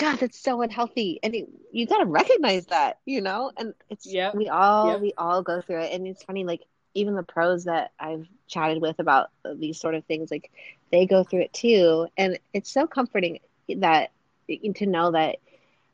God, 0.00 0.16
that's 0.16 0.40
so 0.40 0.62
unhealthy. 0.62 1.20
And 1.22 1.34
it, 1.34 1.46
you 1.72 1.86
got 1.86 1.98
to 1.98 2.06
recognize 2.06 2.64
that, 2.66 3.00
you 3.04 3.20
know, 3.20 3.52
and 3.58 3.74
it's, 3.90 4.06
yeah, 4.06 4.30
we 4.34 4.48
all, 4.48 4.92
yep. 4.92 5.00
we 5.02 5.12
all 5.18 5.42
go 5.42 5.60
through 5.60 5.82
it. 5.82 5.92
And 5.92 6.06
it's 6.06 6.22
funny, 6.22 6.42
like 6.42 6.62
even 6.94 7.14
the 7.14 7.22
pros 7.22 7.64
that 7.64 7.92
I've 7.98 8.26
chatted 8.46 8.80
with 8.80 8.98
about 8.98 9.30
these 9.54 9.78
sort 9.78 9.94
of 9.94 10.04
things, 10.04 10.30
like 10.30 10.50
they 10.90 11.06
go 11.06 11.24
through 11.24 11.42
it 11.42 11.52
too. 11.52 12.08
And 12.16 12.38
it's 12.52 12.70
so 12.70 12.86
comforting 12.86 13.40
that 13.76 14.10
to 14.48 14.86
know 14.86 15.12
that 15.12 15.36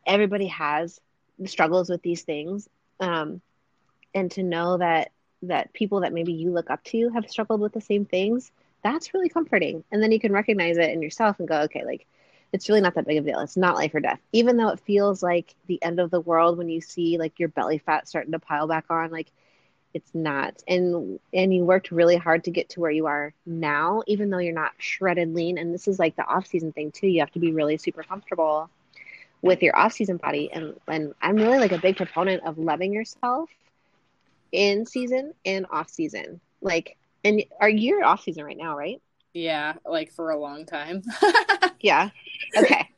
everybody 0.07 0.47
has 0.47 1.01
struggles 1.45 1.91
with 1.91 2.03
these 2.03 2.23
things. 2.23 2.69
Um, 3.01 3.43
and 4.17 4.31
to 4.33 4.43
know 4.43 4.79
that 4.79 5.13
that 5.43 5.73
people 5.75 6.01
that 6.01 6.13
maybe 6.13 6.33
you 6.33 6.51
look 6.51 6.71
up 6.71 6.83
to 6.85 7.11
have 7.11 7.29
struggled 7.31 7.61
with 7.61 7.75
the 7.75 7.81
same 7.81 8.07
things, 8.07 8.51
that's 8.83 9.13
really 9.13 9.29
comforting. 9.29 9.85
And 9.93 10.03
then 10.03 10.11
you 10.11 10.19
can 10.19 10.33
recognize 10.33 10.79
it 10.79 10.91
in 10.91 11.03
yourself 11.03 11.39
and 11.39 11.47
go, 11.47 11.61
okay, 11.63 11.85
like 11.85 12.07
it's 12.53 12.69
really 12.69 12.81
not 12.81 12.95
that 12.95 13.07
big 13.07 13.19
of 13.19 13.27
a 13.27 13.29
deal. 13.29 13.41
It's 13.41 13.57
not 13.57 13.77
life 13.77 13.95
or 13.95 14.01
death. 14.01 14.21
Even 14.33 14.57
though 14.57 14.71
it 14.71 14.81
feels 14.81 15.23
like 15.23 15.55
the 15.67 15.83
end 15.83 16.01
of 16.01 16.11
the 16.11 16.21
world 16.21 16.57
when 16.57 16.71
you 16.71 16.81
see 16.81 17.19
like 17.19 17.39
your 17.39 17.51
belly 17.51 17.79
fat 17.79 18.09
starting 18.09 18.33
to 18.33 18.39
pile 18.39 18.67
back 18.67 18.87
on, 18.89 19.11
like 19.11 19.31
it's 19.97 20.15
not. 20.15 20.63
And 20.69 21.19
and 21.33 21.55
you 21.55 21.65
worked 21.65 21.91
really 21.91 22.17
hard 22.17 22.45
to 22.45 22.51
get 22.51 22.69
to 22.71 22.81
where 22.81 22.91
you 22.91 23.07
are 23.07 23.33
now 23.47 24.03
even 24.07 24.29
though 24.29 24.39
you're 24.39 24.53
not 24.53 24.73
shredded 24.77 25.35
lean. 25.35 25.57
And 25.57 25.73
this 25.73 25.89
is 25.89 25.99
like 25.99 26.17
the 26.17 26.27
off 26.27 26.47
season 26.47 26.71
thing 26.73 26.93
too. 26.93 27.09
You 27.09 27.21
have 27.21 27.33
to 27.33 27.39
be 27.39 27.53
really 27.53 27.79
super 27.79 28.03
comfortable 28.03 28.69
with 29.41 29.63
your 29.63 29.75
off 29.75 29.95
season 29.95 30.19
body. 30.19 30.51
And 30.53 30.79
and 30.87 31.15
I'm 31.23 31.37
really 31.37 31.59
like 31.59 31.73
a 31.73 31.79
big 31.79 31.97
proponent 31.97 32.45
of 32.45 32.59
loving 32.59 32.93
yourself 32.93 33.49
in 34.53 34.85
season 34.85 35.33
and 35.47 35.67
off 35.71 35.89
season 35.89 36.41
like 36.61 36.97
and 37.25 37.43
are 37.59 37.69
you 37.69 38.03
off 38.05 38.23
season 38.23 38.45
right 38.45 38.57
now 38.57 38.77
right? 38.77 39.01
Yeah 39.33 39.77
like 39.87 40.13
for 40.13 40.31
a 40.31 40.39
long 40.39 40.67
time. 40.67 41.03
Yeah. 41.81 42.09
Okay. 42.57 42.89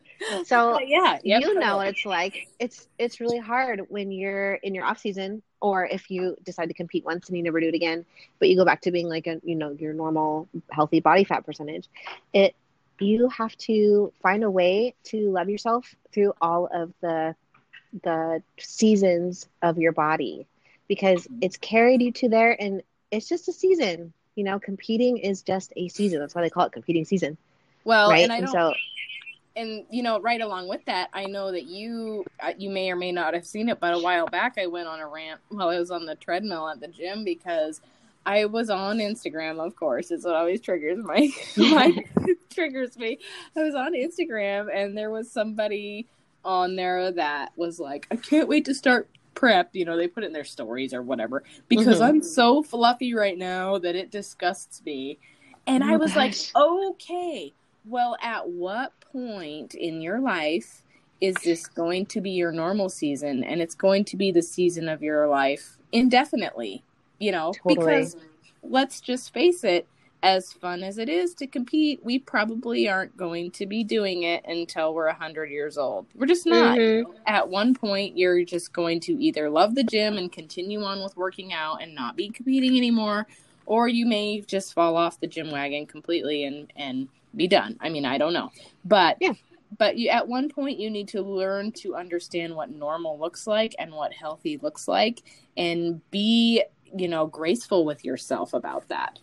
So 0.45 0.75
but 0.75 0.89
yeah 0.89 1.19
yep, 1.23 1.43
you 1.43 1.55
know 1.59 1.77
what 1.77 1.89
it's 1.89 2.05
like. 2.05 2.49
It's 2.59 2.89
it's 2.99 3.21
really 3.21 3.39
hard 3.39 3.83
when 3.89 4.11
you're 4.11 4.55
in 4.55 4.75
your 4.75 4.85
off 4.85 4.99
season 4.99 5.43
or 5.61 5.87
if 5.87 6.11
you 6.11 6.37
decide 6.45 6.67
to 6.67 6.75
compete 6.75 7.05
once 7.05 7.29
and 7.29 7.37
you 7.37 7.43
never 7.43 7.61
do 7.61 7.69
it 7.69 7.75
again 7.75 8.05
but 8.39 8.49
you 8.49 8.57
go 8.57 8.65
back 8.65 8.81
to 8.81 8.91
being 8.91 9.09
like 9.09 9.27
a 9.27 9.41
you 9.45 9.55
know 9.55 9.73
your 9.73 9.93
normal 9.93 10.49
healthy 10.71 11.01
body 11.01 11.25
fat 11.25 11.45
percentage 11.45 11.89
it 12.33 12.55
you 13.01 13.29
have 13.29 13.57
to 13.57 14.13
find 14.23 14.43
a 14.43 14.51
way 14.51 14.95
to 15.05 15.31
love 15.31 15.49
yourself 15.49 15.95
through 16.13 16.33
all 16.41 16.69
of 16.73 16.93
the 17.01 17.35
the 18.03 18.43
seasons 18.59 19.49
of 19.63 19.79
your 19.79 19.93
body 19.93 20.47
because 20.89 21.25
mm-hmm. 21.25 21.39
it's 21.43 21.57
carried 21.57 22.03
you 22.03 22.13
to 22.13 22.29
there 22.29 22.61
and 22.61 22.83
it's 23.11 23.29
just 23.29 23.49
a 23.49 23.53
season 23.53 24.13
you 24.39 24.45
know 24.45 24.61
competing 24.61 25.19
is 25.19 25.43
just 25.43 25.73
a 25.75 25.89
season. 25.89 26.21
That's 26.21 26.33
why 26.33 26.43
they 26.43 26.51
call 26.51 26.65
it 26.65 26.73
competing 26.73 27.05
season. 27.05 27.37
Well 27.85 28.11
right? 28.11 28.23
and, 28.23 28.33
I 28.33 28.41
don't, 28.41 28.53
so 28.53 28.73
and 29.59 29.85
you 29.91 30.03
know 30.03 30.21
right 30.21 30.41
along 30.41 30.69
with 30.69 30.85
that 30.87 31.09
i 31.13 31.25
know 31.25 31.51
that 31.51 31.65
you 31.65 32.25
uh, 32.41 32.53
you 32.57 32.71
may 32.71 32.91
or 32.91 32.97
may 32.97 33.13
not 33.13 33.35
have 33.35 33.47
seen 33.47 33.69
it 33.69 33.81
but 33.81 33.95
a 33.95 33.99
while 33.99 34.27
back 34.27 34.57
i 34.59 34.67
went 34.67 34.87
on 34.89 35.01
a 35.01 35.07
rant 35.07 35.41
while 35.49 35.69
i 35.69 35.79
was 35.79 35.91
on 35.91 36.07
the 36.07 36.15
treadmill 36.15 36.69
at 36.69 36.81
the 36.81 36.89
gym 36.89 37.25
because 37.25 37.81
i 38.25 38.45
was 38.45 38.71
on 38.71 38.99
instagram 38.99 39.65
of 39.65 39.75
course 39.77 40.11
it's 40.11 40.25
what 40.25 40.35
always 40.35 40.61
triggers 40.61 40.99
my 41.05 41.29
my 41.57 42.05
triggers 42.51 42.97
me 42.97 43.19
i 43.57 43.63
was 43.63 43.75
on 43.75 43.95
instagram 43.95 44.69
and 44.75 44.97
there 44.97 45.11
was 45.11 45.31
somebody 45.31 46.07
on 46.45 46.77
there 46.77 47.11
that 47.11 47.53
was 47.57 47.79
like 47.81 48.07
i 48.11 48.17
can't 48.17 48.49
wait 48.49 48.65
to 48.65 48.75
start 48.75 49.09
prep 49.35 49.71
you 49.73 49.85
know 49.85 49.97
they 49.97 50.09
put 50.09 50.25
it 50.25 50.29
in 50.29 50.33
their 50.33 50.45
stories 50.45 50.93
or 50.93 51.03
whatever 51.03 51.45
because 51.69 51.97
mm-hmm. 51.97 52.05
i'm 52.05 52.23
so 52.23 52.63
fluffy 52.63 53.15
right 53.15 53.39
now 53.39 53.79
that 53.79 53.95
it 53.95 54.11
disgusts 54.11 54.83
me 54.85 55.19
and 55.67 55.85
oh 55.85 55.93
i 55.93 55.97
was 55.97 56.13
gosh. 56.15 56.53
like 56.55 56.65
okay 56.65 57.53
well, 57.89 58.17
at 58.23 58.49
what 58.49 58.93
point 59.01 59.75
in 59.75 60.01
your 60.01 60.21
life 60.21 60.83
is 61.21 61.35
this 61.37 61.67
going 61.67 62.07
to 62.07 62.21
be 62.21 62.31
your 62.31 62.53
normal 62.53 62.89
season 62.89 63.43
and 63.43 63.61
it's 63.61 63.75
going 63.75 64.05
to 64.05 64.17
be 64.17 64.31
the 64.31 64.43
season 64.43 64.89
of 64.89 65.03
your 65.03 65.27
life 65.27 65.79
indefinitely? 65.93 66.85
You 67.19 67.33
know, 67.33 67.53
totally. 67.53 67.75
because 67.75 68.17
let's 68.63 69.01
just 69.01 69.33
face 69.33 69.65
it, 69.65 69.87
as 70.23 70.53
fun 70.53 70.83
as 70.83 70.99
it 70.99 71.09
is 71.09 71.33
to 71.35 71.47
compete, 71.47 72.01
we 72.03 72.19
probably 72.19 72.89
aren't 72.89 73.17
going 73.17 73.51
to 73.53 73.67
be 73.67 73.85
doing 73.85 74.25
it 74.25 74.45
until 74.47 74.93
we're 74.93 75.07
100 75.07 75.49
years 75.49 75.79
old. 75.79 76.07
We're 76.15 76.27
just 76.27 76.45
not. 76.45 76.77
Mm-hmm. 76.77 77.13
At 77.27 77.49
one 77.49 77.75
point, 77.75 78.19
you're 78.19 78.45
just 78.45 78.73
going 78.73 78.99
to 79.01 79.13
either 79.23 79.49
love 79.49 79.77
the 79.77 79.85
gym 79.85 80.19
and 80.19 80.31
continue 80.31 80.83
on 80.83 81.03
with 81.03 81.17
working 81.17 81.53
out 81.53 81.83
and 81.83 81.95
not 81.95 82.17
be 82.17 82.31
competing 82.31 82.77
anymore, 82.77 83.29
or 83.67 83.87
you 83.87 84.07
may 84.07 84.41
just 84.41 84.75
fall 84.75 84.97
off 84.97 85.21
the 85.21 85.29
gym 85.29 85.53
wagon 85.53 85.87
completely 85.87 86.45
and, 86.45 86.73
and 86.75 87.09
be 87.39 87.49
done. 87.49 87.77
I 87.81 87.89
mean, 87.89 88.05
I 88.05 88.19
don't 88.19 88.33
know, 88.33 88.51
but 88.85 89.17
yeah. 89.21 89.33
But 89.77 89.99
you, 89.99 90.09
at 90.09 90.27
one 90.27 90.49
point, 90.49 90.81
you 90.81 90.89
need 90.89 91.09
to 91.09 91.21
learn 91.21 91.73
to 91.73 91.95
understand 91.95 92.57
what 92.57 92.71
normal 92.71 93.19
looks 93.19 93.47
like 93.47 93.75
and 93.79 93.93
what 93.93 94.15
healthy 94.15 94.57
looks 94.57 94.89
like, 94.89 95.23
and 95.59 96.01
be, 96.11 96.63
you 96.97 97.07
know, 97.07 97.27
graceful 97.27 97.85
with 97.85 98.03
yourself 98.03 98.55
about 98.55 98.89
that. 98.89 99.19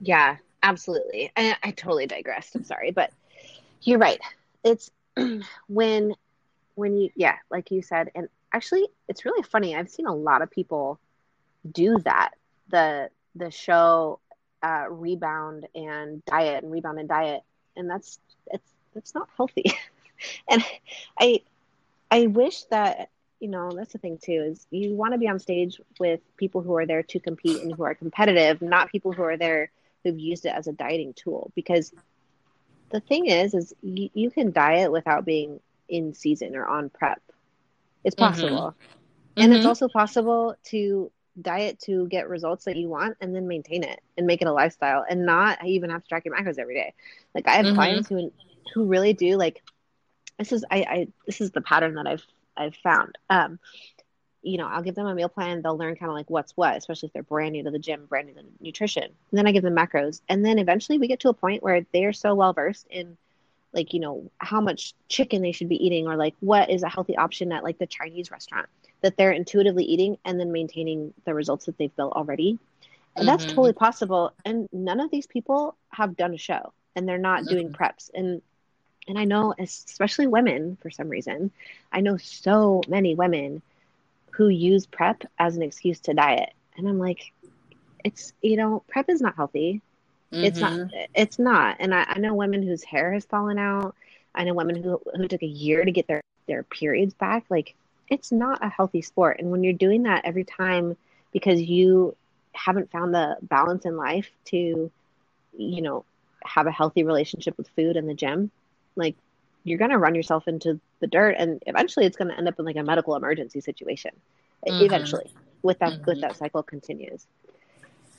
Yeah, 0.00 0.36
absolutely. 0.62 1.30
I, 1.36 1.56
I 1.62 1.70
totally 1.72 2.06
digressed. 2.06 2.54
I'm 2.54 2.64
sorry, 2.64 2.92
but 2.92 3.12
you're 3.82 3.98
right. 3.98 4.20
It's 4.64 4.90
when, 5.68 6.14
when 6.76 6.96
you, 6.96 7.10
yeah, 7.14 7.36
like 7.50 7.70
you 7.70 7.82
said, 7.82 8.10
and 8.14 8.28
actually, 8.54 8.86
it's 9.08 9.26
really 9.26 9.42
funny. 9.42 9.76
I've 9.76 9.90
seen 9.90 10.06
a 10.06 10.14
lot 10.14 10.40
of 10.40 10.50
people 10.50 10.98
do 11.70 11.98
that. 12.04 12.30
The 12.70 13.10
the 13.34 13.50
show 13.50 14.20
uh, 14.64 14.86
rebound 14.88 15.66
and 15.74 16.24
diet 16.24 16.62
and 16.62 16.72
rebound 16.72 16.98
and 16.98 17.08
diet 17.08 17.42
and 17.76 17.88
that's 17.88 18.18
it's 18.48 18.72
that's 18.94 19.14
not 19.14 19.28
healthy 19.36 19.64
and 20.48 20.64
i 21.20 21.40
i 22.10 22.26
wish 22.26 22.62
that 22.64 23.10
you 23.44 23.50
know, 23.50 23.70
that's 23.72 23.92
the 23.92 23.98
thing 23.98 24.16
too 24.16 24.42
is 24.52 24.66
you 24.70 24.94
want 24.94 25.12
to 25.12 25.18
be 25.18 25.28
on 25.28 25.38
stage 25.38 25.78
with 26.00 26.20
people 26.38 26.62
who 26.62 26.74
are 26.76 26.86
there 26.86 27.02
to 27.02 27.20
compete 27.20 27.60
and 27.60 27.74
who 27.74 27.82
are 27.82 27.94
competitive, 27.94 28.62
not 28.62 28.90
people 28.90 29.12
who 29.12 29.22
are 29.22 29.36
there 29.36 29.70
who've 30.02 30.18
used 30.18 30.46
it 30.46 30.54
as 30.54 30.66
a 30.66 30.72
dieting 30.72 31.12
tool. 31.12 31.52
Because 31.54 31.92
the 32.88 33.00
thing 33.00 33.26
is, 33.26 33.52
is 33.52 33.74
you, 33.82 34.08
you 34.14 34.30
can 34.30 34.50
diet 34.50 34.90
without 34.90 35.26
being 35.26 35.60
in 35.90 36.14
season 36.14 36.56
or 36.56 36.64
on 36.64 36.88
prep. 36.88 37.20
It's 38.02 38.16
mm-hmm. 38.16 38.32
possible. 38.32 38.56
Mm-hmm. 38.58 39.42
And 39.42 39.52
mm-hmm. 39.52 39.58
it's 39.58 39.66
also 39.66 39.88
possible 39.88 40.56
to 40.68 41.12
diet 41.40 41.80
to 41.80 42.06
get 42.08 42.28
results 42.28 42.64
that 42.64 42.76
you 42.76 42.88
want 42.88 43.16
and 43.20 43.34
then 43.34 43.48
maintain 43.48 43.82
it 43.82 44.00
and 44.16 44.26
make 44.26 44.40
it 44.40 44.48
a 44.48 44.52
lifestyle 44.52 45.04
and 45.08 45.26
not 45.26 45.64
even 45.64 45.90
have 45.90 46.02
to 46.02 46.08
track 46.08 46.24
your 46.24 46.36
macros 46.36 46.58
every 46.58 46.74
day. 46.74 46.94
Like 47.34 47.48
I 47.48 47.52
have 47.52 47.66
mm-hmm. 47.66 47.74
clients 47.74 48.08
who 48.08 48.32
who 48.72 48.86
really 48.86 49.12
do 49.12 49.36
like 49.36 49.62
this 50.38 50.52
is 50.52 50.64
I, 50.70 50.78
I 50.78 51.08
this 51.26 51.40
is 51.40 51.50
the 51.50 51.60
pattern 51.60 51.94
that 51.94 52.06
I've 52.06 52.24
I've 52.56 52.76
found. 52.76 53.18
Um, 53.30 53.58
you 54.42 54.58
know, 54.58 54.66
I'll 54.66 54.82
give 54.82 54.94
them 54.94 55.06
a 55.06 55.14
meal 55.14 55.28
plan. 55.28 55.62
They'll 55.62 55.78
learn 55.78 55.96
kind 55.96 56.10
of 56.10 56.14
like 56.14 56.28
what's 56.28 56.52
what, 56.52 56.76
especially 56.76 57.06
if 57.06 57.12
they're 57.14 57.22
brand 57.22 57.52
new 57.52 57.64
to 57.64 57.70
the 57.70 57.78
gym, 57.78 58.04
brand 58.06 58.26
new 58.26 58.34
to 58.34 58.44
nutrition. 58.60 59.04
And 59.04 59.12
then 59.32 59.46
I 59.46 59.52
give 59.52 59.62
them 59.62 59.74
macros. 59.74 60.20
And 60.28 60.44
then 60.44 60.58
eventually 60.58 60.98
we 60.98 61.08
get 61.08 61.20
to 61.20 61.30
a 61.30 61.34
point 61.34 61.62
where 61.62 61.86
they 61.92 62.04
are 62.04 62.12
so 62.12 62.34
well 62.34 62.52
versed 62.52 62.86
in 62.90 63.16
like, 63.72 63.94
you 63.94 64.00
know, 64.00 64.30
how 64.38 64.60
much 64.60 64.92
chicken 65.08 65.40
they 65.40 65.52
should 65.52 65.70
be 65.70 65.84
eating 65.84 66.06
or 66.06 66.16
like 66.16 66.34
what 66.40 66.70
is 66.70 66.82
a 66.82 66.88
healthy 66.88 67.16
option 67.16 67.52
at 67.52 67.64
like 67.64 67.78
the 67.78 67.86
Chinese 67.86 68.30
restaurant 68.30 68.68
that 69.04 69.18
they're 69.18 69.32
intuitively 69.32 69.84
eating 69.84 70.16
and 70.24 70.40
then 70.40 70.50
maintaining 70.50 71.12
the 71.26 71.34
results 71.34 71.66
that 71.66 71.76
they've 71.76 71.94
built 71.94 72.14
already. 72.14 72.58
And 73.14 73.26
mm-hmm. 73.26 73.26
that's 73.26 73.44
totally 73.44 73.74
possible. 73.74 74.32
And 74.46 74.66
none 74.72 74.98
of 74.98 75.10
these 75.10 75.26
people 75.26 75.76
have 75.90 76.16
done 76.16 76.32
a 76.32 76.38
show 76.38 76.72
and 76.96 77.06
they're 77.06 77.18
not 77.18 77.42
mm-hmm. 77.42 77.54
doing 77.54 77.72
preps. 77.72 78.10
And 78.14 78.40
and 79.06 79.18
I 79.18 79.24
know, 79.26 79.54
especially 79.58 80.26
women, 80.26 80.78
for 80.80 80.88
some 80.88 81.10
reason, 81.10 81.50
I 81.92 82.00
know 82.00 82.16
so 82.16 82.80
many 82.88 83.14
women 83.14 83.60
who 84.30 84.48
use 84.48 84.86
prep 84.86 85.24
as 85.38 85.56
an 85.56 85.62
excuse 85.62 86.00
to 86.00 86.14
diet. 86.14 86.54
And 86.78 86.88
I'm 86.88 86.98
like, 86.98 87.30
it's, 88.02 88.32
you 88.40 88.56
know, 88.56 88.82
prep 88.88 89.10
is 89.10 89.20
not 89.20 89.36
healthy. 89.36 89.82
Mm-hmm. 90.32 90.44
It's 90.44 90.58
not, 90.58 90.72
mm-hmm. 90.72 91.12
it's 91.14 91.38
not. 91.38 91.76
And 91.80 91.94
I, 91.94 92.04
I 92.08 92.18
know 92.18 92.32
women 92.32 92.62
whose 92.62 92.82
hair 92.82 93.12
has 93.12 93.26
fallen 93.26 93.58
out. 93.58 93.94
I 94.34 94.44
know 94.44 94.54
women 94.54 94.82
who, 94.82 94.98
who 95.14 95.28
took 95.28 95.42
a 95.42 95.46
year 95.46 95.84
to 95.84 95.92
get 95.92 96.06
their, 96.06 96.22
their 96.46 96.62
periods 96.62 97.12
back. 97.12 97.44
Like, 97.50 97.74
it's 98.08 98.32
not 98.32 98.64
a 98.64 98.68
healthy 98.68 99.02
sport. 99.02 99.38
And 99.40 99.50
when 99.50 99.64
you're 99.64 99.72
doing 99.72 100.04
that 100.04 100.24
every 100.24 100.44
time 100.44 100.96
because 101.32 101.60
you 101.60 102.16
haven't 102.52 102.90
found 102.90 103.14
the 103.14 103.36
balance 103.42 103.84
in 103.84 103.96
life 103.96 104.30
to, 104.46 104.90
you 105.56 105.82
know, 105.82 106.04
have 106.44 106.66
a 106.66 106.70
healthy 106.70 107.02
relationship 107.02 107.56
with 107.56 107.68
food 107.68 107.96
and 107.96 108.08
the 108.08 108.14
gym, 108.14 108.50
like 108.96 109.16
you're 109.64 109.78
going 109.78 109.90
to 109.90 109.98
run 109.98 110.14
yourself 110.14 110.46
into 110.46 110.78
the 111.00 111.06
dirt 111.06 111.36
and 111.38 111.62
eventually 111.66 112.06
it's 112.06 112.16
going 112.16 112.28
to 112.28 112.36
end 112.36 112.46
up 112.46 112.58
in 112.58 112.64
like 112.64 112.76
a 112.76 112.82
medical 112.82 113.16
emergency 113.16 113.60
situation 113.60 114.12
mm-hmm. 114.66 114.84
eventually 114.84 115.32
with 115.62 115.78
that 115.80 115.92
mm-hmm. 115.92 116.04
with 116.06 116.20
that 116.20 116.36
cycle 116.36 116.62
continues 116.62 117.26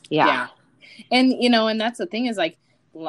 yeah. 0.09 0.25
yeah 0.25 0.47
and 1.11 1.33
you 1.41 1.49
know 1.49 1.67
and 1.67 1.79
that's 1.79 1.97
the 1.97 2.05
thing 2.05 2.25
is 2.25 2.38
like 2.38 2.57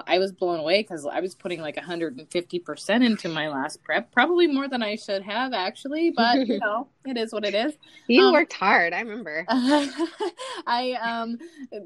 I 0.07 0.19
was 0.19 0.33
blown 0.33 0.59
away 0.59 0.83
because 0.83 1.07
I 1.07 1.21
was 1.21 1.35
putting 1.35 1.61
like 1.61 1.77
150% 1.77 3.05
into 3.05 3.29
my 3.29 3.49
last 3.49 3.83
prep, 3.85 4.11
probably 4.13 4.47
more 4.47 4.69
than 4.69 4.83
I 4.83 4.97
should 4.97 5.23
have 5.23 5.53
actually, 5.53 6.11
but 6.11 6.47
you 6.47 6.59
know, 6.63 6.89
it 7.05 7.17
is 7.17 7.33
what 7.33 7.45
it 7.45 7.55
is. 7.55 7.75
You 8.09 8.25
um, 8.25 8.33
worked 8.33 8.53
hard, 8.53 8.93
I 8.93 9.01
remember. 9.01 9.45
I 9.49 10.99
um 11.01 11.39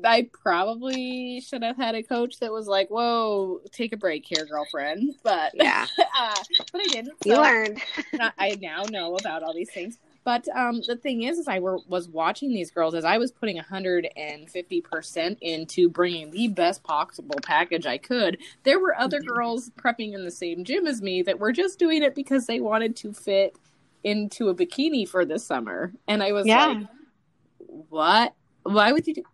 I 0.04 0.28
probably 0.32 1.40
should 1.40 1.62
have 1.62 1.76
had 1.76 1.94
a 1.94 2.02
coach 2.02 2.38
that 2.40 2.50
was 2.50 2.66
like, 2.66 2.88
"Whoa, 2.88 3.60
take 3.72 3.92
a 3.92 3.96
break 3.96 4.24
here, 4.26 4.46
girlfriend." 4.46 5.14
But 5.22 5.52
yeah. 5.54 5.86
uh, 5.98 6.36
but 6.72 6.80
I 6.80 6.88
didn't. 6.88 7.14
So 7.22 7.30
you 7.30 7.36
learned. 7.36 7.80
I 8.38 8.56
now 8.60 8.84
know 8.90 9.16
about 9.16 9.42
all 9.42 9.54
these 9.54 9.70
things. 9.70 9.98
But 10.24 10.46
um, 10.54 10.82
the 10.86 10.96
thing 10.96 11.22
is, 11.22 11.38
is 11.38 11.48
I 11.48 11.60
were, 11.60 11.78
was 11.88 12.08
watching 12.08 12.50
these 12.50 12.70
girls 12.70 12.94
as 12.94 13.04
I 13.04 13.16
was 13.16 13.32
putting 13.32 13.58
150% 13.58 15.38
into 15.40 15.88
bringing 15.88 16.30
the 16.30 16.48
best 16.48 16.82
possible 16.82 17.38
package 17.42 17.86
I 17.86 17.96
could. 17.98 18.38
There 18.64 18.78
were 18.78 18.98
other 18.98 19.20
mm-hmm. 19.20 19.28
girls 19.28 19.70
prepping 19.70 20.12
in 20.12 20.24
the 20.24 20.30
same 20.30 20.64
gym 20.64 20.86
as 20.86 21.00
me 21.00 21.22
that 21.22 21.38
were 21.38 21.52
just 21.52 21.78
doing 21.78 22.02
it 22.02 22.14
because 22.14 22.46
they 22.46 22.60
wanted 22.60 22.96
to 22.96 23.12
fit 23.12 23.56
into 24.04 24.48
a 24.48 24.54
bikini 24.54 25.08
for 25.08 25.24
this 25.24 25.44
summer. 25.44 25.92
And 26.06 26.22
I 26.22 26.32
was 26.32 26.46
yeah. 26.46 26.66
like, 26.66 26.86
what? 27.88 28.34
Why 28.64 28.92
would 28.92 29.06
you 29.06 29.14
do? 29.14 29.24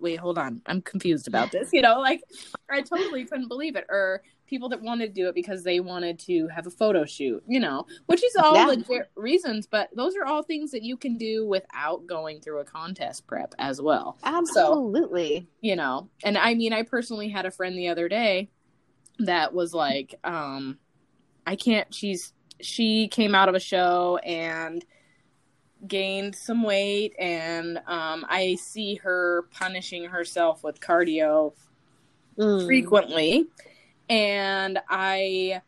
wait, 0.00 0.16
hold 0.16 0.36
on. 0.36 0.60
I'm 0.66 0.82
confused 0.82 1.28
about 1.28 1.50
this. 1.50 1.70
You 1.72 1.80
know, 1.80 1.98
like 1.98 2.22
I 2.70 2.82
totally 2.82 3.24
couldn't 3.24 3.48
believe 3.48 3.74
it. 3.74 3.86
Or 3.88 4.22
people 4.46 4.68
that 4.68 4.80
wanted 4.80 5.08
to 5.08 5.12
do 5.12 5.28
it 5.28 5.34
because 5.34 5.62
they 5.62 5.80
wanted 5.80 6.18
to 6.20 6.48
have 6.48 6.66
a 6.66 6.70
photo 6.70 7.04
shoot, 7.04 7.42
you 7.46 7.60
know, 7.60 7.86
which 8.06 8.22
is 8.24 8.36
all 8.36 8.54
yeah. 8.54 8.66
legit 8.66 9.10
reasons, 9.16 9.66
but 9.66 9.88
those 9.94 10.14
are 10.16 10.24
all 10.24 10.42
things 10.42 10.70
that 10.70 10.82
you 10.82 10.96
can 10.96 11.16
do 11.16 11.46
without 11.46 12.06
going 12.06 12.40
through 12.40 12.60
a 12.60 12.64
contest 12.64 13.26
prep 13.26 13.54
as 13.58 13.80
well. 13.80 14.16
Absolutely. 14.22 15.40
So, 15.40 15.46
you 15.60 15.76
know, 15.76 16.08
and 16.24 16.38
I 16.38 16.54
mean, 16.54 16.72
I 16.72 16.82
personally 16.82 17.28
had 17.28 17.46
a 17.46 17.50
friend 17.50 17.76
the 17.76 17.88
other 17.88 18.08
day 18.08 18.48
that 19.18 19.52
was 19.52 19.74
like, 19.74 20.14
um, 20.24 20.78
I 21.46 21.56
can't, 21.56 21.92
she's, 21.92 22.32
she 22.60 23.08
came 23.08 23.34
out 23.34 23.48
of 23.48 23.54
a 23.54 23.60
show 23.60 24.18
and 24.18 24.84
gained 25.86 26.34
some 26.34 26.62
weight 26.62 27.14
and 27.18 27.78
um, 27.86 28.24
I 28.28 28.56
see 28.56 28.96
her 28.96 29.42
punishing 29.52 30.04
herself 30.04 30.64
with 30.64 30.80
cardio 30.80 31.52
mm. 32.38 32.64
frequently 32.64 33.46
and 34.08 34.78
I 34.88 35.62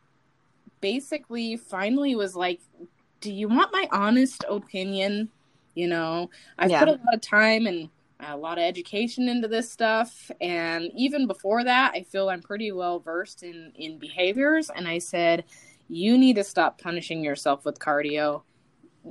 basically 0.81 1.57
finally 1.57 2.15
was 2.15 2.37
like, 2.37 2.61
Do 3.21 3.33
you 3.33 3.49
want 3.49 3.73
my 3.73 3.89
honest 3.91 4.45
opinion? 4.49 5.31
You 5.75 5.89
know, 5.89 6.31
I've 6.59 6.71
yeah. 6.71 6.81
put 6.81 6.89
a 6.89 6.93
lot 6.93 7.15
of 7.15 7.21
time 7.21 7.67
and 7.67 7.89
a 8.21 8.37
lot 8.37 8.59
of 8.59 8.65
education 8.65 9.29
into 9.29 9.47
this 9.47 9.71
stuff. 9.71 10.31
And 10.41 10.91
even 10.97 11.27
before 11.27 11.63
that, 11.65 11.93
I 11.95 12.03
feel 12.03 12.29
I'm 12.29 12.43
pretty 12.43 12.73
well 12.73 12.99
versed 12.99 13.43
in, 13.43 13.73
in 13.77 13.99
behaviors. 13.99 14.71
And 14.71 14.89
I 14.89 14.99
said, 14.99 15.45
You 15.89 16.19
need 16.19 16.37
to 16.37 16.45
stop 16.45 16.81
punishing 16.81 17.23
yourself 17.23 17.65
with 17.65 17.79
cardio. 17.79 18.43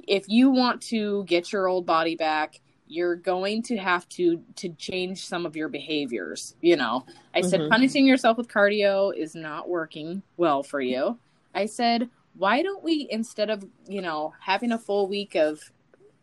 If 0.07 0.27
you 0.27 0.49
want 0.51 0.81
to 0.83 1.23
get 1.23 1.51
your 1.51 1.67
old 1.67 1.85
body 1.85 2.15
back, 2.15 2.59
you're 2.87 3.15
going 3.15 3.61
to 3.61 3.77
have 3.77 4.07
to 4.09 4.41
to 4.55 4.69
change 4.73 5.25
some 5.25 5.45
of 5.45 5.55
your 5.55 5.69
behaviors 5.69 6.55
you 6.61 6.75
know? 6.75 7.05
I 7.33 7.41
mm-hmm. 7.41 7.49
said 7.49 7.69
punishing 7.69 8.05
yourself 8.05 8.37
with 8.37 8.47
cardio 8.47 9.15
is 9.15 9.35
not 9.35 9.69
working 9.69 10.23
well 10.37 10.63
for 10.63 10.81
you. 10.81 11.17
I 11.53 11.65
said 11.65 12.09
why 12.35 12.61
don't 12.61 12.83
we 12.83 13.07
instead 13.09 13.49
of 13.49 13.65
you 13.87 14.01
know 14.01 14.33
having 14.39 14.71
a 14.71 14.79
full 14.79 15.07
week 15.07 15.35
of 15.35 15.71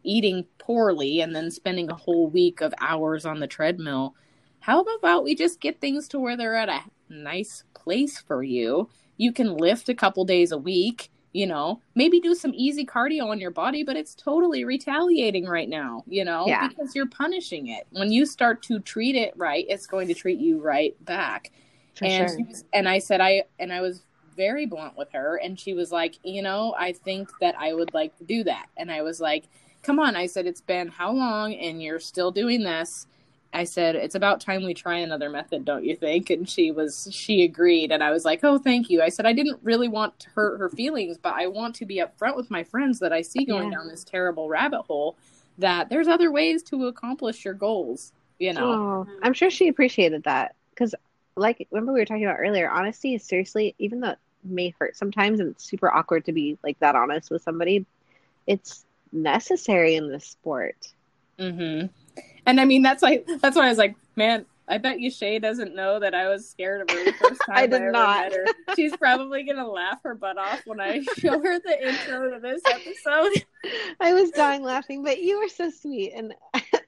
eating 0.03 0.47
poorly 0.59 1.21
and 1.21 1.35
then 1.35 1.51
spending 1.51 1.91
a 1.91 1.95
whole 1.95 2.29
week 2.29 2.61
of 2.61 2.75
hours 2.81 3.25
on 3.25 3.41
the 3.41 3.47
treadmill 3.47 4.15
how 4.65 4.81
about 4.81 5.25
we 5.25 5.35
just 5.35 5.61
get 5.61 5.79
things 5.79 6.09
to 6.09 6.19
where 6.19 6.39
they're 6.39 6.55
at 6.55 6.71
a 6.71 6.81
nice 7.11 7.65
place 7.75 8.19
for 8.19 8.43
you? 8.43 8.89
You 9.19 9.31
can 9.31 9.59
lift 9.59 9.91
a 9.91 9.95
couple 9.95 10.25
days 10.25 10.53
a 10.53 10.57
week 10.57 11.11
you 11.35 11.47
know 11.47 11.83
maybe 11.95 12.21
do 12.21 12.35
some 12.35 12.53
easy 12.55 12.87
cardio 12.87 13.27
on 13.27 13.39
your 13.39 13.51
body 13.51 13.83
but 13.83 13.97
it's 13.97 14.15
totally 14.15 14.65
retaliating 14.65 15.45
right 15.47 15.69
now 15.69 16.03
you 16.07 16.25
know 16.25 16.47
yeah. 16.47 16.69
because 16.69 16.95
you're 16.95 17.09
punishing 17.09 17.69
it 17.69 17.87
when 17.91 18.11
you 18.11 18.25
start 18.25 18.63
to 18.63 18.79
treat 18.81 19.17
it 19.17 19.35
right 19.37 19.67
it's 19.69 19.87
going 19.87 20.09
to 20.09 20.15
treat 20.15 20.39
you 20.39 20.63
right 20.63 20.97
back 21.05 21.51
For 21.97 22.07
and 22.07 22.31
sure. 22.31 22.39
was, 22.47 22.65
and 22.73 22.89
i 22.89 22.99
said 22.99 23.21
i 23.21 23.43
and 23.59 23.73
i 23.73 23.83
was 23.83 24.05
very 24.37 24.65
blunt 24.65 24.97
with 24.97 25.11
her 25.13 25.37
and 25.37 25.59
she 25.59 25.75
was 25.75 25.93
like 25.93 26.19
you 26.23 26.41
know 26.41 26.75
i 26.79 26.93
think 26.93 27.29
that 27.41 27.55
i 27.59 27.75
would 27.75 27.93
like 27.93 28.17
to 28.19 28.25
do 28.25 28.45
that 28.45 28.67
and 28.77 28.91
i 28.91 29.03
was 29.03 29.21
like 29.21 29.45
come 29.83 29.99
on 29.99 30.17
i 30.17 30.27
said 30.27 30.47
it's 30.47 30.61
been 30.61 30.89
how 30.89 31.13
long 31.13 31.53
and 31.55 31.83
you're 31.83 32.01
still 32.01 32.31
doing 32.31 32.63
this 32.63 33.07
I 33.55 33.65
said, 33.65 33.95
it's 33.95 34.17
about 34.17 34.41
time 34.41 34.65
we 34.65 34.75
try 34.75 34.99
another 34.99 35.31
method, 35.31 35.65
don't 35.65 35.85
you 35.85 35.95
think? 35.95 36.29
And 36.31 36.49
she 36.49 36.73
was, 36.73 37.09
she 37.13 37.45
agreed. 37.45 37.93
And 37.93 38.03
I 38.03 38.11
was 38.11 38.25
like, 38.25 38.41
oh, 38.43 38.59
thank 38.59 38.91
you. 38.91 39.01
I 39.01 39.09
said, 39.09 39.27
I 39.27 39.33
didn't 39.33 39.61
really 39.63 39.87
want 39.87 40.19
to 40.21 40.31
hurt 40.31 40.59
her 40.59 40.69
feelings, 40.69 41.19
but 41.19 41.35
I 41.35 41.47
want 41.47 41.77
to 41.77 41.87
be 41.87 42.03
upfront 42.03 42.37
with 42.37 42.51
my 42.51 42.65
friends 42.65 42.99
that 42.99 43.13
I 43.13 43.23
see 43.23 43.45
going 43.45 43.71
yeah. 43.71 43.79
down 43.79 43.89
this 43.89 44.03
terrible 44.03 44.49
rabbit 44.49 44.83
hole 44.83 45.17
that 45.59 45.89
there's 45.89 46.09
other 46.09 46.33
ways 46.33 46.65
to 46.65 46.89
accomplish 46.89 47.45
your 47.45 47.55
goals, 47.55 48.13
you 48.41 48.53
know? 48.53 48.73
Oh, 48.73 49.07
I'm 49.23 49.33
sure 49.33 49.51
she 49.51 49.69
appreciated 49.69 50.25
that. 50.25 50.57
Because, 50.71 50.95
like, 51.37 51.67
remember 51.71 51.93
we 51.93 52.01
were 52.01 52.07
talking 52.07 52.25
about 52.25 52.41
earlier, 52.41 52.69
honesty 52.69 53.15
is 53.15 53.23
seriously, 53.23 53.77
even 53.79 54.01
though 54.01 54.11
it 54.11 54.19
may 54.43 54.75
hurt 54.81 54.97
sometimes 54.97 55.39
and 55.39 55.51
it's 55.51 55.65
super 55.65 55.89
awkward 55.89 56.25
to 56.25 56.33
be 56.33 56.59
like 56.65 56.79
that 56.81 56.97
honest 56.97 57.31
with 57.31 57.43
somebody, 57.43 57.87
it's 58.49 58.85
necessary 59.13 59.95
in 59.95 60.11
this 60.11 60.27
sport. 60.27 60.93
Mm-hmm. 61.39 61.87
And 62.47 62.61
I 62.61 62.65
mean, 62.65 62.83
that's 62.83 63.03
like 63.03 63.27
that's 63.41 63.57
why 63.57 63.67
I 63.67 63.69
was 63.69 63.79
like, 63.79 63.97
man, 64.17 64.47
I 64.67 64.79
bet 64.79 65.01
you 65.01 65.11
Shay 65.11 65.39
doesn't 65.39 65.75
know 65.75 66.01
that 66.01 66.15
I 66.15 66.29
was 66.29 66.49
scared 66.49 66.83
of 66.83 66.97
her 66.97 67.05
the 67.05 67.13
first 67.13 67.41
time 67.47 67.57
I 67.57 67.67
did 67.67 67.83
I 67.83 67.91
not. 67.91 68.33
She's 68.77 68.97
probably 68.97 69.45
gonna 69.45 69.69
laugh 69.69 69.99
her 70.05 70.15
butt 70.15 70.39
off 70.39 70.63
when 70.65 70.81
I 70.81 71.03
show 71.19 71.41
her 71.41 71.59
the 71.61 71.89
intro 71.89 72.31
to 72.31 72.41
this 72.41 72.63
episode. 72.67 73.45
I 74.01 74.15
was 74.15 74.31
dying 74.31 74.63
laughing, 74.63 75.03
but 75.05 75.21
you 75.21 75.41
were 75.41 75.49
so 75.49 75.71
sweet, 75.71 76.13
and 76.15 76.35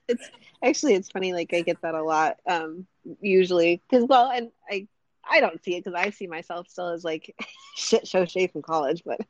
it's 0.08 0.28
actually 0.64 0.94
it's 0.94 1.10
funny. 1.10 1.32
Like 1.32 1.52
I 1.52 1.60
get 1.60 1.82
that 1.82 1.94
a 1.94 2.02
lot, 2.02 2.38
um, 2.46 2.86
usually 3.20 3.82
because 3.88 4.06
well, 4.08 4.30
and 4.30 4.50
I 4.70 4.88
I 5.28 5.40
don't 5.40 5.62
see 5.62 5.76
it 5.76 5.84
because 5.84 5.98
I 5.98 6.10
see 6.10 6.26
myself 6.26 6.68
still 6.68 6.88
as 6.88 7.04
like 7.04 7.34
shit 7.76 8.08
show 8.08 8.24
Shay 8.24 8.46
from 8.46 8.62
college, 8.62 9.02
but 9.04 9.20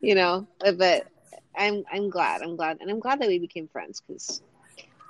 you 0.00 0.14
know, 0.14 0.46
but 0.60 1.06
I'm 1.54 1.84
I'm 1.92 2.08
glad. 2.08 2.40
I'm 2.40 2.56
glad, 2.56 2.78
and 2.80 2.90
I'm 2.90 3.00
glad 3.00 3.20
that 3.20 3.28
we 3.28 3.38
became 3.38 3.68
friends 3.68 4.02
because 4.06 4.40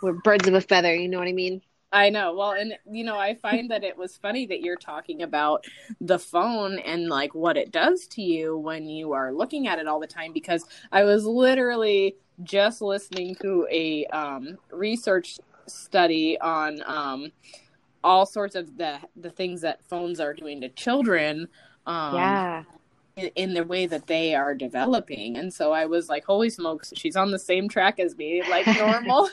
we're 0.02 0.12
birds 0.12 0.46
of 0.48 0.54
a 0.54 0.60
feather. 0.60 0.94
You 0.94 1.08
know 1.08 1.18
what 1.18 1.28
I 1.28 1.32
mean? 1.32 1.62
I 1.92 2.10
know. 2.10 2.34
Well, 2.34 2.52
and 2.52 2.74
you 2.90 3.04
know, 3.04 3.16
I 3.16 3.34
find 3.34 3.70
that 3.70 3.84
it 3.84 3.96
was 3.96 4.16
funny 4.16 4.46
that 4.46 4.60
you're 4.60 4.76
talking 4.76 5.22
about 5.22 5.64
the 6.00 6.18
phone 6.18 6.78
and 6.80 7.08
like 7.08 7.34
what 7.34 7.56
it 7.56 7.70
does 7.70 8.06
to 8.08 8.22
you 8.22 8.58
when 8.58 8.88
you 8.88 9.12
are 9.12 9.32
looking 9.32 9.68
at 9.68 9.78
it 9.78 9.86
all 9.86 10.00
the 10.00 10.06
time 10.06 10.32
because 10.32 10.66
I 10.92 11.04
was 11.04 11.24
literally 11.24 12.16
just 12.42 12.82
listening 12.82 13.34
to 13.36 13.66
a 13.70 14.04
um, 14.06 14.58
research 14.70 15.38
study 15.66 16.38
on 16.40 16.82
um, 16.86 17.32
all 18.02 18.26
sorts 18.26 18.56
of 18.56 18.76
the 18.76 18.98
the 19.16 19.30
things 19.30 19.60
that 19.62 19.84
phones 19.88 20.20
are 20.20 20.34
doing 20.34 20.60
to 20.62 20.68
children. 20.68 21.48
Um, 21.86 22.14
yeah. 22.14 22.64
In, 23.16 23.30
in 23.36 23.54
the 23.54 23.64
way 23.64 23.86
that 23.86 24.06
they 24.06 24.34
are 24.34 24.54
developing, 24.54 25.38
and 25.38 25.54
so 25.54 25.72
I 25.72 25.86
was 25.86 26.10
like, 26.10 26.26
"Holy 26.26 26.50
smokes, 26.50 26.92
she's 26.96 27.16
on 27.16 27.30
the 27.30 27.38
same 27.38 27.66
track 27.66 27.98
as 27.98 28.14
me, 28.18 28.42
like 28.50 28.66
normal." 28.78 29.30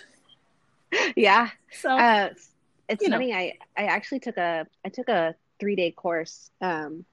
yeah. 1.16 1.50
So 1.72 1.90
uh, 1.90 2.30
it's 2.90 3.08
funny. 3.08 3.32
Know. 3.32 3.38
I 3.38 3.54
I 3.78 3.84
actually 3.86 4.20
took 4.20 4.38
a 4.38 4.68
I 4.86 4.90
took 4.90 5.10
a 5.10 5.36
three 5.60 5.76
day 5.76 5.92
course 5.92 6.52
um, 6.62 7.06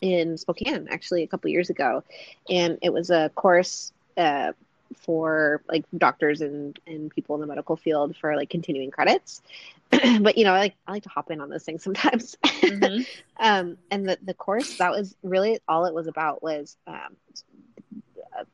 in 0.00 0.36
Spokane 0.38 0.88
actually 0.90 1.22
a 1.22 1.26
couple 1.26 1.50
years 1.50 1.70
ago, 1.70 2.04
and 2.48 2.78
it 2.82 2.92
was 2.92 3.10
a 3.10 3.30
course 3.34 3.92
uh, 4.16 4.52
for 4.94 5.62
like 5.68 5.84
doctors 5.96 6.40
and 6.40 6.78
and 6.86 7.10
people 7.10 7.34
in 7.34 7.40
the 7.40 7.46
medical 7.46 7.76
field 7.76 8.16
for 8.16 8.36
like 8.36 8.50
continuing 8.50 8.90
credits. 8.90 9.42
but 9.90 10.36
you 10.36 10.44
know, 10.44 10.52
I 10.52 10.58
like 10.58 10.74
I 10.86 10.92
like 10.92 11.02
to 11.04 11.08
hop 11.08 11.30
in 11.30 11.40
on 11.40 11.48
those 11.48 11.64
things 11.64 11.82
sometimes. 11.82 12.36
Mm-hmm. 12.44 13.02
um, 13.38 13.78
and 13.90 14.08
the 14.08 14.18
the 14.22 14.34
course 14.34 14.78
that 14.78 14.90
was 14.90 15.14
really 15.22 15.60
all 15.68 15.86
it 15.86 15.94
was 15.94 16.06
about 16.06 16.42
was 16.42 16.76
um, 16.86 17.16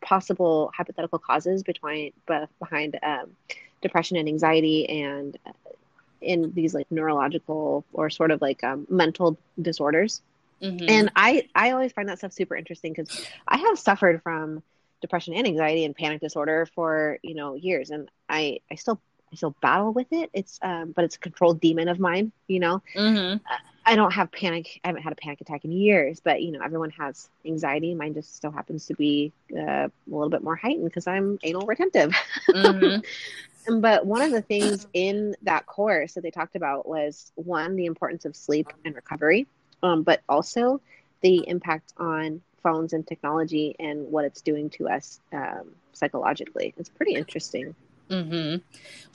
possible 0.01 0.71
hypothetical 0.77 1.19
causes 1.19 1.63
between 1.63 2.13
behind 2.59 2.99
um, 3.03 3.31
depression 3.81 4.17
and 4.17 4.29
anxiety 4.29 4.89
and 4.89 5.37
uh, 5.47 5.53
in 6.21 6.53
these 6.53 6.73
like 6.73 6.87
neurological 6.91 7.85
or 7.93 8.09
sort 8.09 8.31
of 8.31 8.41
like 8.41 8.63
um, 8.65 8.87
mental 8.89 9.37
disorders 9.61 10.23
mm-hmm. 10.63 10.89
and 10.89 11.11
i 11.17 11.47
i 11.55 11.73
always 11.73 11.93
find 11.93 12.09
that 12.09 12.19
stuff 12.19 12.33
super 12.33 12.57
interesting 12.57 12.93
because 12.93 13.27
i 13.49 13.57
have 13.57 13.79
suffered 13.79 14.23
from 14.23 14.63
depression 15.01 15.35
and 15.35 15.47
anxiety 15.47 15.85
and 15.85 15.97
panic 15.97 16.21
disorder 16.21 16.67
for 16.75 17.19
you 17.23 17.35
know 17.35 17.55
years 17.55 17.91
and 17.91 18.09
i 18.29 18.59
i 18.71 18.77
still 18.77 19.01
i 19.33 19.37
still 19.37 19.55
battle 19.61 19.93
with 19.93 20.07
it 20.13 20.31
it's 20.33 20.59
um 20.63 20.93
but 20.93 21.05
it's 21.05 21.17
a 21.17 21.19
controlled 21.19 21.61
demon 21.61 21.89
of 21.89 21.99
mine 21.99 22.31
you 22.47 22.61
know 22.61 22.81
mm-hmm. 22.95 23.37
I 23.85 23.97
don't 23.97 24.13
have 24.13 24.31
panic 24.33 24.81
i 24.85 24.89
haven't 24.89 25.03
had 25.03 25.13
a 25.13 25.17
panic 25.17 25.41
attack 25.41 25.65
in 25.65 25.73
years 25.73 26.21
but 26.21 26.43
you 26.43 26.53
know 26.53 26.61
everyone 26.65 26.91
has 26.91 27.29
anxiety 27.47 27.95
mine 27.95 28.15
just 28.15 28.35
still 28.35 28.51
happens 28.51 28.87
to 28.87 28.95
be 28.95 29.33
uh, 29.57 29.89
a 29.89 29.91
little 30.07 30.31
bit 30.31 30.43
more 30.43 30.57
heightened 30.57 30.85
because 30.85 31.07
i'm 31.07 31.39
anal 31.43 31.67
retentive 31.67 32.13
mm-hmm. 32.51 33.01
But 33.69 34.07
one 34.07 34.23
of 34.23 34.33
the 34.33 34.43
things 34.43 34.87
in 34.93 35.37
that 35.43 35.67
course 35.67 36.15
that 36.15 36.23
they 36.23 36.31
talked 36.31 36.57
about 36.57 36.87
was 36.87 37.33
one, 37.37 37.77
the 37.77 37.87
importance 37.87 38.25
of 38.25 38.35
sleep 38.35 38.69
and 38.85 38.95
recovery, 38.95 39.47
um, 39.83 40.03
but 40.03 40.21
also 40.29 40.81
the 41.21 41.47
impact 41.49 41.93
on 41.97 42.41
phones 42.63 42.93
and 42.93 43.07
technology 43.07 43.77
and 43.79 44.11
what 44.11 44.25
it's 44.25 44.41
doing 44.41 44.71
to 44.71 44.89
us 44.89 45.21
um, 45.33 45.71
psychologically. 45.93 46.75
It's 46.77 46.89
pretty 46.89 47.15
interesting. 47.15 47.75
Mm-hmm. 48.11 48.59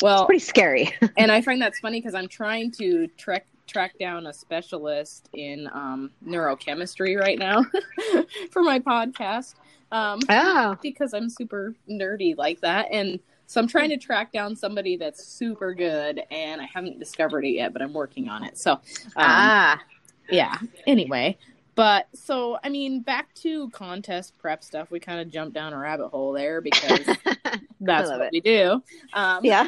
Well, 0.02 0.22
it's 0.22 0.26
pretty 0.26 0.40
scary. 0.40 0.94
and 1.18 1.32
I 1.32 1.42
find 1.42 1.62
that's 1.62 1.80
funny 1.80 2.00
because 2.00 2.16
I'm 2.16 2.28
trying 2.28 2.72
to 2.74 3.08
track 3.18 3.46
track 3.68 3.98
down 4.00 4.28
a 4.28 4.34
specialist 4.34 5.30
in 5.34 5.70
um, 5.74 6.12
neurochemistry 6.26 7.20
right 7.20 7.38
now 7.38 7.66
for 8.52 8.64
my 8.64 8.80
podcast. 8.80 9.56
Um, 9.92 10.20
oh. 10.30 10.78
because 10.82 11.14
I'm 11.14 11.30
super 11.30 11.74
nerdy 11.90 12.36
like 12.38 12.60
that, 12.62 12.88
and 12.92 13.20
so 13.48 13.62
I'm 13.62 13.68
trying 13.68 13.90
to 13.90 13.98
track 13.98 14.34
down 14.34 14.56
somebody 14.56 14.98
that's 14.98 15.26
super 15.26 15.74
good, 15.74 16.22
and 16.30 16.62
I 16.62 16.66
haven't 16.66 17.00
discovered 17.00 17.46
it 17.46 17.52
yet, 17.52 17.72
but 17.72 17.82
I'm 17.82 17.94
working 17.94 18.28
on 18.28 18.44
it. 18.44 18.58
So, 18.58 18.74
um, 18.74 18.80
ah, 19.16 19.82
yeah. 20.30 20.58
Anyway, 20.86 21.38
but 21.76 22.08
so 22.14 22.58
I 22.62 22.70
mean, 22.70 23.02
back 23.02 23.34
to 23.36 23.70
contest 23.70 24.38
prep 24.38 24.64
stuff. 24.64 24.92
We 24.92 25.00
kind 25.00 25.22
of 25.22 25.30
jumped 25.30 25.54
down 25.54 25.72
a 25.72 25.78
rabbit 25.78 26.10
hole 26.10 26.34
there 26.34 26.60
because 26.60 27.06
that's 27.80 28.10
what 28.10 28.22
it. 28.22 28.30
we 28.34 28.42
do. 28.42 28.84
Um, 29.14 29.46
yeah. 29.46 29.68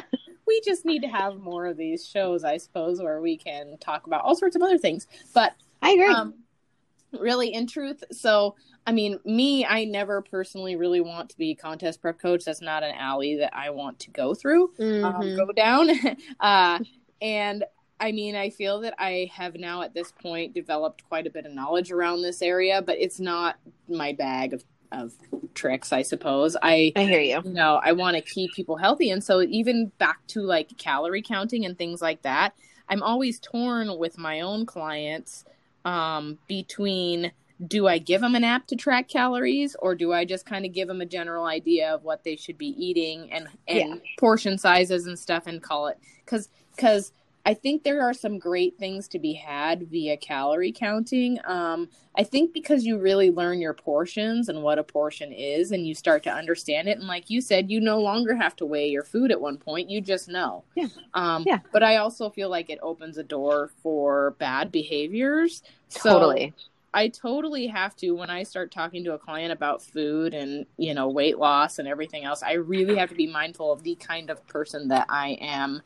We 0.50 0.60
just 0.64 0.84
need 0.84 1.02
to 1.02 1.08
have 1.08 1.38
more 1.38 1.66
of 1.66 1.76
these 1.76 2.04
shows, 2.04 2.42
I 2.42 2.56
suppose, 2.56 3.00
where 3.00 3.20
we 3.20 3.36
can 3.36 3.78
talk 3.78 4.08
about 4.08 4.24
all 4.24 4.34
sorts 4.34 4.56
of 4.56 4.62
other 4.62 4.78
things. 4.78 5.06
But 5.32 5.54
I 5.80 5.92
agree. 5.92 6.12
Um, 6.12 6.34
really, 7.12 7.54
in 7.54 7.68
truth, 7.68 8.02
so 8.10 8.56
I 8.84 8.92
mean, 8.92 9.20
me, 9.24 9.64
I 9.64 9.84
never 9.84 10.22
personally 10.22 10.74
really 10.74 11.00
want 11.00 11.30
to 11.30 11.38
be 11.38 11.54
contest 11.54 12.02
prep 12.02 12.18
coach. 12.18 12.44
That's 12.44 12.60
not 12.60 12.82
an 12.82 12.96
alley 12.96 13.36
that 13.36 13.54
I 13.54 13.70
want 13.70 14.00
to 14.00 14.10
go 14.10 14.34
through, 14.34 14.72
um, 14.80 14.84
mm-hmm. 14.84 15.04
um, 15.04 15.36
go 15.36 15.52
down. 15.52 15.90
uh, 16.40 16.80
and 17.22 17.64
I 18.00 18.12
mean, 18.12 18.34
I 18.34 18.48
feel 18.48 18.80
that 18.80 18.94
I 18.98 19.30
have 19.34 19.56
now 19.56 19.82
at 19.82 19.92
this 19.92 20.10
point 20.10 20.54
developed 20.54 21.04
quite 21.04 21.26
a 21.26 21.30
bit 21.30 21.44
of 21.44 21.52
knowledge 21.52 21.92
around 21.92 22.22
this 22.22 22.40
area, 22.40 22.80
but 22.80 22.96
it's 22.98 23.20
not 23.20 23.58
my 23.88 24.12
bag 24.12 24.54
of, 24.54 24.64
of 24.92 25.12
tricks, 25.54 25.92
I 25.92 26.02
suppose. 26.02 26.56
I 26.62 26.92
I 26.96 27.04
hear 27.04 27.20
you. 27.20 27.40
You 27.44 27.52
know, 27.52 27.80
I 27.82 27.92
want 27.92 28.16
to 28.16 28.22
keep 28.22 28.52
people 28.52 28.76
healthy, 28.76 29.10
and 29.10 29.22
so 29.22 29.42
even 29.42 29.92
back 29.98 30.26
to 30.28 30.42
like 30.42 30.76
calorie 30.78 31.22
counting 31.22 31.64
and 31.64 31.76
things 31.76 32.02
like 32.02 32.22
that, 32.22 32.54
I'm 32.88 33.02
always 33.02 33.38
torn 33.38 33.98
with 33.98 34.18
my 34.18 34.40
own 34.40 34.66
clients 34.66 35.44
um, 35.84 36.38
between 36.46 37.32
do 37.66 37.86
I 37.86 37.98
give 37.98 38.22
them 38.22 38.34
an 38.34 38.44
app 38.44 38.66
to 38.68 38.76
track 38.76 39.08
calories 39.08 39.76
or 39.78 39.94
do 39.94 40.12
I 40.12 40.24
just 40.24 40.46
kind 40.46 40.64
of 40.64 40.72
give 40.72 40.88
them 40.88 41.00
a 41.00 41.06
general 41.06 41.44
idea 41.44 41.94
of 41.94 42.04
what 42.04 42.24
they 42.24 42.36
should 42.36 42.56
be 42.56 42.68
eating 42.68 43.30
and 43.32 43.48
and 43.68 43.78
yeah. 43.78 43.94
portion 44.18 44.56
sizes 44.56 45.06
and 45.06 45.18
stuff 45.18 45.46
and 45.46 45.62
call 45.62 45.88
it 45.88 45.98
cuz 46.24 46.48
cuz 46.78 47.12
I 47.46 47.54
think 47.54 47.82
there 47.82 48.02
are 48.02 48.12
some 48.12 48.38
great 48.38 48.76
things 48.78 49.08
to 49.08 49.18
be 49.18 49.32
had 49.32 49.88
via 49.88 50.16
calorie 50.16 50.72
counting. 50.72 51.38
Um, 51.44 51.88
I 52.16 52.22
think 52.22 52.52
because 52.52 52.84
you 52.84 52.98
really 52.98 53.30
learn 53.30 53.60
your 53.60 53.72
portions 53.72 54.48
and 54.48 54.62
what 54.62 54.78
a 54.78 54.84
portion 54.84 55.32
is, 55.32 55.72
and 55.72 55.86
you 55.86 55.94
start 55.94 56.22
to 56.24 56.30
understand 56.30 56.88
it. 56.88 56.98
And 56.98 57.06
like 57.06 57.30
you 57.30 57.40
said, 57.40 57.70
you 57.70 57.80
no 57.80 57.98
longer 58.00 58.34
have 58.34 58.56
to 58.56 58.66
weigh 58.66 58.88
your 58.88 59.04
food 59.04 59.30
at 59.30 59.40
one 59.40 59.56
point; 59.56 59.88
you 59.88 60.00
just 60.00 60.28
know. 60.28 60.64
Yeah. 60.74 60.88
Um, 61.14 61.44
yeah. 61.46 61.60
But 61.72 61.82
I 61.82 61.96
also 61.96 62.30
feel 62.30 62.50
like 62.50 62.68
it 62.68 62.78
opens 62.82 63.16
a 63.16 63.22
door 63.22 63.70
for 63.82 64.32
bad 64.38 64.70
behaviors. 64.70 65.62
Totally. 65.90 66.52
So 66.56 66.64
I 66.92 67.08
totally 67.08 67.68
have 67.68 67.94
to 67.96 68.12
when 68.12 68.30
I 68.30 68.42
start 68.42 68.72
talking 68.72 69.04
to 69.04 69.14
a 69.14 69.18
client 69.18 69.52
about 69.52 69.80
food 69.80 70.34
and, 70.34 70.66
you 70.76 70.92
know, 70.92 71.08
weight 71.08 71.38
loss 71.38 71.78
and 71.78 71.86
everything 71.86 72.24
else, 72.24 72.42
I 72.42 72.54
really 72.54 72.96
have 72.96 73.10
to 73.10 73.14
be 73.14 73.28
mindful 73.28 73.72
of 73.72 73.84
the 73.84 73.94
kind 73.94 74.28
of 74.28 74.44
person 74.48 74.88
that 74.88 75.06
I 75.08 75.38
am 75.40 75.82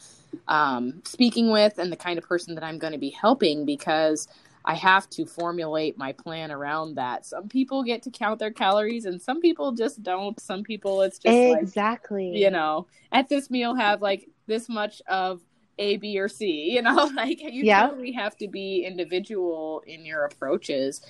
um, 0.48 1.02
speaking 1.04 1.50
with 1.50 1.78
and 1.78 1.90
the 1.90 1.96
kind 1.96 2.18
of 2.18 2.24
person 2.24 2.54
that 2.54 2.64
I'm 2.64 2.78
going 2.78 2.92
to 2.92 2.98
be 2.98 3.10
helping 3.10 3.64
because 3.64 4.28
I 4.64 4.74
have 4.74 5.10
to 5.10 5.26
formulate 5.26 5.98
my 5.98 6.12
plan 6.12 6.50
around 6.50 6.94
that. 6.94 7.26
Some 7.26 7.48
people 7.48 7.82
get 7.82 8.02
to 8.02 8.10
count 8.10 8.38
their 8.38 8.50
calories 8.50 9.04
and 9.04 9.20
some 9.20 9.40
people 9.40 9.72
just 9.72 10.02
don't. 10.02 10.40
Some 10.40 10.62
people 10.62 11.02
it's 11.02 11.18
just 11.18 11.60
exactly 11.60 12.30
like, 12.30 12.38
you 12.38 12.50
know, 12.50 12.86
at 13.12 13.28
this 13.28 13.50
meal 13.50 13.74
have 13.74 14.00
like 14.00 14.28
this 14.46 14.68
much 14.68 15.02
of 15.06 15.42
a, 15.78 15.96
B, 15.96 16.18
or 16.18 16.28
C. 16.28 16.70
You 16.72 16.82
know, 16.82 17.10
like 17.16 17.42
you 17.42 17.70
totally 17.70 18.12
have 18.12 18.36
to 18.38 18.48
be 18.48 18.84
individual 18.86 19.82
in 19.86 20.06
your 20.06 20.24
approaches. 20.24 21.02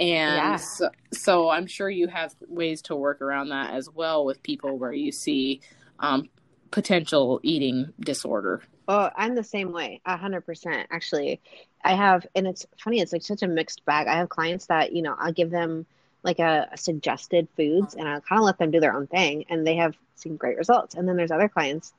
And 0.00 0.36
yeah. 0.36 0.56
so, 0.56 0.90
so, 1.12 1.50
I'm 1.50 1.68
sure 1.68 1.88
you 1.88 2.08
have 2.08 2.34
ways 2.48 2.82
to 2.82 2.96
work 2.96 3.22
around 3.22 3.50
that 3.50 3.74
as 3.74 3.88
well 3.88 4.24
with 4.24 4.42
people 4.42 4.76
where 4.76 4.92
you 4.92 5.12
see 5.12 5.60
um, 6.00 6.28
potential 6.74 7.38
eating 7.44 7.92
disorder. 8.00 8.60
Oh, 8.88 9.08
I'm 9.16 9.36
the 9.36 9.44
same 9.44 9.70
way, 9.70 10.00
a 10.04 10.16
hundred 10.16 10.40
percent. 10.40 10.88
Actually, 10.90 11.40
I 11.84 11.94
have, 11.94 12.26
and 12.34 12.48
it's 12.48 12.66
funny. 12.82 13.00
It's 13.00 13.12
like 13.12 13.22
such 13.22 13.44
a 13.44 13.46
mixed 13.46 13.84
bag. 13.84 14.08
I 14.08 14.16
have 14.16 14.28
clients 14.28 14.66
that 14.66 14.92
you 14.92 15.00
know 15.00 15.14
I'll 15.16 15.32
give 15.32 15.50
them 15.50 15.86
like 16.24 16.40
a, 16.40 16.68
a 16.72 16.76
suggested 16.76 17.46
foods, 17.56 17.94
and 17.94 18.08
I'll 18.08 18.20
kind 18.20 18.40
of 18.40 18.44
let 18.44 18.58
them 18.58 18.72
do 18.72 18.80
their 18.80 18.92
own 18.92 19.06
thing, 19.06 19.44
and 19.48 19.64
they 19.64 19.76
have 19.76 19.94
seen 20.16 20.36
great 20.36 20.56
results. 20.56 20.96
And 20.96 21.08
then 21.08 21.16
there's 21.16 21.30
other 21.30 21.48
clients 21.48 21.92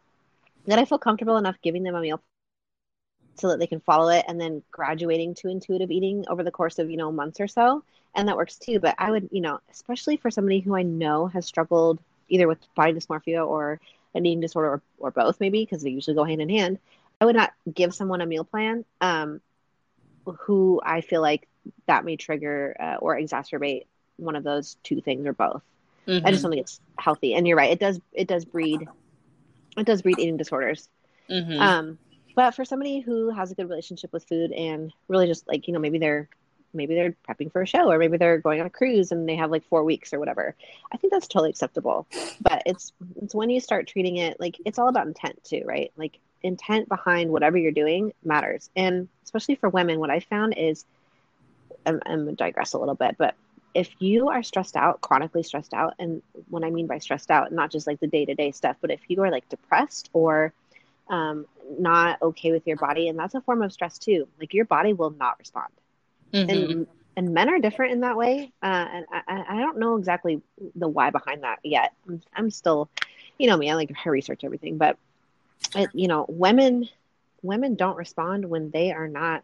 that 0.68 0.78
I 0.78 0.84
feel 0.84 0.98
comfortable 0.98 1.38
enough 1.38 1.56
giving 1.64 1.84
them 1.84 1.96
a 1.96 2.02
meal 2.02 2.20
so 3.36 3.50
that 3.50 3.60
they 3.60 3.68
can 3.68 3.80
follow 3.80 4.10
it 4.10 4.26
and 4.28 4.40
then 4.40 4.62
graduating 4.72 5.36
to 5.36 5.48
intuitive 5.48 5.92
eating 5.92 6.26
over 6.28 6.44
the 6.44 6.52
course 6.52 6.80
of, 6.80 6.90
you 6.90 6.98
know, 6.98 7.12
months 7.12 7.40
or 7.40 7.48
so. 7.48 7.84
And 8.16 8.28
that 8.28 8.38
works 8.38 8.58
too. 8.58 8.80
But 8.80 8.96
I 8.98 9.12
would, 9.12 9.30
you 9.32 9.42
know, 9.42 9.60
especially 9.72 10.18
for 10.18 10.32
somebody 10.32 10.60
who 10.60 10.76
I 10.76 10.84
know 10.84 11.28
has 11.28 11.46
struggled 11.46 12.00
either 12.30 12.48
with 12.48 12.58
body 12.76 12.94
dysmorphia 12.94 13.46
or 13.46 13.80
an 14.16 14.26
eating 14.26 14.42
disorder 14.42 14.70
or, 14.70 14.82
or 14.98 15.12
both, 15.12 15.40
maybe, 15.40 15.64
because 15.64 15.84
they 15.84 15.92
usually 15.92 16.16
go 16.16 16.24
hand 16.24 16.42
in 16.42 16.50
hand. 16.50 16.80
I 17.22 17.26
would 17.26 17.36
not 17.36 17.54
give 17.72 17.94
someone 17.94 18.22
a 18.22 18.26
meal 18.26 18.44
plan 18.44 18.86
um, 19.02 19.42
who 20.26 20.82
I 20.84 21.02
feel 21.02 21.22
like 21.22 21.48
that 21.86 22.06
may 22.06 22.16
trigger 22.16 22.76
uh, 22.80 22.96
or 23.00 23.16
exacerbate 23.16 23.86
one 24.18 24.36
of 24.36 24.44
those 24.44 24.78
two 24.84 25.02
things 25.02 25.26
or 25.26 25.34
both. 25.34 25.62
Mm-hmm. 26.08 26.26
I 26.26 26.32
just 26.32 26.44
don't 26.44 26.52
think 26.52 26.62
it's 26.62 26.80
healthy. 26.98 27.34
And 27.36 27.48
you're 27.48 27.58
right; 27.58 27.72
it 27.72 27.80
does 27.80 28.00
it 28.14 28.28
does 28.28 28.46
breed 28.46 28.88
it 29.78 29.86
does 29.86 30.02
breed 30.02 30.20
eating 30.20 30.38
disorders. 30.38 30.88
Mm-hmm. 31.30 31.60
Um, 31.60 31.98
but 32.36 32.52
for 32.54 32.66
somebody 32.66 33.00
who 33.00 33.30
has 33.30 33.52
a 33.52 33.56
good 33.56 33.70
relationship 33.70 34.14
with 34.14 34.28
food 34.28 34.52
and 34.52 34.92
really 35.08 35.28
just 35.28 35.48
like 35.48 35.68
you 35.68 35.74
know 35.74 35.80
maybe 35.80 35.98
they're 35.98 36.30
maybe 36.76 36.96
they're 36.96 37.16
prepping 37.28 37.52
for 37.52 37.62
a 37.62 37.68
show 37.68 37.90
or 37.90 37.98
maybe 37.98 38.18
they're 38.18 38.38
going 38.38 38.60
on 38.60 38.68
a 38.68 38.70
cruise 38.70 39.12
and 39.12 39.28
they 39.28 39.36
have 39.36 39.52
like 39.52 39.66
four 39.66 39.84
weeks 39.84 40.14
or 40.14 40.20
whatever. 40.20 40.56
I 40.92 40.98
think 40.98 41.12
that's 41.12 41.28
totally 41.28 41.50
acceptable. 41.50 42.08
But 42.42 42.64
it's 42.66 42.94
it's 43.22 43.34
when 43.34 43.50
you 43.50 43.60
start 43.60 43.88
treating 43.88 44.18
it 44.18 44.40
like 44.40 44.60
it's 44.66 44.78
all 44.78 44.90
about 44.90 45.08
intent 45.08 45.44
too 45.44 45.64
right? 45.66 45.92
Like 45.98 46.20
intent 46.44 46.88
behind 46.88 47.32
whatever 47.32 47.58
you're 47.58 47.72
doing 47.72 48.14
matters. 48.24 48.70
And 48.76 49.08
especially 49.36 49.56
for 49.56 49.70
women 49.70 50.00
what 50.00 50.10
i 50.10 50.20
found 50.22 50.54
is 50.56 50.86
i'm, 51.86 52.02
I'm 52.06 52.26
gonna 52.26 52.38
digress 52.38 52.74
a 52.74 52.78
little 52.78 52.96
bit 52.96 53.16
but 53.18 53.36
if 53.74 53.90
you 54.00 54.30
are 54.30 54.42
stressed 54.44 54.78
out 54.78 55.02
chronically 55.02 55.44
stressed 55.44 55.74
out 55.74 55.94
and 56.00 56.22
what 56.50 56.64
i 56.64 56.70
mean 56.70 56.88
by 56.88 57.00
stressed 57.00 57.30
out 57.30 57.52
not 57.52 57.72
just 57.72 57.86
like 57.86 58.00
the 58.00 58.08
day-to-day 58.08 58.52
stuff 58.52 58.78
but 58.80 58.92
if 58.92 59.02
you 59.10 59.22
are 59.24 59.32
like 59.32 59.50
depressed 59.50 60.10
or 60.14 60.54
um, 61.08 61.46
not 61.78 62.20
okay 62.22 62.52
with 62.52 62.66
your 62.66 62.78
body 62.78 63.10
and 63.10 63.20
that's 63.20 63.36
a 63.36 63.42
form 63.42 63.62
of 63.62 63.74
stress 63.74 64.00
too 64.00 64.28
like 64.40 64.54
your 64.54 64.66
body 64.66 64.94
will 64.94 65.12
not 65.12 65.38
respond 65.38 65.72
mm-hmm. 66.34 66.50
and 66.50 66.88
and 67.18 67.34
men 67.34 67.50
are 67.50 67.60
different 67.60 67.94
in 67.94 68.02
that 68.02 68.18
way. 68.18 68.52
Uh, 68.62 68.66
and 68.92 69.06
I, 69.12 69.46
I 69.50 69.60
don't 69.62 69.80
know 69.80 69.96
exactly 69.96 70.42
the 70.76 70.88
why 70.88 71.12
behind 71.12 71.44
that 71.44 71.60
yet. 71.64 71.94
I'm, 72.08 72.22
I'm 72.36 72.52
still 72.52 72.90
you 73.38 73.48
know 73.48 73.58
me 73.58 73.70
i 73.70 73.76
like 73.76 73.90
to 73.90 74.10
research 74.10 74.44
everything 74.44 74.78
but 74.78 74.98
it, 75.76 75.90
you 75.94 76.08
know 76.08 76.26
women 76.28 76.88
women 77.42 77.76
don't 77.76 77.98
respond 77.98 78.46
when 78.46 78.72
they 78.72 78.92
are 78.92 79.08
not 79.08 79.44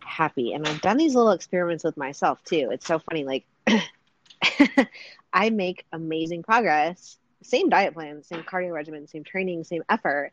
happy. 0.00 0.52
And 0.52 0.66
i've 0.66 0.80
done 0.80 0.96
these 0.96 1.14
little 1.14 1.32
experiments 1.32 1.84
with 1.84 1.96
myself 1.96 2.42
too. 2.44 2.70
It's 2.72 2.86
so 2.86 2.98
funny 2.98 3.24
like 3.24 3.44
i 5.32 5.50
make 5.50 5.86
amazing 5.92 6.42
progress 6.42 7.16
same 7.42 7.68
diet 7.68 7.94
plan 7.94 8.22
same 8.22 8.42
cardio 8.42 8.72
regimen 8.72 9.06
same 9.06 9.24
training 9.24 9.64
same 9.64 9.82
effort 9.88 10.32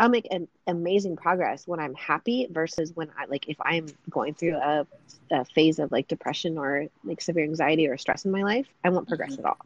I'll 0.00 0.08
make 0.08 0.26
an 0.30 0.48
amazing 0.66 1.16
progress 1.16 1.68
when 1.68 1.78
I'm 1.78 1.94
happy 1.94 2.48
versus 2.50 2.90
when 2.94 3.10
I 3.18 3.26
like 3.26 3.50
if 3.50 3.58
I'm 3.60 3.86
going 4.08 4.32
through 4.32 4.56
a, 4.56 4.86
a 5.30 5.44
phase 5.44 5.78
of 5.78 5.92
like 5.92 6.08
depression 6.08 6.56
or 6.56 6.86
like 7.04 7.20
severe 7.20 7.44
anxiety 7.44 7.86
or 7.86 7.98
stress 7.98 8.24
in 8.24 8.30
my 8.30 8.42
life, 8.42 8.66
I 8.82 8.88
won't 8.88 9.06
progress 9.06 9.32
mm-hmm. 9.32 9.46
at 9.46 9.50
all. 9.50 9.58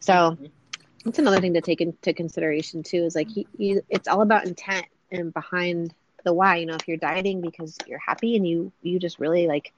So 0.00 0.12
mm-hmm. 0.14 0.46
that's 1.04 1.18
another 1.18 1.42
thing 1.42 1.52
to 1.52 1.60
take 1.60 1.82
into 1.82 2.14
consideration 2.14 2.82
too. 2.82 3.04
Is 3.04 3.14
like 3.14 3.36
you, 3.36 3.44
you, 3.58 3.82
it's 3.90 4.08
all 4.08 4.22
about 4.22 4.46
intent 4.46 4.86
and 5.12 5.34
behind 5.34 5.92
the 6.24 6.32
why. 6.32 6.56
You 6.56 6.64
know, 6.64 6.74
if 6.74 6.88
you're 6.88 6.96
dieting 6.96 7.42
because 7.42 7.76
you're 7.86 7.98
happy 7.98 8.36
and 8.36 8.48
you 8.48 8.72
you 8.82 8.98
just 8.98 9.18
really 9.18 9.48
like 9.48 9.74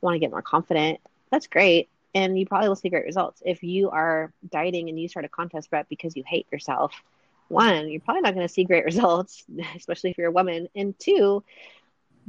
want 0.00 0.14
to 0.14 0.20
get 0.20 0.30
more 0.30 0.40
confident, 0.40 1.00
that's 1.30 1.46
great 1.46 1.90
and 2.14 2.38
you 2.38 2.46
probably 2.46 2.68
will 2.68 2.76
see 2.76 2.88
great 2.88 3.04
results. 3.04 3.42
If 3.44 3.62
you 3.62 3.90
are 3.90 4.32
dieting 4.50 4.88
and 4.88 4.98
you 4.98 5.08
start 5.08 5.24
a 5.24 5.28
contest 5.28 5.70
prep 5.70 5.88
because 5.88 6.16
you 6.16 6.24
hate 6.26 6.46
yourself, 6.52 6.92
one, 7.52 7.90
you're 7.90 8.00
probably 8.00 8.22
not 8.22 8.34
going 8.34 8.46
to 8.46 8.52
see 8.52 8.64
great 8.64 8.84
results, 8.92 9.44
especially 9.76 10.10
if 10.10 10.18
you're 10.18 10.28
a 10.28 10.32
woman. 10.32 10.68
And 10.74 10.98
two, 10.98 11.44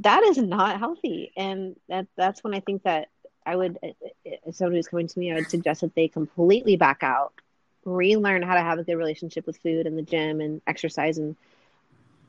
that 0.00 0.22
is 0.22 0.38
not 0.38 0.78
healthy. 0.78 1.32
And 1.36 1.76
that 1.88 2.06
that's 2.16 2.44
when 2.44 2.54
I 2.54 2.60
think 2.60 2.84
that 2.84 3.08
I 3.46 3.56
would, 3.56 3.78
if 4.24 4.54
somebody 4.54 4.78
who's 4.78 4.88
coming 4.88 5.08
to 5.08 5.18
me, 5.18 5.32
I 5.32 5.36
would 5.36 5.50
suggest 5.50 5.82
that 5.82 5.94
they 5.94 6.08
completely 6.08 6.76
back 6.76 7.02
out, 7.02 7.32
relearn 7.84 8.42
how 8.42 8.54
to 8.54 8.62
have 8.62 8.78
a 8.78 8.84
good 8.84 8.96
relationship 8.96 9.46
with 9.46 9.58
food 9.58 9.86
and 9.86 9.98
the 9.98 10.02
gym 10.02 10.40
and 10.40 10.62
exercise 10.66 11.18
and 11.18 11.36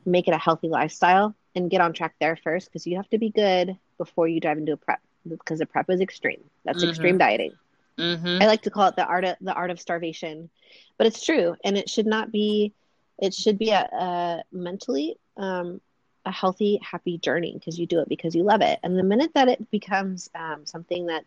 make 0.04 0.28
it 0.28 0.34
a 0.34 0.38
healthy 0.38 0.68
lifestyle 0.68 1.34
and 1.54 1.70
get 1.70 1.80
on 1.80 1.92
track 1.92 2.14
there 2.20 2.36
first 2.36 2.68
because 2.68 2.86
you 2.86 2.96
have 2.96 3.08
to 3.10 3.18
be 3.18 3.30
good 3.30 3.76
before 3.98 4.28
you 4.28 4.40
dive 4.40 4.58
into 4.58 4.72
a 4.72 4.76
prep 4.76 5.00
because 5.28 5.58
the 5.58 5.66
prep 5.66 5.90
is 5.90 6.00
extreme. 6.00 6.44
That's 6.64 6.80
mm-hmm. 6.80 6.90
extreme 6.90 7.18
dieting. 7.18 7.52
Mm-hmm. 7.98 8.42
I 8.42 8.46
like 8.46 8.62
to 8.62 8.70
call 8.70 8.88
it 8.88 8.96
the 8.96 9.06
art 9.06 9.24
of 9.24 9.36
the 9.40 9.54
art 9.54 9.70
of 9.70 9.80
starvation, 9.80 10.50
but 10.98 11.06
it's 11.06 11.24
true, 11.24 11.56
and 11.64 11.76
it 11.76 11.88
should 11.88 12.06
not 12.06 12.30
be. 12.30 12.72
It 13.18 13.34
should 13.34 13.58
be 13.58 13.70
a, 13.70 13.82
a 13.82 14.42
mentally 14.52 15.16
um, 15.36 15.80
a 16.26 16.32
healthy, 16.32 16.80
happy 16.82 17.18
journey 17.18 17.52
because 17.54 17.78
you 17.78 17.86
do 17.86 18.00
it 18.00 18.08
because 18.08 18.34
you 18.34 18.42
love 18.42 18.60
it. 18.60 18.78
And 18.82 18.98
the 18.98 19.02
minute 19.02 19.32
that 19.34 19.48
it 19.48 19.70
becomes 19.70 20.28
um, 20.34 20.66
something 20.66 21.06
that 21.06 21.24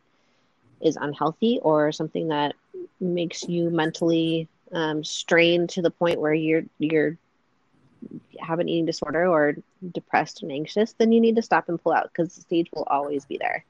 is 0.82 0.98
unhealthy 0.98 1.60
or 1.62 1.92
something 1.92 2.28
that 2.28 2.54
makes 3.00 3.48
you 3.48 3.70
mentally 3.70 4.48
um, 4.74 5.04
strained 5.04 5.70
to 5.72 5.82
the 5.82 5.90
point 5.90 6.20
where 6.20 6.34
you're 6.34 6.64
you're 6.78 7.18
have 8.40 8.60
an 8.60 8.70
eating 8.70 8.86
disorder 8.86 9.28
or 9.28 9.56
depressed 9.92 10.42
and 10.42 10.52
anxious, 10.52 10.94
then 10.94 11.12
you 11.12 11.20
need 11.20 11.36
to 11.36 11.42
stop 11.42 11.68
and 11.70 11.82
pull 11.82 11.92
out 11.92 12.10
because 12.12 12.36
the 12.36 12.42
stage 12.42 12.70
will 12.74 12.88
always 12.88 13.26
be 13.26 13.38
there. 13.38 13.66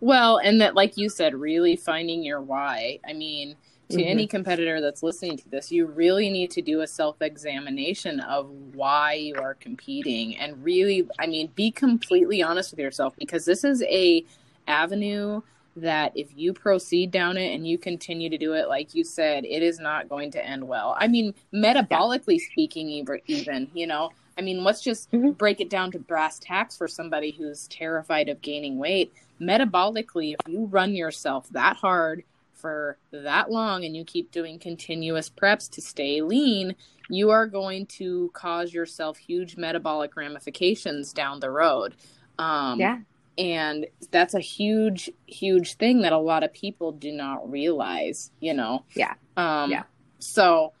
Well, 0.00 0.38
and 0.38 0.60
that, 0.60 0.74
like 0.74 0.96
you 0.96 1.08
said, 1.08 1.34
really 1.34 1.76
finding 1.76 2.22
your 2.22 2.40
why. 2.40 3.00
I 3.06 3.12
mean, 3.12 3.56
to 3.90 3.98
mm-hmm. 3.98 4.08
any 4.08 4.26
competitor 4.26 4.80
that's 4.80 5.02
listening 5.02 5.36
to 5.38 5.48
this, 5.48 5.72
you 5.72 5.86
really 5.86 6.30
need 6.30 6.50
to 6.52 6.62
do 6.62 6.80
a 6.80 6.86
self 6.86 7.20
examination 7.22 8.20
of 8.20 8.50
why 8.74 9.14
you 9.14 9.34
are 9.36 9.54
competing 9.54 10.36
and 10.36 10.62
really, 10.62 11.08
I 11.18 11.26
mean, 11.26 11.50
be 11.54 11.70
completely 11.70 12.42
honest 12.42 12.70
with 12.70 12.80
yourself 12.80 13.14
because 13.18 13.44
this 13.44 13.64
is 13.64 13.82
a 13.82 14.24
avenue 14.66 15.42
that 15.76 16.12
if 16.16 16.36
you 16.36 16.52
proceed 16.52 17.10
down 17.10 17.36
it 17.36 17.54
and 17.54 17.66
you 17.66 17.78
continue 17.78 18.28
to 18.28 18.36
do 18.36 18.52
it 18.52 18.68
like 18.68 18.96
you 18.96 19.04
said 19.04 19.44
it 19.44 19.62
is 19.62 19.78
not 19.78 20.08
going 20.08 20.28
to 20.28 20.44
end 20.44 20.66
well 20.66 20.96
i 20.98 21.06
mean 21.06 21.32
metabolically 21.54 22.36
yeah. 22.36 22.46
speaking 22.50 22.88
even 23.28 23.70
you 23.72 23.86
know 23.86 24.10
i 24.36 24.40
mean 24.42 24.64
let's 24.64 24.82
just 24.82 25.10
mm-hmm. 25.12 25.30
break 25.30 25.60
it 25.60 25.70
down 25.70 25.92
to 25.92 25.98
brass 25.98 26.40
tacks 26.40 26.76
for 26.76 26.88
somebody 26.88 27.30
who's 27.30 27.68
terrified 27.68 28.28
of 28.28 28.42
gaining 28.42 28.76
weight 28.76 29.14
metabolically, 29.40 30.34
if 30.34 30.48
you 30.48 30.66
run 30.66 30.94
yourself 30.94 31.48
that 31.50 31.76
hard 31.76 32.24
for 32.58 32.98
that 33.10 33.50
long 33.50 33.84
and 33.84 33.96
you 33.96 34.04
keep 34.04 34.30
doing 34.30 34.58
continuous 34.58 35.30
preps 35.30 35.70
to 35.70 35.80
stay 35.80 36.20
lean, 36.22 36.74
you 37.08 37.30
are 37.30 37.46
going 37.46 37.86
to 37.86 38.30
cause 38.34 38.72
yourself 38.72 39.16
huge 39.16 39.56
metabolic 39.56 40.16
ramifications 40.16 41.12
down 41.12 41.40
the 41.40 41.50
road. 41.50 41.94
Um, 42.38 42.78
yeah. 42.78 42.98
And 43.38 43.86
that's 44.10 44.34
a 44.34 44.40
huge, 44.40 45.10
huge 45.26 45.74
thing 45.74 46.02
that 46.02 46.12
a 46.12 46.18
lot 46.18 46.42
of 46.42 46.52
people 46.52 46.92
do 46.92 47.12
not 47.12 47.50
realize, 47.50 48.32
you 48.40 48.52
know? 48.52 48.84
Yeah. 48.94 49.14
Um, 49.36 49.70
yeah. 49.70 49.84
So, 50.18 50.72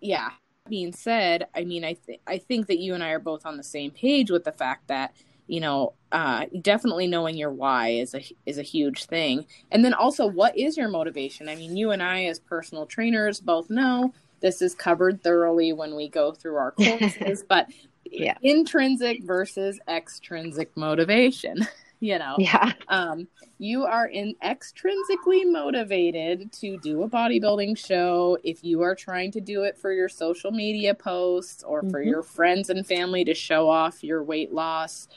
yeah. 0.00 0.30
Being 0.68 0.92
said, 0.92 1.48
I 1.54 1.64
mean, 1.64 1.84
I, 1.84 1.94
th- 1.94 2.20
I 2.26 2.38
think 2.38 2.66
that 2.66 2.78
you 2.78 2.94
and 2.94 3.02
I 3.02 3.10
are 3.10 3.18
both 3.18 3.46
on 3.46 3.56
the 3.56 3.62
same 3.62 3.90
page 3.90 4.30
with 4.30 4.44
the 4.44 4.52
fact 4.52 4.88
that 4.88 5.14
you 5.48 5.60
know 5.60 5.94
uh, 6.12 6.46
definitely 6.62 7.06
knowing 7.06 7.36
your 7.36 7.50
why 7.50 7.88
is 7.88 8.14
a 8.14 8.22
is 8.46 8.58
a 8.58 8.62
huge 8.62 9.04
thing. 9.06 9.44
And 9.70 9.84
then 9.84 9.92
also 9.92 10.26
what 10.26 10.56
is 10.56 10.76
your 10.76 10.88
motivation? 10.88 11.48
I 11.48 11.56
mean 11.56 11.76
you 11.76 11.90
and 11.90 12.02
i 12.02 12.24
as 12.24 12.38
personal 12.38 12.86
trainers 12.86 13.40
both 13.40 13.68
know 13.68 14.14
this 14.40 14.62
is 14.62 14.74
covered 14.74 15.22
thoroughly 15.22 15.72
when 15.72 15.96
we 15.96 16.08
go 16.08 16.32
through 16.32 16.56
our 16.56 16.70
courses 16.72 17.44
but 17.48 17.68
yeah. 18.04 18.38
intrinsic 18.42 19.22
versus 19.24 19.78
extrinsic 19.88 20.74
motivation 20.76 21.58
you 22.00 22.16
know? 22.18 22.36
Yeah. 22.38 22.72
Um 22.88 23.26
you 23.58 23.84
are 23.84 24.06
in 24.06 24.36
extrinsically 24.44 25.50
motivated 25.50 26.52
to 26.52 26.78
do 26.78 27.02
a 27.02 27.08
bodybuilding 27.08 27.76
show 27.76 28.38
if 28.44 28.62
you 28.62 28.82
are 28.82 28.94
trying 28.94 29.32
to 29.32 29.40
do 29.40 29.64
it 29.64 29.76
for 29.76 29.92
your 29.92 30.08
social 30.08 30.52
media 30.52 30.94
posts 30.94 31.64
or 31.64 31.82
for 31.82 32.00
mm-hmm. 32.00 32.08
your 32.08 32.22
friends 32.22 32.70
and 32.70 32.86
family 32.86 33.24
to 33.24 33.34
show 33.34 33.68
off 33.68 34.04
your 34.04 34.22
weight 34.22 34.52
loss 34.52 35.08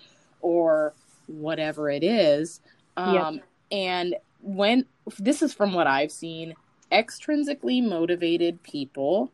or 0.41 0.93
whatever 1.27 1.89
it 1.89 2.03
is. 2.03 2.61
Um, 2.97 3.35
yep. 3.35 3.43
And 3.71 4.15
when 4.41 4.85
this 5.19 5.41
is 5.41 5.53
from 5.53 5.73
what 5.73 5.87
I've 5.87 6.11
seen, 6.11 6.55
extrinsically 6.91 7.87
motivated 7.87 8.61
people 8.63 9.31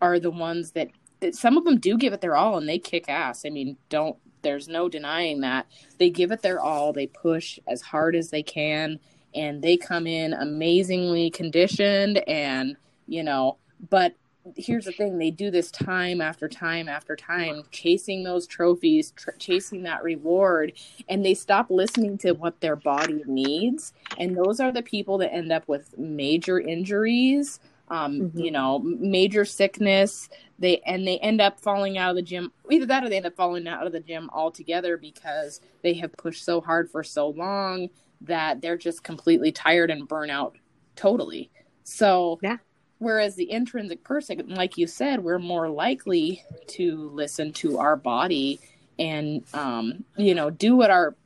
are 0.00 0.18
the 0.18 0.30
ones 0.30 0.72
that, 0.72 0.88
that 1.20 1.34
some 1.34 1.56
of 1.56 1.64
them 1.64 1.78
do 1.78 1.96
give 1.96 2.12
it 2.12 2.20
their 2.20 2.36
all 2.36 2.58
and 2.58 2.68
they 2.68 2.78
kick 2.78 3.08
ass. 3.08 3.44
I 3.44 3.50
mean, 3.50 3.76
don't 3.88 4.16
there's 4.42 4.66
no 4.66 4.88
denying 4.88 5.40
that 5.42 5.66
they 5.98 6.10
give 6.10 6.32
it 6.32 6.42
their 6.42 6.60
all. 6.60 6.92
They 6.92 7.06
push 7.06 7.60
as 7.68 7.80
hard 7.80 8.16
as 8.16 8.30
they 8.30 8.42
can 8.42 8.98
and 9.34 9.62
they 9.62 9.76
come 9.76 10.06
in 10.06 10.32
amazingly 10.32 11.30
conditioned 11.30 12.22
and 12.28 12.76
you 13.06 13.22
know 13.22 13.56
but 13.90 14.14
here's 14.56 14.86
the 14.86 14.92
thing 14.92 15.18
they 15.18 15.30
do 15.30 15.50
this 15.50 15.70
time 15.70 16.20
after 16.20 16.48
time 16.48 16.88
after 16.88 17.14
time 17.14 17.62
chasing 17.70 18.24
those 18.24 18.46
trophies 18.46 19.12
tr- 19.12 19.30
chasing 19.38 19.82
that 19.84 20.02
reward 20.02 20.72
and 21.08 21.24
they 21.24 21.34
stop 21.34 21.70
listening 21.70 22.18
to 22.18 22.32
what 22.32 22.60
their 22.60 22.74
body 22.74 23.22
needs 23.26 23.92
and 24.18 24.36
those 24.36 24.58
are 24.58 24.72
the 24.72 24.82
people 24.82 25.16
that 25.16 25.32
end 25.32 25.52
up 25.52 25.66
with 25.68 25.96
major 25.96 26.58
injuries 26.58 27.60
um, 27.92 28.20
mm-hmm. 28.20 28.38
you 28.38 28.50
know 28.50 28.78
major 28.80 29.44
sickness. 29.44 30.28
They 30.58 30.80
and 30.86 31.06
they 31.06 31.18
end 31.18 31.40
up 31.40 31.60
falling 31.60 31.98
out 31.98 32.10
of 32.10 32.16
the 32.16 32.22
gym 32.22 32.52
either 32.70 32.86
that 32.86 33.04
or 33.04 33.08
they 33.10 33.16
end 33.16 33.26
up 33.26 33.36
falling 33.36 33.68
out 33.68 33.86
of 33.86 33.92
the 33.92 34.00
gym 34.00 34.30
altogether 34.32 34.96
because 34.96 35.60
they 35.82 35.94
have 35.94 36.12
pushed 36.14 36.44
so 36.44 36.60
hard 36.60 36.90
for 36.90 37.04
so 37.04 37.28
long 37.28 37.90
that 38.22 38.60
they're 38.60 38.78
just 38.78 39.02
completely 39.02 39.52
tired 39.52 39.90
and 39.90 40.08
burn 40.08 40.30
out 40.30 40.56
totally. 40.96 41.50
So 41.84 42.38
yeah 42.42 42.56
Whereas 43.02 43.34
the 43.34 43.50
intrinsic 43.50 44.04
person, 44.04 44.42
like 44.48 44.78
you 44.78 44.86
said, 44.86 45.24
we're 45.24 45.40
more 45.40 45.68
likely 45.68 46.44
to 46.68 47.10
listen 47.10 47.52
to 47.54 47.78
our 47.78 47.96
body 47.96 48.60
and, 48.98 49.42
um, 49.54 50.04
you 50.16 50.34
know, 50.34 50.50
do 50.50 50.76
what 50.76 50.90
our 50.90 51.16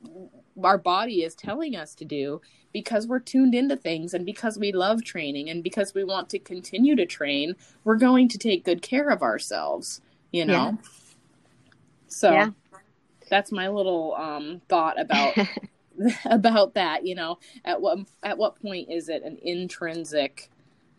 our 0.63 0.79
body 0.79 1.23
is 1.23 1.35
telling 1.35 1.75
us 1.75 1.93
to 1.93 2.03
do 2.03 2.41
because 2.73 3.05
we're 3.05 3.19
tuned 3.19 3.53
into 3.53 3.77
things 3.77 4.15
and 4.15 4.25
because 4.25 4.57
we 4.57 4.71
love 4.71 5.03
training 5.03 5.51
and 5.51 5.63
because 5.63 5.93
we 5.93 6.03
want 6.03 6.31
to 6.31 6.39
continue 6.39 6.95
to 6.95 7.05
train 7.05 7.55
we're 7.83 7.95
going 7.95 8.27
to 8.27 8.39
take 8.39 8.65
good 8.65 8.81
care 8.81 9.09
of 9.09 9.21
ourselves 9.21 10.01
you 10.31 10.43
know 10.43 10.53
yeah. 10.53 10.71
so 12.07 12.31
yeah. 12.31 12.49
that's 13.29 13.51
my 13.51 13.67
little 13.67 14.15
um, 14.15 14.59
thought 14.67 14.99
about 14.99 15.37
about 16.25 16.73
that. 16.75 17.05
You 17.05 17.15
know, 17.15 17.39
at 17.65 17.81
what 17.81 17.99
at 18.23 18.37
what 18.37 18.61
point 18.61 18.89
is 18.89 19.09
it 19.09 19.23
an 19.23 19.37
intrinsic 19.41 20.49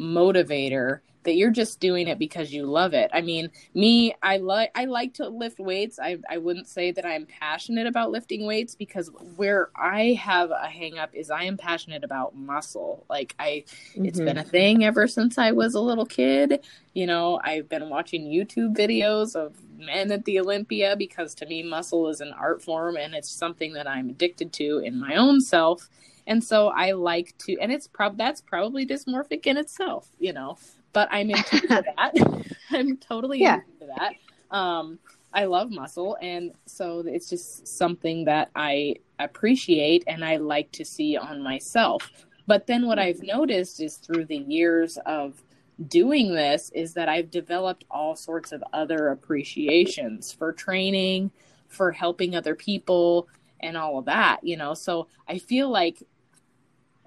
motivator 0.01 1.01
that 1.29 1.35
you're 1.35 1.51
just 1.51 1.79
doing 1.79 2.09
it 2.09 2.19
because 2.19 2.55
you 2.55 2.65
love 2.65 2.95
it. 2.95 3.11
I 3.13 3.21
mean, 3.21 3.51
me, 3.75 4.15
I 4.23 4.39
like 4.39 4.71
I 4.75 4.87
like 4.87 5.13
to 5.15 5.29
lift 5.29 5.59
weights. 5.59 5.99
I 5.99 6.19
I 6.29 6.39
wouldn't 6.39 6.69
say 6.69 6.91
that 6.93 7.05
I'm 7.05 7.27
passionate 7.27 7.87
about 7.87 8.11
lifting 8.11 8.47
weights 8.47 8.75
because 8.75 9.11
where 9.37 9.69
I 9.77 10.19
have 10.23 10.51
a 10.51 10.69
hang 10.69 10.99
up 10.99 11.15
is 11.15 11.31
I 11.31 11.45
am 11.45 11.59
passionate 11.59 12.03
about 12.03 12.35
muscle. 12.35 13.05
Like 13.11 13.35
I 13.39 13.65
mm-hmm. 13.93 14.07
it's 14.07 14.19
been 14.19 14.39
a 14.39 14.45
thing 14.45 14.85
ever 14.85 15.07
since 15.07 15.37
I 15.37 15.53
was 15.53 15.75
a 15.75 15.81
little 15.81 16.07
kid. 16.07 16.65
You 16.95 17.07
know, 17.07 17.39
I've 17.45 17.69
been 17.69 17.91
watching 17.91 18.25
YouTube 18.25 18.75
videos 18.75 19.37
of 19.37 19.55
men 19.77 20.11
at 20.11 20.25
the 20.25 20.41
Olympia 20.41 20.97
because 20.97 21.35
to 21.37 21.47
me 21.47 21.63
muscle 21.63 22.09
is 22.09 22.23
an 22.23 22.33
art 22.33 22.63
form 22.63 22.97
and 22.97 23.15
it's 23.15 23.31
something 23.31 23.75
that 23.75 23.87
I'm 23.87 24.09
addicted 24.09 24.53
to 24.55 24.79
in 24.79 24.99
my 24.99 25.17
own 25.17 25.43
self. 25.43 25.91
And 26.29 26.45
so 26.45 26.69
I 26.69 26.93
like 26.93 27.37
to 27.39 27.59
and 27.59 27.73
it's 27.73 27.89
prob 27.89 28.17
that's 28.17 28.41
probably 28.41 28.87
dysmorphic 28.87 29.47
in 29.47 29.57
itself, 29.57 30.09
you 30.21 30.33
know 30.33 30.57
but 30.93 31.09
I'm 31.11 31.31
into 31.31 31.67
that. 31.69 32.45
I'm 32.71 32.97
totally 32.97 33.41
yeah. 33.41 33.61
into 33.81 33.93
that. 33.97 34.15
Um, 34.57 34.99
I 35.33 35.45
love 35.45 35.71
muscle, 35.71 36.17
and 36.21 36.53
so 36.67 37.05
it's 37.07 37.29
just 37.29 37.67
something 37.69 38.25
that 38.25 38.51
I 38.57 38.97
appreciate 39.19 40.05
and 40.07 40.25
I 40.25 40.37
like 40.37 40.73
to 40.73 40.85
see 40.85 41.17
on 41.17 41.43
myself. 41.43 42.11
But 42.47 42.67
then 42.67 42.87
what 42.87 42.99
I've 42.99 43.23
noticed 43.23 43.81
is 43.81 43.97
through 43.97 44.25
the 44.25 44.39
years 44.39 44.97
of 45.05 45.43
doing 45.87 46.35
this 46.35 46.71
is 46.75 46.95
that 46.95 47.09
I've 47.09 47.31
developed 47.31 47.85
all 47.91 48.17
sorts 48.17 48.53
of 48.53 48.65
other 48.73 49.09
appreciations 49.09 50.33
for 50.33 50.53
training, 50.53 51.31
for 51.69 51.93
helping 51.93 52.35
other 52.35 52.55
people, 52.55 53.29
and 53.61 53.77
all 53.77 53.99
of 53.99 54.07
that, 54.07 54.43
you 54.43 54.57
know. 54.57 54.73
So 54.73 55.09
I 55.29 55.39
feel 55.39 55.69
like 55.69 56.03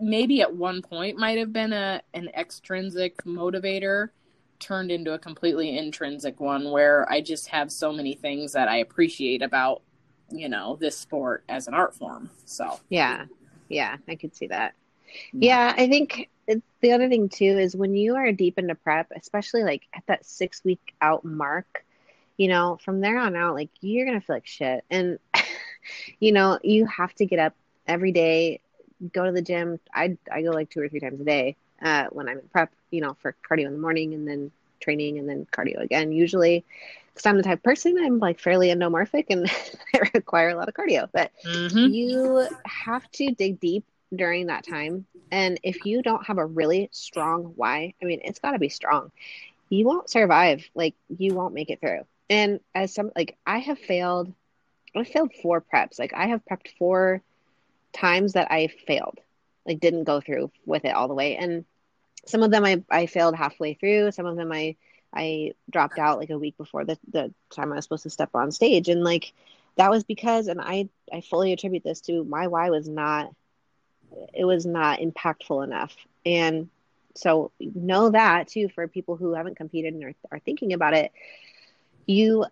maybe 0.01 0.41
at 0.41 0.53
one 0.53 0.81
point 0.81 1.17
might 1.17 1.37
have 1.37 1.53
been 1.53 1.73
a 1.73 2.01
an 2.13 2.29
extrinsic 2.35 3.23
motivator 3.23 4.09
turned 4.59 4.91
into 4.91 5.13
a 5.13 5.19
completely 5.19 5.77
intrinsic 5.77 6.39
one 6.39 6.69
where 6.71 7.11
I 7.11 7.21
just 7.21 7.47
have 7.47 7.71
so 7.71 7.91
many 7.91 8.13
things 8.13 8.53
that 8.53 8.67
I 8.67 8.77
appreciate 8.77 9.41
about 9.41 9.81
you 10.29 10.49
know 10.49 10.77
this 10.79 10.97
sport 10.97 11.43
as 11.49 11.67
an 11.67 11.73
art 11.73 11.93
form. 11.95 12.29
So 12.45 12.79
yeah, 12.89 13.25
yeah, 13.69 13.97
I 14.07 14.15
could 14.15 14.35
see 14.35 14.47
that. 14.47 14.73
Mm-hmm. 15.27 15.43
Yeah, 15.43 15.73
I 15.77 15.87
think 15.87 16.29
the 16.81 16.91
other 16.91 17.09
thing 17.09 17.29
too 17.29 17.57
is 17.57 17.75
when 17.75 17.95
you 17.95 18.15
are 18.15 18.31
deep 18.31 18.57
into 18.57 18.75
prep, 18.75 19.11
especially 19.15 19.63
like 19.63 19.83
at 19.93 20.03
that 20.07 20.25
six 20.25 20.63
week 20.63 20.93
out 21.01 21.23
mark, 21.23 21.85
you 22.37 22.47
know, 22.47 22.77
from 22.83 23.01
there 23.01 23.17
on 23.19 23.35
out, 23.35 23.55
like 23.55 23.69
you're 23.81 24.05
gonna 24.05 24.21
feel 24.21 24.37
like 24.37 24.47
shit, 24.47 24.83
and 24.89 25.19
you 26.19 26.31
know 26.31 26.59
you 26.63 26.85
have 26.85 27.13
to 27.15 27.25
get 27.25 27.39
up 27.39 27.55
every 27.87 28.11
day 28.11 28.61
go 29.13 29.25
to 29.25 29.31
the 29.31 29.41
gym. 29.41 29.79
I 29.93 30.17
I 30.31 30.41
go 30.41 30.51
like 30.51 30.69
two 30.69 30.81
or 30.81 30.89
three 30.89 30.99
times 30.99 31.19
a 31.19 31.23
day 31.23 31.55
uh, 31.81 32.05
when 32.11 32.29
I'm 32.29 32.39
in 32.39 32.47
prep, 32.49 32.71
you 32.91 33.01
know, 33.01 33.15
for 33.21 33.35
cardio 33.47 33.67
in 33.67 33.73
the 33.73 33.79
morning 33.79 34.13
and 34.13 34.27
then 34.27 34.51
training 34.79 35.19
and 35.19 35.27
then 35.27 35.47
cardio 35.51 35.81
again. 35.81 36.11
Usually, 36.11 36.65
because 37.13 37.25
I'm 37.25 37.37
the 37.37 37.43
type 37.43 37.59
of 37.59 37.63
person 37.63 37.97
I'm 37.97 38.19
like 38.19 38.39
fairly 38.39 38.69
endomorphic 38.69 39.25
and 39.29 39.49
I 39.95 40.09
require 40.13 40.49
a 40.49 40.55
lot 40.55 40.69
of 40.69 40.73
cardio. 40.73 41.09
But 41.11 41.31
mm-hmm. 41.45 41.93
you 41.93 42.47
have 42.65 43.09
to 43.13 43.31
dig 43.31 43.59
deep 43.59 43.85
during 44.13 44.47
that 44.47 44.65
time, 44.65 45.05
and 45.31 45.59
if 45.63 45.85
you 45.85 46.01
don't 46.01 46.25
have 46.25 46.37
a 46.37 46.45
really 46.45 46.89
strong 46.91 47.53
why, 47.55 47.93
I 48.01 48.05
mean, 48.05 48.21
it's 48.23 48.39
got 48.39 48.51
to 48.51 48.59
be 48.59 48.69
strong. 48.69 49.11
You 49.69 49.85
won't 49.85 50.09
survive. 50.09 50.69
Like 50.75 50.95
you 51.17 51.33
won't 51.33 51.53
make 51.53 51.69
it 51.69 51.79
through. 51.79 52.05
And 52.29 52.59
as 52.75 52.93
some 52.93 53.11
like 53.15 53.37
I 53.45 53.59
have 53.59 53.79
failed, 53.79 54.33
I 54.95 55.03
failed 55.03 55.33
four 55.41 55.61
preps. 55.61 55.99
Like 55.99 56.13
I 56.13 56.27
have 56.27 56.41
prepped 56.45 56.69
four 56.77 57.21
times 57.93 58.33
that 58.33 58.51
I 58.51 58.67
failed, 58.67 59.19
like 59.65 59.79
didn't 59.79 60.05
go 60.05 60.21
through 60.21 60.51
with 60.65 60.85
it 60.85 60.95
all 60.95 61.07
the 61.07 61.13
way. 61.13 61.37
And 61.37 61.65
some 62.25 62.43
of 62.43 62.51
them 62.51 62.63
I, 62.65 62.83
I 62.89 63.05
failed 63.05 63.35
halfway 63.35 63.73
through. 63.73 64.11
Some 64.11 64.25
of 64.25 64.35
them 64.35 64.51
I 64.51 64.75
I 65.13 65.53
dropped 65.69 65.99
out 65.99 66.19
like 66.19 66.29
a 66.29 66.39
week 66.39 66.57
before 66.57 66.85
the, 66.85 66.97
the 67.11 67.33
time 67.49 67.71
I 67.71 67.75
was 67.75 67.85
supposed 67.85 68.03
to 68.03 68.09
step 68.09 68.29
on 68.33 68.51
stage. 68.51 68.87
And 68.89 69.03
like 69.03 69.33
that 69.75 69.89
was 69.89 70.03
because 70.03 70.47
and 70.47 70.61
I 70.61 70.89
I 71.11 71.21
fully 71.21 71.53
attribute 71.53 71.83
this 71.83 72.01
to 72.01 72.23
my 72.23 72.47
why 72.47 72.69
was 72.69 72.87
not 72.87 73.33
it 74.33 74.45
was 74.45 74.65
not 74.65 74.99
impactful 74.99 75.63
enough. 75.63 75.95
And 76.25 76.69
so 77.15 77.51
know 77.59 78.09
that 78.09 78.47
too 78.47 78.69
for 78.69 78.87
people 78.87 79.15
who 79.15 79.33
haven't 79.33 79.57
competed 79.57 79.93
and 79.93 80.03
are, 80.03 80.13
are 80.31 80.39
thinking 80.39 80.73
about 80.73 80.93
it. 80.93 81.11
You 82.05 82.45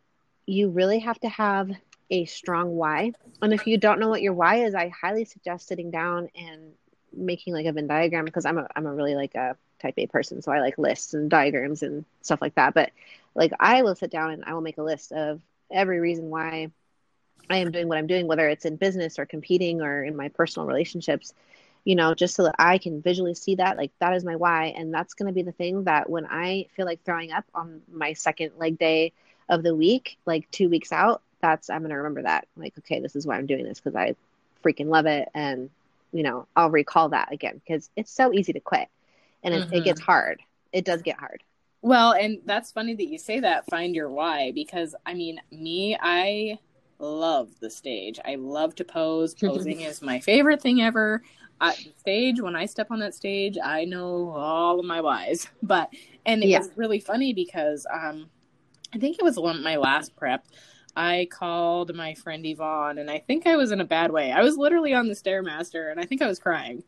you 0.46 0.70
really 0.70 1.00
have 1.00 1.20
to 1.20 1.30
have 1.30 1.70
a 2.10 2.26
strong 2.26 2.76
why. 2.76 3.14
And 3.41 3.53
if 3.53 3.68
you 3.68 3.78
don't 3.78 3.99
know 3.99 4.10
what 4.10 4.22
your 4.22 4.34
why 4.34 4.64
is, 4.66 4.76
I 4.76 4.89
highly 4.89 5.26
suggest 5.26 5.68
sitting 5.68 5.91
down 5.91 6.30
and 6.36 6.74
making 7.14 7.53
like 7.53 7.66
a 7.66 7.72
Venn 7.72 7.88
diagram 7.88 8.26
because 8.26 8.45
I'm 8.45 8.57
a 8.57 8.68
I'm 8.76 8.86
a 8.86 8.93
really 8.93 9.16
like 9.16 9.36
a 9.36 9.55
type 9.80 9.95
A 9.97 10.07
person, 10.07 10.41
so 10.41 10.51
I 10.51 10.60
like 10.60 10.78
lists 10.78 11.14
and 11.14 11.30
diagrams 11.30 11.84
and 11.84 12.05
stuff 12.22 12.41
like 12.41 12.55
that. 12.55 12.74
But 12.74 12.91
like 13.36 13.51
I 13.60 13.84
will 13.84 13.95
sit 13.95 14.12
down 14.12 14.32
and 14.32 14.43
I 14.45 14.53
will 14.53 14.62
make 14.62 14.78
a 14.78 14.84
list 14.84 15.12
of 15.12 15.41
every 15.72 15.99
reason 15.99 16.30
why 16.30 16.72
I 17.49 17.57
am 17.57 17.72
doing 17.72 17.88
what 17.88 17.97
I'm 17.97 18.07
doing, 18.07 18.28
whether 18.28 18.47
it's 18.47 18.66
in 18.66 18.76
business 18.76 19.18
or 19.20 19.26
competing 19.26 19.82
or 19.82 20.03
in 20.03 20.16
my 20.16 20.30
personal 20.30 20.68
relationships, 20.68 21.34
you 21.84 21.95
know, 21.95 22.14
just 22.14 22.36
so 22.36 22.43
that 22.43 22.55
I 22.60 22.78
can 22.78 23.01
visually 23.01 23.34
see 23.34 23.55
that, 23.55 23.78
like 23.78 23.91
that 23.99 24.14
is 24.14 24.24
my 24.24 24.36
why. 24.36 24.74
And 24.78 24.93
that's 24.93 25.14
going 25.14 25.28
to 25.28 25.34
be 25.34 25.41
the 25.41 25.51
thing 25.51 25.86
that 25.86 26.10
when 26.10 26.26
I 26.28 26.68
feel 26.76 26.86
like 26.86 27.03
throwing 27.03 27.32
up 27.32 27.45
on 27.55 27.82
my 27.91 28.14
second 28.14 28.51
leg 28.57 28.78
day 28.78 29.14
of 29.47 29.64
the 29.64 29.76
week, 29.76 30.18
like 30.26 30.49
two 30.51 30.70
weeks 30.70 30.91
out, 30.91 31.22
that's 31.42 31.70
I'm 31.70 31.82
gonna 31.82 31.98
remember 31.98 32.24
that. 32.24 32.48
Like, 32.56 32.74
okay, 32.80 33.00
this 33.00 33.16
is 33.16 33.26
why 33.26 33.38
I'm 33.38 33.46
doing 33.46 33.64
this 33.64 33.80
because 33.80 33.96
I 33.96 34.16
freaking 34.64 34.88
love 34.88 35.06
it, 35.06 35.30
and 35.34 35.70
you 36.12 36.24
know, 36.24 36.48
I'll 36.56 36.70
recall 36.70 37.10
that 37.10 37.32
again 37.32 37.62
because 37.66 37.90
it's 37.96 38.12
so 38.12 38.34
easy 38.34 38.54
to 38.54 38.60
quit, 38.60 38.88
and 39.44 39.54
mm-hmm. 39.54 39.74
it, 39.74 39.78
it 39.80 39.84
gets 39.84 40.02
hard. 40.02 40.42
It 40.72 40.86
does 40.86 41.02
get 41.02 41.18
hard. 41.18 41.44
Well, 41.82 42.12
and 42.12 42.40
that's 42.46 42.72
funny 42.72 42.94
that 42.96 43.08
you 43.08 43.18
say 43.18 43.40
that. 43.40 43.66
Find 43.70 43.96
your 43.96 44.10
why 44.10 44.52
because 44.52 44.96
I 45.06 45.14
mean, 45.14 45.40
me, 45.52 45.98
I 46.00 46.60
love 47.00 47.50
the 47.60 47.70
stage. 47.70 48.20
I 48.24 48.36
love 48.36 48.76
to 48.76 48.84
pose. 48.84 49.34
Posing 49.40 49.82
is 49.82 50.02
my 50.02 50.20
favorite 50.20 50.62
thing 50.62 50.82
ever. 50.82 51.24
At 51.62 51.76
the 51.78 51.92
stage, 51.98 52.42
when 52.42 52.56
I 52.56 52.66
step 52.66 52.90
on 52.90 53.00
that 53.00 53.14
stage, 53.14 53.58
I 53.62 53.84
know 53.84 54.30
all 54.30 54.80
of 54.80 54.86
my 54.86 55.02
whys. 55.02 55.48
But 55.64 55.90
and 56.26 56.44
it 56.44 56.50
yeah. 56.50 56.60
was 56.60 56.70
really 56.76 57.00
funny 57.00 57.34
because 57.34 57.86
um, 57.92 58.30
I 58.94 58.98
think 58.98 59.18
it 59.18 59.24
was 59.24 59.40
one 59.40 59.58
of 59.58 59.64
my 59.64 59.78
last 59.78 60.16
prep. 60.16 60.46
I 60.96 61.28
called 61.32 61.96
my 61.96 62.14
friend 62.14 62.46
Yvonne, 62.46 62.98
and 62.98 63.10
I 63.10 63.20
think 63.20 63.48
I 63.48 63.56
was 63.56 63.72
in 63.72 63.82
a 63.82 63.86
bad 63.86 64.12
way. 64.12 64.32
I 64.32 64.42
was 64.42 64.58
literally 64.58 64.94
on 64.94 65.08
the 65.08 65.14
stairmaster, 65.14 65.92
and 65.92 66.00
I 66.00 66.06
think 66.06 66.22
I 66.22 66.28
was 66.28 66.40
crying. 66.40 66.84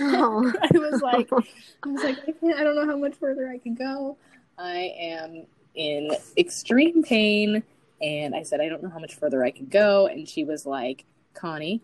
Oh. 0.00 0.52
I 0.62 0.78
was 0.78 1.02
like, 1.02 1.30
I 1.32 1.88
was 1.88 2.02
like, 2.02 2.18
I 2.26 2.32
can't. 2.32 2.58
I 2.58 2.64
don't 2.64 2.74
know 2.74 2.86
how 2.86 2.96
much 2.96 3.14
further 3.14 3.48
I 3.48 3.58
can 3.58 3.74
go. 3.74 4.16
I 4.58 4.94
am 4.98 5.46
in 5.74 6.10
extreme 6.36 7.02
pain, 7.02 7.62
and 8.00 8.34
I 8.34 8.42
said, 8.42 8.60
I 8.60 8.68
don't 8.68 8.82
know 8.82 8.90
how 8.90 8.98
much 8.98 9.14
further 9.14 9.44
I 9.44 9.50
can 9.50 9.66
go. 9.66 10.06
And 10.06 10.28
she 10.28 10.44
was 10.44 10.66
like, 10.66 11.04
Connie, 11.34 11.82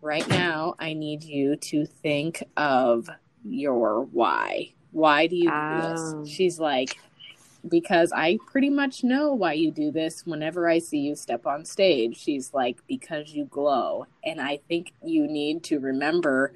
right 0.00 0.26
now, 0.28 0.74
I 0.78 0.92
need 0.92 1.22
you 1.22 1.56
to 1.56 1.86
think 1.86 2.42
of 2.56 3.08
your 3.44 4.02
why. 4.02 4.72
Why 4.90 5.26
do 5.26 5.36
you 5.36 5.50
do 5.50 5.80
this? 5.80 6.00
Oh. 6.00 6.24
She's 6.26 6.58
like, 6.58 6.98
because 7.68 8.12
I 8.12 8.38
pretty 8.46 8.70
much 8.70 9.04
know 9.04 9.32
why 9.32 9.52
you 9.52 9.70
do 9.70 9.90
this 9.90 10.26
whenever 10.26 10.68
I 10.68 10.78
see 10.78 10.98
you 10.98 11.14
step 11.14 11.46
on 11.46 11.64
stage. 11.64 12.18
She's 12.18 12.52
like, 12.52 12.78
because 12.86 13.32
you 13.32 13.44
glow. 13.44 14.06
And 14.24 14.40
I 14.40 14.60
think 14.68 14.92
you 15.04 15.26
need 15.26 15.62
to 15.64 15.78
remember 15.78 16.54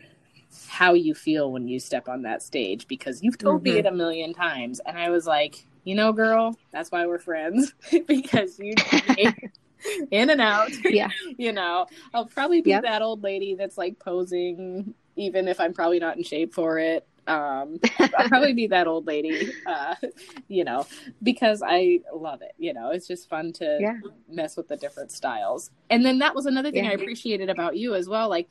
how 0.68 0.94
you 0.94 1.14
feel 1.14 1.52
when 1.52 1.68
you 1.68 1.78
step 1.78 2.08
on 2.08 2.22
that 2.22 2.42
stage 2.42 2.88
because 2.88 3.22
you've 3.22 3.38
told 3.38 3.62
mm-hmm. 3.62 3.74
me 3.74 3.78
it 3.78 3.86
a 3.86 3.92
million 3.92 4.32
times. 4.32 4.80
And 4.84 4.98
I 4.98 5.10
was 5.10 5.26
like, 5.26 5.66
you 5.84 5.94
know, 5.94 6.12
girl, 6.12 6.56
that's 6.72 6.90
why 6.90 7.06
we're 7.06 7.18
friends 7.18 7.72
because 8.06 8.58
you 8.58 8.74
in 10.10 10.30
and 10.30 10.40
out. 10.40 10.70
Yeah. 10.84 11.10
you 11.36 11.52
know, 11.52 11.86
I'll 12.14 12.26
probably 12.26 12.62
be 12.62 12.70
yep. 12.70 12.82
that 12.82 13.02
old 13.02 13.22
lady 13.22 13.54
that's 13.54 13.76
like 13.78 13.98
posing, 13.98 14.94
even 15.16 15.48
if 15.48 15.60
I'm 15.60 15.72
probably 15.72 15.98
not 15.98 16.16
in 16.16 16.22
shape 16.22 16.54
for 16.54 16.78
it. 16.78 17.06
Um, 17.26 17.80
I'll 17.98 18.28
probably 18.28 18.52
be 18.52 18.66
that 18.68 18.86
old 18.86 19.06
lady, 19.06 19.52
uh, 19.66 19.94
you 20.48 20.64
know, 20.64 20.86
because 21.22 21.62
I 21.64 22.00
love 22.12 22.42
it. 22.42 22.52
You 22.58 22.74
know, 22.74 22.90
it's 22.90 23.06
just 23.06 23.28
fun 23.28 23.52
to 23.54 23.78
yeah. 23.80 23.96
mess 24.28 24.56
with 24.56 24.68
the 24.68 24.76
different 24.76 25.12
styles. 25.12 25.70
And 25.90 26.04
then 26.04 26.18
that 26.18 26.34
was 26.34 26.46
another 26.46 26.70
thing 26.70 26.84
yeah. 26.84 26.90
I 26.90 26.94
appreciated 26.94 27.50
about 27.50 27.76
you 27.76 27.94
as 27.94 28.08
well. 28.08 28.28
Like, 28.28 28.48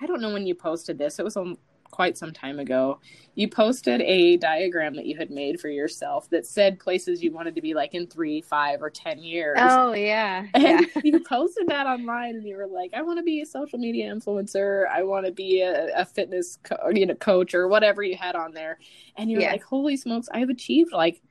I 0.00 0.06
don't 0.06 0.20
know 0.20 0.32
when 0.32 0.46
you 0.46 0.54
posted 0.54 0.98
this. 0.98 1.18
It 1.18 1.24
was 1.24 1.36
on 1.36 1.56
quite 1.90 2.18
some 2.18 2.32
time 2.32 2.58
ago, 2.58 2.98
you 3.34 3.48
posted 3.48 4.00
a 4.02 4.36
diagram 4.36 4.94
that 4.96 5.06
you 5.06 5.16
had 5.16 5.30
made 5.30 5.60
for 5.60 5.68
yourself 5.68 6.28
that 6.30 6.46
said 6.46 6.78
places 6.78 7.22
you 7.22 7.32
wanted 7.32 7.54
to 7.54 7.60
be 7.60 7.74
like 7.74 7.94
in 7.94 8.06
three, 8.06 8.40
five, 8.40 8.82
or 8.82 8.90
ten 8.90 9.18
years. 9.18 9.58
Oh 9.60 9.92
yeah, 9.92 10.46
and 10.54 10.86
yeah. 10.94 11.00
you 11.04 11.20
posted 11.20 11.68
that 11.68 11.86
online, 11.86 12.36
and 12.36 12.46
you 12.46 12.56
were 12.56 12.66
like, 12.66 12.92
"I 12.94 13.02
want 13.02 13.18
to 13.18 13.22
be 13.22 13.40
a 13.40 13.46
social 13.46 13.78
media 13.78 14.12
influencer. 14.12 14.88
I 14.88 15.02
want 15.02 15.26
to 15.26 15.32
be 15.32 15.60
a, 15.60 16.00
a 16.00 16.04
fitness, 16.04 16.58
co- 16.62 16.90
you 16.92 17.06
know, 17.06 17.14
coach 17.14 17.54
or 17.54 17.68
whatever 17.68 18.02
you 18.02 18.16
had 18.16 18.36
on 18.36 18.52
there." 18.52 18.78
And 19.16 19.30
you're 19.30 19.40
yeah. 19.42 19.52
like, 19.52 19.62
"Holy 19.62 19.96
smokes, 19.96 20.28
I've 20.32 20.50
achieved 20.50 20.92
like." 20.92 21.22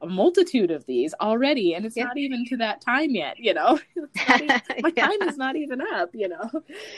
A 0.00 0.06
multitude 0.06 0.70
of 0.70 0.86
these 0.86 1.12
already 1.20 1.74
and 1.74 1.84
it's 1.84 1.96
yeah. 1.96 2.04
not 2.04 2.16
even 2.16 2.44
to 2.44 2.56
that 2.56 2.80
time 2.80 3.10
yet 3.10 3.38
you 3.38 3.52
know 3.52 3.78
even, 3.96 4.46
my 4.80 4.92
yeah. 4.96 5.06
time 5.06 5.22
is 5.22 5.36
not 5.36 5.56
even 5.56 5.80
up 5.80 6.10
you 6.14 6.28
know 6.28 6.50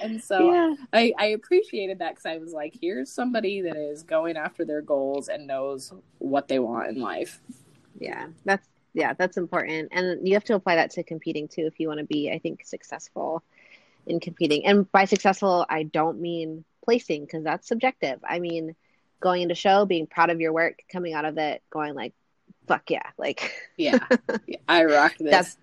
and 0.02 0.22
so 0.22 0.52
yeah. 0.52 0.74
I, 0.92 1.12
I 1.18 1.26
appreciated 1.26 1.98
that 2.00 2.10
because 2.10 2.26
i 2.26 2.36
was 2.36 2.52
like 2.52 2.76
here's 2.78 3.10
somebody 3.10 3.62
that 3.62 3.76
is 3.76 4.02
going 4.02 4.36
after 4.36 4.64
their 4.64 4.82
goals 4.82 5.28
and 5.28 5.46
knows 5.46 5.92
what 6.18 6.48
they 6.48 6.58
want 6.58 6.88
in 6.88 7.00
life 7.00 7.40
yeah 7.98 8.26
that's 8.44 8.68
yeah 8.92 9.14
that's 9.14 9.36
important 9.36 9.88
and 9.92 10.26
you 10.26 10.34
have 10.34 10.44
to 10.44 10.54
apply 10.54 10.76
that 10.76 10.90
to 10.90 11.02
competing 11.02 11.48
too 11.48 11.66
if 11.66 11.80
you 11.80 11.88
want 11.88 12.00
to 12.00 12.06
be 12.06 12.30
i 12.30 12.38
think 12.38 12.66
successful 12.66 13.42
in 14.06 14.20
competing 14.20 14.66
and 14.66 14.90
by 14.92 15.04
successful 15.04 15.64
i 15.70 15.84
don't 15.84 16.20
mean 16.20 16.64
placing 16.84 17.24
because 17.24 17.44
that's 17.44 17.68
subjective 17.68 18.18
i 18.28 18.38
mean 18.38 18.74
going 19.20 19.42
into 19.42 19.54
show 19.54 19.84
being 19.84 20.06
proud 20.06 20.30
of 20.30 20.40
your 20.40 20.52
work 20.52 20.82
coming 20.90 21.12
out 21.14 21.24
of 21.24 21.38
it 21.38 21.62
going 21.70 21.94
like 21.94 22.14
fuck 22.70 22.88
yeah 22.88 23.10
like 23.18 23.52
yeah, 23.76 23.98
i 24.68 24.84
rocked 24.84 25.18
this. 25.20 25.30
That's, 25.30 25.58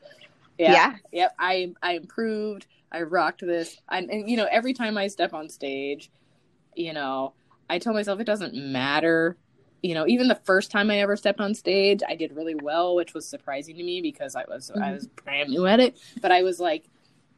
yeah. 0.58 0.72
yeah. 0.74 0.95
Yep 1.14 1.36
i 1.39 1.74
i 1.82 1.93
improved. 1.93 2.66
I 2.91 3.01
rocked 3.03 3.41
this. 3.41 3.78
And, 3.89 4.10
and 4.10 4.30
you 4.30 4.36
know 4.36 4.47
every 4.51 4.74
time 4.74 4.97
i 4.97 5.08
step 5.08 5.34
on 5.34 5.47
stage 5.47 6.12
you 6.76 6.91
know 6.91 7.34
i 7.70 7.80
tell 7.80 7.93
myself 7.93 8.20
it 8.20 8.26
doesn't 8.26 8.53
matter. 8.53 9.38
You 9.82 9.93
know 9.93 10.05
even 10.05 10.28
the 10.28 10.39
first 10.43 10.70
time 10.70 10.91
i 10.91 10.97
ever 10.97 11.16
stepped 11.16 11.39
on 11.39 11.53
stage 11.53 12.01
i 12.05 12.16
did 12.16 12.36
really 12.36 12.55
well 12.55 12.95
which 12.95 13.14
was 13.14 13.26
surprising 13.26 13.78
to 13.78 13.84
me 13.84 14.01
because 14.01 14.36
i 14.36 14.43
was 14.45 14.70
mm-hmm. 14.70 14.84
i 14.84 14.91
was 14.91 15.08
brand 15.08 15.49
new 15.49 15.66
at 15.66 15.80
it. 15.80 15.97
But 16.22 16.34
i 16.34 16.43
was 16.43 16.60
like 16.60 16.89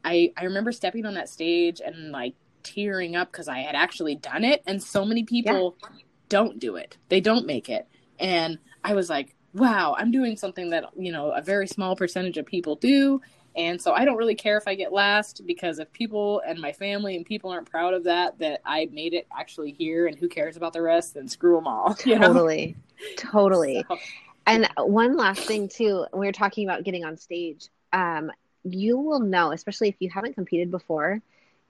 i 0.04 0.32
i 0.36 0.44
remember 0.44 0.72
stepping 0.72 1.06
on 1.06 1.14
that 1.14 1.28
stage 1.28 1.80
and 1.84 2.10
like 2.10 2.34
tearing 2.64 3.14
up 3.14 3.30
because 3.30 3.46
i 3.46 3.60
had 3.60 3.76
actually 3.76 4.16
done 4.16 4.42
it 4.42 4.62
and 4.66 4.82
so 4.82 5.04
many 5.04 5.22
people 5.22 5.76
yeah. 5.80 5.88
don't 6.28 6.58
do 6.58 6.74
it. 6.74 6.96
They 7.08 7.20
don't 7.20 7.46
make 7.46 7.68
it. 7.68 7.86
And 8.18 8.58
i 8.82 8.94
was 8.94 9.08
like 9.08 9.36
wow 9.54 9.94
i'm 9.98 10.10
doing 10.10 10.36
something 10.36 10.70
that 10.70 10.84
you 10.96 11.12
know 11.12 11.30
a 11.30 11.42
very 11.42 11.66
small 11.66 11.96
percentage 11.96 12.36
of 12.36 12.46
people 12.46 12.76
do 12.76 13.20
and 13.56 13.80
so 13.80 13.92
I 13.92 14.04
don't 14.04 14.16
really 14.16 14.34
care 14.34 14.56
if 14.56 14.68
I 14.68 14.74
get 14.74 14.92
last 14.92 15.42
because 15.46 15.80
if 15.80 15.92
people 15.92 16.40
and 16.46 16.60
my 16.60 16.72
family 16.72 17.16
and 17.16 17.26
people 17.26 17.50
aren't 17.50 17.68
proud 17.68 17.94
of 17.94 18.04
that, 18.04 18.38
that 18.38 18.60
I 18.64 18.88
made 18.92 19.12
it 19.12 19.26
actually 19.36 19.72
here 19.72 20.06
and 20.06 20.16
who 20.16 20.28
cares 20.28 20.56
about 20.56 20.72
the 20.72 20.82
rest, 20.82 21.14
then 21.14 21.26
screw 21.26 21.56
them 21.56 21.66
all. 21.66 21.94
Totally. 21.98 22.76
Know? 23.00 23.06
Totally. 23.16 23.84
So. 23.88 23.98
And 24.46 24.68
one 24.76 25.16
last 25.16 25.42
thing 25.42 25.68
too, 25.68 26.06
we 26.12 26.26
were 26.26 26.32
talking 26.32 26.68
about 26.68 26.84
getting 26.84 27.04
on 27.04 27.16
stage. 27.16 27.68
Um, 27.92 28.30
you 28.62 28.98
will 28.98 29.20
know, 29.20 29.52
especially 29.52 29.88
if 29.88 29.96
you 29.98 30.10
haven't 30.10 30.34
competed 30.34 30.70
before, 30.70 31.20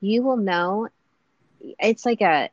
you 0.00 0.22
will 0.22 0.36
know 0.36 0.88
it's 1.60 2.06
like 2.06 2.20
a 2.20 2.50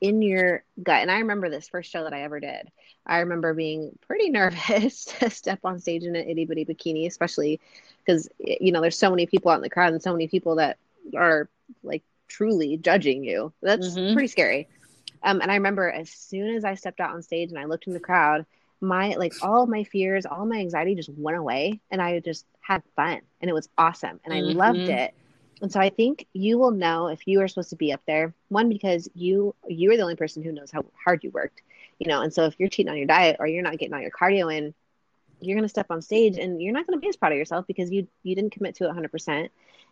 in 0.00 0.22
your 0.22 0.64
gut. 0.82 1.02
And 1.02 1.10
I 1.10 1.18
remember 1.18 1.48
this 1.48 1.68
first 1.68 1.90
show 1.90 2.04
that 2.04 2.12
I 2.12 2.22
ever 2.22 2.40
did. 2.40 2.70
I 3.06 3.20
remember 3.20 3.54
being 3.54 3.98
pretty 4.06 4.30
nervous 4.30 5.04
to 5.06 5.30
step 5.30 5.60
on 5.64 5.80
stage 5.80 6.04
in 6.04 6.16
an 6.16 6.28
itty 6.28 6.44
bitty 6.44 6.64
bikini, 6.64 7.06
especially 7.06 7.60
because 8.04 8.28
you 8.38 8.72
know 8.72 8.80
there's 8.80 8.98
so 8.98 9.10
many 9.10 9.26
people 9.26 9.50
out 9.50 9.56
in 9.56 9.62
the 9.62 9.70
crowd 9.70 9.92
and 9.92 10.02
so 10.02 10.12
many 10.12 10.28
people 10.28 10.56
that 10.56 10.78
are 11.16 11.48
like 11.82 12.02
truly 12.28 12.76
judging 12.76 13.24
you. 13.24 13.52
That's 13.62 13.88
mm-hmm. 13.88 14.14
pretty 14.14 14.28
scary. 14.28 14.68
Um, 15.22 15.40
and 15.40 15.50
I 15.50 15.56
remember 15.56 15.90
as 15.90 16.10
soon 16.10 16.54
as 16.54 16.64
I 16.64 16.74
stepped 16.74 17.00
out 17.00 17.14
on 17.14 17.22
stage 17.22 17.50
and 17.50 17.58
I 17.58 17.66
looked 17.66 17.86
in 17.86 17.92
the 17.92 18.00
crowd, 18.00 18.46
my 18.80 19.10
like 19.10 19.34
all 19.42 19.66
my 19.66 19.84
fears, 19.84 20.24
all 20.24 20.46
my 20.46 20.56
anxiety 20.56 20.94
just 20.94 21.10
went 21.10 21.36
away, 21.36 21.80
and 21.90 22.00
I 22.00 22.20
just 22.20 22.46
had 22.60 22.82
fun, 22.96 23.20
and 23.40 23.50
it 23.50 23.52
was 23.54 23.68
awesome, 23.76 24.20
and 24.24 24.32
I 24.32 24.38
mm-hmm. 24.38 24.58
loved 24.58 24.78
it. 24.78 25.14
And 25.62 25.70
so 25.70 25.78
I 25.78 25.90
think 25.90 26.26
you 26.32 26.58
will 26.58 26.70
know 26.70 27.08
if 27.08 27.26
you 27.26 27.40
are 27.42 27.48
supposed 27.48 27.70
to 27.70 27.76
be 27.76 27.92
up 27.92 28.00
there. 28.06 28.32
One 28.48 28.68
because 28.68 29.08
you 29.14 29.54
you 29.68 29.92
are 29.92 29.96
the 29.96 30.02
only 30.02 30.16
person 30.16 30.42
who 30.42 30.52
knows 30.52 30.70
how 30.70 30.84
hard 31.04 31.22
you 31.22 31.30
worked, 31.30 31.62
you 31.98 32.08
know. 32.08 32.22
And 32.22 32.32
so 32.32 32.44
if 32.44 32.54
you're 32.58 32.68
cheating 32.68 32.90
on 32.90 32.96
your 32.96 33.06
diet 33.06 33.36
or 33.38 33.46
you're 33.46 33.62
not 33.62 33.78
getting 33.78 33.94
all 33.94 34.00
your 34.00 34.10
cardio 34.10 34.54
in, 34.54 34.74
you're 35.40 35.56
going 35.56 35.64
to 35.64 35.68
step 35.68 35.90
on 35.90 36.02
stage 36.02 36.38
and 36.38 36.62
you're 36.62 36.72
not 36.72 36.86
going 36.86 36.96
to 36.98 37.00
be 37.00 37.08
as 37.08 37.16
proud 37.16 37.32
of 37.32 37.38
yourself 37.38 37.66
because 37.66 37.90
you 37.90 38.06
you 38.22 38.34
didn't 38.34 38.52
commit 38.52 38.74
to 38.76 38.84
it 38.84 38.94
100% 38.94 39.48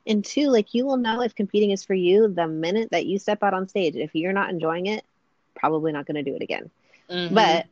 and 0.07 0.25
two 0.25 0.49
like 0.49 0.75
you 0.75 0.87
will 0.87 0.97
know 0.97 1.23
if 1.23 1.35
competing 1.35 1.71
is 1.71 1.85
for 1.85 1.95
you 1.95 2.29
the 2.29 2.47
minute 2.47 2.91
that 2.91 3.07
you 3.07 3.19
step 3.19 3.43
out 3.43 3.55
on 3.55 3.69
stage 3.69 3.97
if 3.97 4.15
you're 4.15 4.33
not 4.33 4.51
enjoying 4.51 4.87
it 4.87 5.05
probably 5.55 5.93
not 5.93 6.07
going 6.07 6.23
to 6.23 6.29
do 6.29 6.37
it 6.37 6.43
again 6.43 6.71
mm-hmm. 7.11 7.35
but 7.35 7.67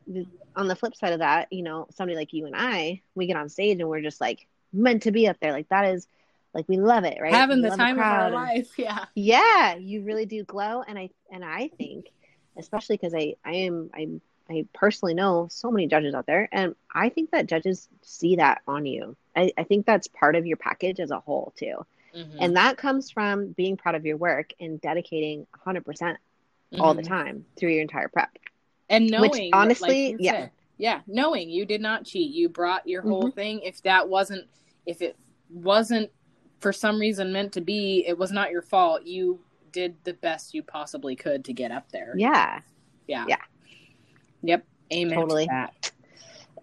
on 0.55 0.67
the 0.67 0.75
flip 0.75 0.95
side 0.95 1.13
of 1.13 1.19
that 1.19 1.51
you 1.51 1.63
know 1.63 1.87
somebody 1.95 2.15
like 2.15 2.33
you 2.33 2.45
and 2.45 2.55
i 2.55 3.01
we 3.15 3.27
get 3.27 3.37
on 3.37 3.49
stage 3.49 3.79
and 3.79 3.89
we're 3.89 4.01
just 4.01 4.21
like 4.21 4.45
meant 4.73 5.03
to 5.03 5.11
be 5.11 5.27
up 5.27 5.37
there 5.39 5.51
like 5.51 5.69
that 5.69 5.85
is 5.85 6.07
like 6.53 6.67
we 6.67 6.77
love 6.77 7.03
it 7.03 7.17
right 7.21 7.33
having 7.33 7.61
the 7.61 7.69
time 7.69 7.97
the 7.97 8.01
of 8.01 8.07
our 8.07 8.31
life 8.31 8.69
yeah 8.77 9.05
yeah 9.15 9.75
you 9.75 10.03
really 10.03 10.25
do 10.25 10.43
glow 10.43 10.81
and 10.87 10.97
i 10.97 11.09
and 11.31 11.43
i 11.43 11.69
think 11.77 12.11
especially 12.57 12.97
because 12.97 13.13
i 13.13 13.35
i 13.45 13.53
am 13.53 13.89
i'm 13.93 14.21
I 14.49 14.65
personally 14.73 15.13
know 15.13 15.47
so 15.49 15.71
many 15.71 15.87
judges 15.87 16.13
out 16.13 16.25
there, 16.25 16.47
and 16.51 16.75
I 16.93 17.09
think 17.09 17.31
that 17.31 17.47
judges 17.47 17.89
see 18.01 18.37
that 18.37 18.61
on 18.67 18.85
you. 18.85 19.15
I, 19.35 19.51
I 19.57 19.63
think 19.63 19.85
that's 19.85 20.07
part 20.07 20.35
of 20.35 20.45
your 20.45 20.57
package 20.57 20.99
as 20.99 21.11
a 21.11 21.19
whole, 21.19 21.53
too. 21.57 21.85
Mm-hmm. 22.15 22.37
And 22.39 22.55
that 22.55 22.77
comes 22.77 23.11
from 23.11 23.51
being 23.51 23.77
proud 23.77 23.95
of 23.95 24.05
your 24.05 24.17
work 24.17 24.51
and 24.59 24.79
dedicating 24.81 25.47
100% 25.65 25.83
mm 25.83 26.17
hmm 26.73 26.81
all 26.81 26.93
the 26.93 27.01
mm-hmm. 27.01 27.13
time 27.13 27.45
through 27.55 27.69
your 27.69 27.81
entire 27.81 28.09
prep. 28.09 28.29
And 28.89 29.09
knowing, 29.09 29.31
Which, 29.31 29.49
honestly, 29.53 30.11
like 30.11 30.17
yeah. 30.19 30.31
Said, 30.31 30.51
yeah, 30.77 30.99
knowing 31.07 31.49
you 31.49 31.65
did 31.65 31.79
not 31.79 32.03
cheat. 32.03 32.33
You 32.33 32.49
brought 32.49 32.85
your 32.85 33.01
whole 33.01 33.23
mm-hmm. 33.23 33.35
thing. 33.35 33.61
If 33.61 33.81
that 33.83 34.09
wasn't, 34.09 34.47
if 34.85 35.01
it 35.01 35.15
wasn't 35.49 36.11
for 36.59 36.73
some 36.73 36.99
reason 36.99 37.31
meant 37.31 37.53
to 37.53 37.61
be, 37.61 38.03
it 38.07 38.17
was 38.17 38.31
not 38.31 38.51
your 38.51 38.61
fault. 38.61 39.03
You 39.05 39.39
did 39.71 39.95
the 40.03 40.13
best 40.13 40.53
you 40.53 40.63
possibly 40.63 41.15
could 41.15 41.45
to 41.45 41.53
get 41.53 41.71
up 41.71 41.91
there. 41.91 42.13
Yeah. 42.17 42.61
Yeah. 43.07 43.25
Yeah. 43.27 43.37
Yep. 44.43 44.65
Amen 44.93 45.17
totally. 45.17 45.45
to 45.45 45.51
that. 45.51 45.91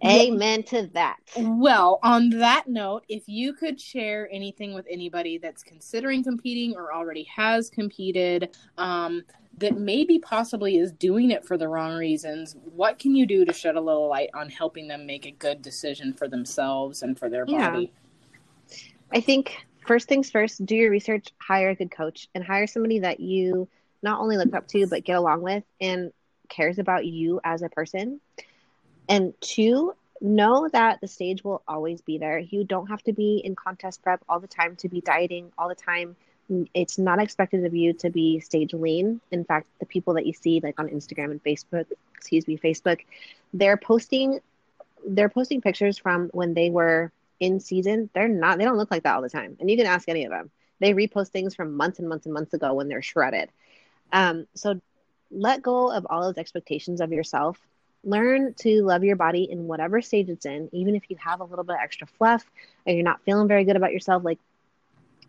Amen 0.03 0.63
to 0.63 0.89
that. 0.93 1.17
Well, 1.37 1.99
on 2.03 2.29
that 2.31 2.67
note, 2.67 3.05
if 3.07 3.23
you 3.27 3.53
could 3.53 3.79
share 3.79 4.27
anything 4.31 4.73
with 4.73 4.85
anybody 4.89 5.37
that's 5.37 5.63
considering 5.63 6.23
competing 6.23 6.75
or 6.75 6.93
already 6.93 7.23
has 7.23 7.69
competed, 7.69 8.55
um, 8.77 9.23
that 9.57 9.77
maybe 9.77 10.19
possibly 10.19 10.77
is 10.77 10.91
doing 10.91 11.31
it 11.31 11.45
for 11.45 11.57
the 11.57 11.67
wrong 11.67 11.95
reasons, 11.95 12.57
what 12.75 12.99
can 12.99 13.15
you 13.15 13.25
do 13.25 13.45
to 13.45 13.53
shed 13.53 13.75
a 13.75 13.81
little 13.81 14.09
light 14.09 14.29
on 14.33 14.49
helping 14.49 14.87
them 14.87 15.05
make 15.05 15.25
a 15.25 15.31
good 15.31 15.61
decision 15.61 16.13
for 16.13 16.27
themselves 16.27 17.01
and 17.01 17.17
for 17.17 17.29
their 17.29 17.45
body? 17.45 17.91
Yeah. 18.69 18.77
I 19.11 19.21
think 19.21 19.65
first 19.85 20.07
things 20.07 20.31
first, 20.31 20.65
do 20.65 20.75
your 20.75 20.91
research, 20.91 21.33
hire 21.39 21.69
a 21.69 21.75
good 21.75 21.91
coach, 21.91 22.27
and 22.35 22.43
hire 22.43 22.67
somebody 22.67 22.99
that 22.99 23.19
you 23.19 23.67
not 24.01 24.19
only 24.19 24.37
look 24.37 24.53
up 24.53 24.67
to, 24.69 24.87
but 24.87 25.03
get 25.03 25.15
along 25.15 25.41
with. 25.41 25.63
And 25.81 26.11
cares 26.49 26.79
about 26.79 27.05
you 27.05 27.39
as 27.43 27.61
a 27.61 27.69
person. 27.69 28.19
And 29.09 29.33
two, 29.41 29.93
know 30.21 30.69
that 30.71 31.01
the 31.01 31.07
stage 31.07 31.43
will 31.43 31.61
always 31.67 32.01
be 32.01 32.17
there. 32.17 32.39
You 32.39 32.63
don't 32.63 32.87
have 32.87 33.03
to 33.03 33.13
be 33.13 33.41
in 33.43 33.55
contest 33.55 34.01
prep 34.01 34.23
all 34.29 34.39
the 34.39 34.47
time 34.47 34.75
to 34.77 34.89
be 34.89 35.01
dieting 35.01 35.51
all 35.57 35.67
the 35.67 35.75
time. 35.75 36.15
It's 36.73 36.97
not 36.97 37.19
expected 37.19 37.65
of 37.65 37.75
you 37.75 37.93
to 37.93 38.09
be 38.09 38.39
stage 38.39 38.73
lean. 38.73 39.19
In 39.31 39.43
fact, 39.43 39.67
the 39.79 39.85
people 39.85 40.13
that 40.13 40.25
you 40.25 40.33
see 40.33 40.59
like 40.61 40.79
on 40.79 40.89
Instagram 40.89 41.31
and 41.31 41.43
Facebook, 41.43 41.85
excuse 42.15 42.47
me, 42.47 42.57
Facebook, 42.57 43.01
they're 43.53 43.77
posting 43.77 44.39
they're 45.07 45.29
posting 45.29 45.61
pictures 45.61 45.99
from 45.99 46.29
when 46.29 46.55
they 46.55 46.71
were 46.71 47.11
in 47.39 47.59
season. 47.59 48.09
They're 48.13 48.27
not 48.27 48.57
they 48.57 48.65
don't 48.65 48.77
look 48.77 48.91
like 48.91 49.03
that 49.03 49.15
all 49.15 49.21
the 49.21 49.29
time. 49.29 49.57
And 49.59 49.69
you 49.69 49.77
can 49.77 49.85
ask 49.85 50.07
any 50.09 50.25
of 50.25 50.31
them. 50.31 50.51
They 50.79 50.93
repost 50.93 51.29
things 51.29 51.55
from 51.55 51.77
months 51.77 51.99
and 51.99 52.09
months 52.09 52.25
and 52.25 52.33
months 52.33 52.53
ago 52.53 52.73
when 52.73 52.87
they're 52.87 53.01
shredded. 53.01 53.49
Um, 54.11 54.47
so 54.53 54.79
let 55.31 55.61
go 55.61 55.91
of 55.91 56.05
all 56.09 56.21
those 56.23 56.37
expectations 56.37 57.01
of 57.01 57.11
yourself. 57.11 57.59
Learn 58.03 58.53
to 58.59 58.83
love 58.83 59.03
your 59.03 59.15
body 59.15 59.47
in 59.49 59.67
whatever 59.67 60.01
stage 60.01 60.29
it's 60.29 60.45
in, 60.45 60.69
even 60.73 60.95
if 60.95 61.09
you 61.09 61.17
have 61.19 61.39
a 61.39 61.43
little 61.43 61.63
bit 61.63 61.77
extra 61.81 62.05
fluff 62.05 62.45
and 62.85 62.95
you're 62.95 63.03
not 63.05 63.21
feeling 63.25 63.47
very 63.47 63.63
good 63.63 63.75
about 63.75 63.93
yourself. 63.93 64.23
Like, 64.23 64.39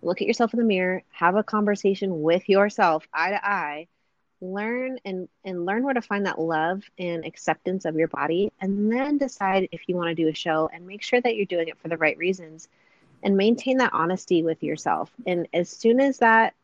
look 0.02 0.20
at 0.20 0.26
yourself 0.26 0.52
in 0.52 0.58
the 0.58 0.66
mirror, 0.66 1.02
have 1.10 1.36
a 1.36 1.42
conversation 1.42 2.22
with 2.22 2.48
yourself, 2.48 3.08
eye 3.14 3.30
to 3.30 3.46
eye. 3.46 3.88
Learn 4.40 4.98
and 5.04 5.28
and 5.44 5.64
learn 5.64 5.82
where 5.82 5.94
to 5.94 6.02
find 6.02 6.26
that 6.26 6.38
love 6.38 6.82
and 6.98 7.24
acceptance 7.24 7.84
of 7.86 7.96
your 7.96 8.08
body, 8.08 8.52
and 8.60 8.92
then 8.92 9.16
decide 9.18 9.68
if 9.72 9.88
you 9.88 9.96
want 9.96 10.08
to 10.08 10.14
do 10.14 10.28
a 10.28 10.34
show 10.34 10.68
and 10.72 10.86
make 10.86 11.02
sure 11.02 11.20
that 11.20 11.36
you're 11.36 11.46
doing 11.46 11.68
it 11.68 11.78
for 11.78 11.88
the 11.88 11.96
right 11.96 12.18
reasons, 12.18 12.68
and 13.22 13.36
maintain 13.36 13.78
that 13.78 13.94
honesty 13.94 14.42
with 14.42 14.62
yourself. 14.62 15.10
And 15.26 15.48
as 15.54 15.70
soon 15.70 16.00
as 16.00 16.18
that, 16.18 16.54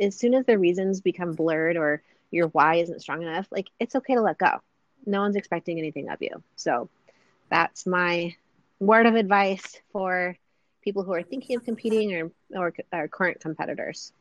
as 0.00 0.14
soon 0.14 0.34
as 0.34 0.46
the 0.46 0.58
reasons 0.58 1.00
become 1.00 1.32
blurred 1.32 1.76
or 1.76 2.00
your 2.30 2.48
why 2.48 2.76
isn't 2.76 3.00
strong 3.00 3.22
enough, 3.22 3.48
like 3.50 3.68
it's 3.80 3.96
okay 3.96 4.14
to 4.14 4.22
let 4.22 4.38
go. 4.38 4.60
No 5.06 5.20
one's 5.20 5.36
expecting 5.36 5.78
anything 5.78 6.08
of 6.08 6.22
you. 6.22 6.42
So 6.56 6.88
that's 7.48 7.86
my 7.86 8.36
word 8.78 9.06
of 9.06 9.14
advice 9.14 9.80
for 9.92 10.36
people 10.82 11.02
who 11.02 11.12
are 11.12 11.22
thinking 11.22 11.56
of 11.56 11.64
competing 11.64 12.14
or 12.14 12.30
or, 12.54 12.72
or 12.92 13.08
current 13.08 13.40
competitors. 13.40 14.12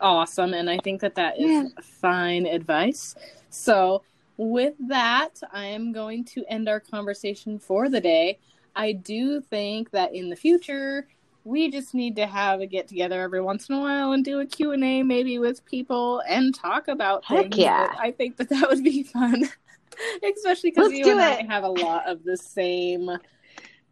Awesome, 0.00 0.54
and 0.54 0.68
I 0.68 0.78
think 0.78 1.00
that 1.00 1.14
that 1.14 1.38
is 1.38 1.50
yeah. 1.50 1.68
fine 2.00 2.46
advice. 2.46 3.14
So 3.50 4.02
with 4.36 4.74
that, 4.88 5.40
I 5.52 5.66
am 5.66 5.92
going 5.92 6.24
to 6.26 6.44
end 6.48 6.68
our 6.68 6.80
conversation 6.80 7.58
for 7.58 7.88
the 7.88 8.00
day. 8.00 8.38
I 8.74 8.92
do 8.92 9.40
think 9.40 9.90
that 9.90 10.14
in 10.14 10.30
the 10.30 10.36
future 10.36 11.06
we 11.44 11.70
just 11.70 11.94
need 11.94 12.16
to 12.16 12.26
have 12.26 12.60
a 12.60 12.66
get 12.66 12.88
together 12.88 13.20
every 13.20 13.40
once 13.40 13.68
in 13.68 13.74
a 13.74 13.80
while 13.80 14.12
and 14.12 14.24
do 14.24 14.40
a 14.40 14.46
Q&A 14.46 15.02
maybe 15.02 15.38
with 15.38 15.64
people 15.64 16.22
and 16.28 16.54
talk 16.54 16.88
about 16.88 17.24
Heck 17.24 17.42
things. 17.44 17.58
Yeah. 17.58 17.92
I 17.98 18.12
think 18.12 18.36
that 18.36 18.48
that 18.50 18.68
would 18.68 18.84
be 18.84 19.02
fun. 19.02 19.48
Especially 20.36 20.70
because 20.70 20.92
you 20.92 21.10
and 21.10 21.20
it. 21.20 21.44
I 21.44 21.52
have 21.52 21.64
a 21.64 21.68
lot 21.68 22.08
of 22.08 22.24
the 22.24 22.36
same 22.36 23.10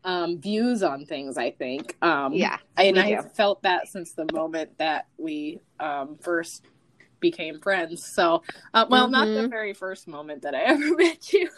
um, 0.04 0.40
views 0.40 0.82
on 0.82 1.04
things. 1.04 1.36
I 1.36 1.50
think. 1.50 1.96
Um, 2.02 2.32
yeah, 2.32 2.58
and 2.76 2.98
I 2.98 3.10
have 3.10 3.34
felt 3.34 3.62
that 3.62 3.88
since 3.88 4.12
the 4.12 4.26
moment 4.32 4.78
that 4.78 5.06
we 5.18 5.60
um, 5.78 6.16
first 6.20 6.64
became 7.20 7.60
friends. 7.60 8.04
So, 8.04 8.42
uh, 8.74 8.86
well, 8.88 9.04
mm-hmm. 9.04 9.12
not 9.12 9.24
the 9.26 9.30
mm-hmm. 9.32 9.50
very 9.50 9.74
first 9.74 10.08
moment 10.08 10.42
that 10.42 10.54
I 10.54 10.62
ever 10.64 10.96
met 10.96 11.32
you. 11.32 11.48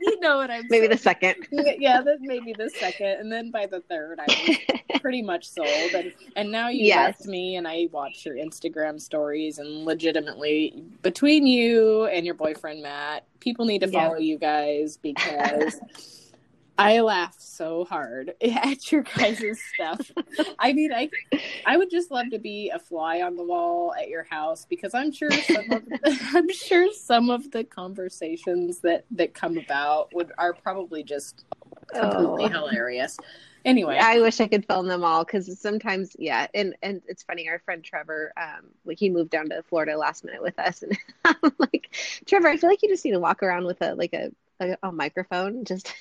you 0.00 0.20
know 0.20 0.36
what 0.36 0.50
I'm 0.50 0.60
saying? 0.60 0.68
maybe 0.70 0.86
saying. 0.86 0.90
the 0.90 0.98
second. 0.98 1.48
yeah, 1.50 2.02
maybe 2.20 2.52
the 2.52 2.70
second, 2.70 3.20
and 3.20 3.32
then 3.32 3.50
by 3.50 3.66
the 3.66 3.80
third, 3.80 4.20
I 4.20 4.24
was 4.26 5.00
pretty 5.00 5.22
much 5.22 5.48
sold. 5.48 5.68
And 5.94 6.12
and 6.36 6.52
now 6.52 6.68
you 6.68 6.86
yes. 6.86 7.20
left 7.20 7.26
me, 7.26 7.56
and 7.56 7.66
I 7.66 7.88
watch 7.90 8.24
your 8.24 8.36
Instagram 8.36 9.00
stories, 9.00 9.58
and 9.58 9.84
legitimately 9.84 10.84
between 11.02 11.46
you 11.46 12.04
and 12.04 12.24
your 12.24 12.34
boyfriend 12.34 12.82
Matt, 12.82 13.24
people 13.40 13.64
need 13.64 13.80
to 13.80 13.88
follow 13.88 14.16
yeah. 14.16 14.32
you 14.32 14.38
guys 14.38 14.96
because. 14.96 15.80
I 16.80 17.00
laughed 17.00 17.42
so 17.42 17.84
hard 17.84 18.32
at 18.40 18.90
your 18.90 19.02
guys' 19.02 19.60
stuff. 19.74 20.10
I 20.58 20.72
mean, 20.72 20.92
I 20.94 21.10
I 21.66 21.76
would 21.76 21.90
just 21.90 22.10
love 22.10 22.30
to 22.30 22.38
be 22.38 22.70
a 22.70 22.78
fly 22.78 23.20
on 23.20 23.36
the 23.36 23.44
wall 23.44 23.94
at 23.94 24.08
your 24.08 24.24
house 24.24 24.64
because 24.64 24.94
I'm 24.94 25.12
sure 25.12 25.30
some 25.30 25.70
of 25.70 25.84
the, 25.84 26.18
I'm 26.34 26.50
sure 26.50 26.90
some 26.94 27.28
of 27.28 27.50
the 27.50 27.64
conversations 27.64 28.78
that 28.78 29.04
that 29.10 29.34
come 29.34 29.58
about 29.58 30.14
would 30.14 30.32
are 30.38 30.54
probably 30.54 31.02
just 31.02 31.44
completely 31.88 32.44
oh. 32.44 32.48
hilarious. 32.48 33.18
Anyway, 33.66 33.98
I 34.00 34.20
wish 34.20 34.40
I 34.40 34.48
could 34.48 34.64
film 34.64 34.86
them 34.86 35.04
all 35.04 35.22
because 35.22 35.60
sometimes, 35.60 36.16
yeah, 36.18 36.46
and 36.54 36.74
and 36.82 37.02
it's 37.06 37.22
funny. 37.22 37.46
Our 37.46 37.58
friend 37.58 37.84
Trevor, 37.84 38.32
um, 38.38 38.70
he 38.96 39.10
moved 39.10 39.28
down 39.28 39.50
to 39.50 39.62
Florida 39.64 39.98
last 39.98 40.24
minute 40.24 40.40
with 40.40 40.58
us, 40.58 40.82
and 40.82 40.96
I'm 41.26 41.52
like, 41.58 41.94
Trevor, 42.24 42.48
I 42.48 42.56
feel 42.56 42.70
like 42.70 42.82
you 42.82 42.88
just 42.88 43.04
need 43.04 43.10
to 43.10 43.20
walk 43.20 43.42
around 43.42 43.66
with 43.66 43.82
a 43.82 43.94
like 43.94 44.14
a 44.14 44.30
a, 44.60 44.78
a 44.82 44.92
microphone, 44.92 45.66
just 45.66 45.92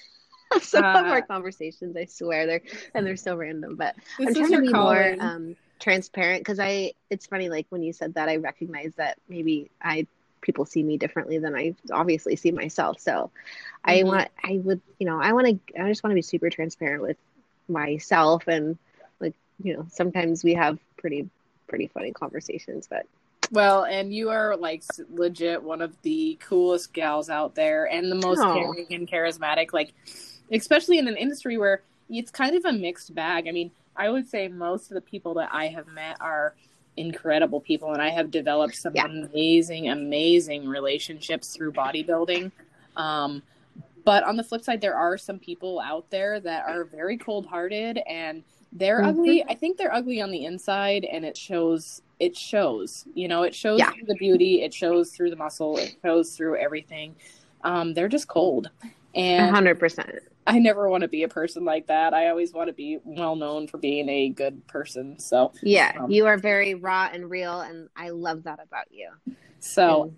some 0.62 0.84
uh, 0.84 1.00
of 1.02 1.06
our 1.06 1.22
conversations, 1.22 1.96
I 1.96 2.06
swear, 2.06 2.46
they're 2.46 2.62
and 2.94 3.06
they're 3.06 3.16
so 3.16 3.36
random. 3.36 3.76
But 3.76 3.96
I'm 4.20 4.34
trying 4.34 4.52
to 4.52 4.62
be 4.62 4.72
calling. 4.72 5.18
more 5.18 5.28
um, 5.28 5.56
transparent 5.80 6.42
because 6.42 6.60
I. 6.60 6.94
It's 7.10 7.26
funny, 7.26 7.50
like 7.50 7.68
when 7.70 7.84
you 7.84 7.94
said 7.94 8.16
that, 8.16 8.30
I 8.30 8.38
recognize 8.38 8.94
that 8.96 9.18
maybe 9.28 9.70
I 9.82 10.08
people 10.42 10.66
see 10.66 10.84
me 10.84 10.98
differently 10.98 11.38
than 11.38 11.56
I 11.56 11.76
obviously 11.92 12.36
see 12.36 12.52
myself. 12.52 13.00
So 13.00 13.12
mm-hmm. 13.12 13.90
I 13.90 14.04
want, 14.04 14.30
I 14.44 14.60
would, 14.64 14.82
you 14.98 15.06
know, 15.06 15.20
I 15.20 15.34
want 15.34 15.48
to, 15.48 15.82
I 15.82 15.90
just 15.90 16.04
want 16.04 16.12
to 16.12 16.16
be 16.16 16.22
super 16.22 16.50
transparent 16.50 17.02
with 17.02 17.18
myself 17.68 18.48
and 18.48 18.78
like, 19.20 19.34
you 19.64 19.76
know, 19.76 19.86
sometimes 19.90 20.44
we 20.44 20.54
have 20.54 20.80
pretty, 20.98 21.30
pretty 21.68 21.88
funny 21.88 22.12
conversations, 22.12 22.88
but 22.90 23.06
well, 23.52 23.84
and 23.84 24.14
you 24.14 24.30
are 24.30 24.56
like 24.58 24.84
legit 25.12 25.64
one 25.64 25.82
of 25.82 26.00
the 26.04 26.38
coolest 26.42 26.94
gals 26.94 27.30
out 27.30 27.56
there 27.56 27.86
and 27.86 28.12
the 28.12 28.16
most 28.16 28.40
oh. 28.40 28.54
caring 28.54 28.94
and 28.94 29.08
charismatic. 29.08 29.74
Like 29.74 29.94
especially 30.52 30.98
in 30.98 31.08
an 31.08 31.18
industry 31.18 31.58
where 31.58 31.82
it's 32.10 32.32
kind 32.32 32.56
of 32.56 32.66
a 32.66 32.74
mixed 32.74 33.14
bag. 33.14 33.48
I 33.48 33.52
mean, 33.52 33.72
I 33.96 34.10
would 34.10 34.28
say 34.28 34.48
most 34.48 34.92
of 34.92 34.96
the 34.96 35.02
people 35.02 35.34
that 35.36 35.50
I 35.52 35.68
have 35.68 35.88
met 35.88 36.18
are 36.20 36.56
incredible 36.98 37.62
people, 37.62 37.94
and 37.94 38.02
I 38.02 38.10
have 38.10 38.32
developed 38.32 38.76
some 38.76 38.94
yeah. 38.96 39.06
amazing, 39.06 39.90
amazing 39.90 40.68
relationships 40.68 41.56
through 41.56 41.74
bodybuilding. 41.74 42.52
Um, 42.98 43.44
but 44.04 44.24
on 44.24 44.38
the 44.38 44.44
flip 44.44 44.64
side, 44.64 44.82
there 44.82 44.96
are 44.96 45.18
some 45.18 45.40
people 45.40 45.80
out 45.80 46.10
there 46.10 46.40
that 46.40 46.66
are 46.68 46.84
very 46.84 47.18
cold 47.18 47.46
hearted 47.46 48.00
and 48.08 48.44
they're 48.72 49.00
mm-hmm. 49.00 49.10
ugly. 49.10 49.44
I 49.48 49.56
think 49.56 49.78
they're 49.78 49.94
ugly 49.94 50.22
on 50.22 50.32
the 50.32 50.46
inside, 50.46 51.06
and 51.06 51.26
it 51.26 51.36
shows. 51.38 52.02
It 52.20 52.36
shows, 52.36 53.06
you 53.14 53.30
know, 53.30 53.44
it 53.44 53.56
shows 53.56 53.80
yeah. 53.80 53.92
through 53.92 54.08
the 54.08 54.16
beauty, 54.16 54.62
it 54.62 54.74
shows 54.74 55.12
through 55.12 55.30
the 55.30 55.38
muscle, 55.38 55.78
it 55.78 55.96
shows 56.04 56.36
through 56.36 56.58
everything. 56.58 57.16
Um, 57.64 57.94
they're 57.94 58.10
just 58.10 58.28
cold, 58.28 58.70
and 59.16 59.50
hundred 59.50 59.80
percent. 59.80 60.20
I 60.48 60.60
never 60.60 60.90
want 60.90 61.02
to 61.02 61.08
be 61.08 61.24
a 61.24 61.28
person 61.28 61.64
like 61.64 61.88
that. 61.88 62.14
I 62.14 62.30
always 62.30 62.54
want 62.54 62.68
to 62.68 62.74
be 62.74 63.00
well 63.04 63.36
known 63.36 63.68
for 63.68 63.78
being 63.78 64.10
a 64.10 64.30
good 64.30 64.66
person. 64.68 65.20
So 65.20 65.54
yeah, 65.62 65.94
um, 66.00 66.10
you 66.10 66.26
are 66.26 66.38
very 66.38 66.76
raw 66.76 67.10
and 67.12 67.30
real, 67.30 67.62
and 67.62 67.90
I 67.96 68.10
love 68.10 68.44
that 68.44 68.60
about 68.62 68.92
you. 68.92 69.10
So. 69.60 70.04
And- 70.04 70.18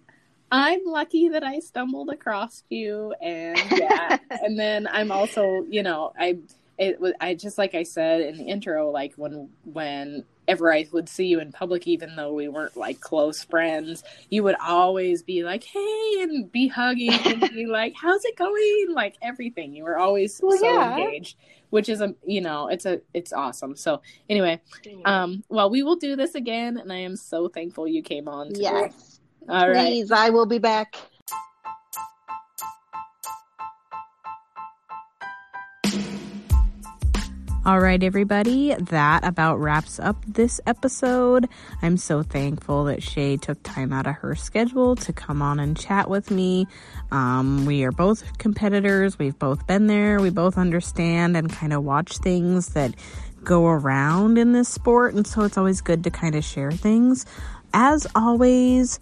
I'm 0.53 0.83
lucky 0.83 1.29
that 1.29 1.45
I 1.45 1.59
stumbled 1.59 2.09
across 2.09 2.65
you, 2.67 3.15
and 3.21 3.57
yeah, 3.71 4.17
and 4.29 4.59
then 4.59 4.85
I'm 4.85 5.09
also, 5.09 5.65
you 5.69 5.81
know, 5.81 6.11
I 6.19 6.39
it 6.77 6.99
was 6.99 7.13
I 7.21 7.35
just 7.35 7.57
like 7.57 7.75
I 7.75 7.83
said 7.83 8.21
in 8.21 8.37
the 8.37 8.43
intro, 8.43 8.89
like 8.89 9.13
when 9.15 9.49
when 9.63 10.25
ever 10.47 10.73
I 10.73 10.87
would 10.91 11.07
see 11.07 11.25
you 11.25 11.39
in 11.39 11.51
public, 11.51 11.87
even 11.87 12.15
though 12.15 12.33
we 12.33 12.47
weren't 12.47 12.75
like 12.77 12.99
close 12.99 13.43
friends, 13.43 14.03
you 14.29 14.43
would 14.43 14.55
always 14.55 15.23
be 15.23 15.43
like, 15.43 15.63
"Hey," 15.63 16.17
and 16.21 16.51
be 16.51 16.67
hugging 16.67 17.13
and 17.13 17.39
be 17.53 17.65
like, 17.65 17.93
"How's 17.95 18.23
it 18.25 18.35
going?" 18.35 18.87
Like 18.89 19.15
everything. 19.21 19.73
You 19.73 19.83
were 19.83 19.97
always 19.97 20.39
well, 20.41 20.57
so 20.57 20.65
yeah. 20.65 20.97
engaged, 20.97 21.37
which 21.69 21.89
is 21.89 22.01
a 22.01 22.15
you 22.25 22.41
know 22.41 22.67
it's 22.67 22.85
a 22.85 23.01
it's 23.13 23.33
awesome. 23.33 23.75
So 23.75 24.01
anyway, 24.29 24.61
um, 25.05 25.43
well, 25.49 25.69
we 25.69 25.83
will 25.83 25.97
do 25.97 26.15
this 26.15 26.35
again, 26.35 26.77
and 26.77 26.91
I 26.91 26.97
am 26.97 27.15
so 27.15 27.47
thankful 27.47 27.87
you 27.87 28.01
came 28.03 28.27
on. 28.27 28.47
Today. 28.47 28.61
Yes. 28.61 29.19
All 29.49 29.69
right. 29.69 29.87
Please, 29.87 30.11
I 30.11 30.29
will 30.29 30.45
be 30.45 30.59
back. 30.59 30.95
All 37.63 37.79
right, 37.79 38.01
everybody, 38.01 38.73
that 38.73 39.23
about 39.23 39.59
wraps 39.59 39.99
up 39.99 40.25
this 40.27 40.59
episode. 40.65 41.47
I'm 41.83 41.95
so 41.95 42.23
thankful 42.23 42.85
that 42.85 43.03
Shay 43.03 43.37
took 43.37 43.61
time 43.61 43.93
out 43.93 44.07
of 44.07 44.15
her 44.15 44.33
schedule 44.33 44.95
to 44.95 45.13
come 45.13 45.43
on 45.43 45.59
and 45.59 45.77
chat 45.77 46.09
with 46.09 46.31
me. 46.31 46.65
Um, 47.11 47.67
we 47.67 47.83
are 47.83 47.91
both 47.91 48.39
competitors. 48.39 49.19
We've 49.19 49.37
both 49.37 49.67
been 49.67 49.85
there. 49.85 50.19
We 50.19 50.31
both 50.31 50.57
understand 50.57 51.37
and 51.37 51.51
kind 51.51 51.71
of 51.71 51.83
watch 51.83 52.17
things 52.17 52.69
that 52.69 52.95
go 53.43 53.67
around 53.67 54.39
in 54.39 54.53
this 54.53 54.67
sport. 54.67 55.13
And 55.13 55.27
so 55.27 55.43
it's 55.43 55.55
always 55.55 55.81
good 55.81 56.03
to 56.05 56.09
kind 56.09 56.33
of 56.33 56.43
share 56.43 56.71
things. 56.71 57.27
As 57.75 58.07
always, 58.15 58.99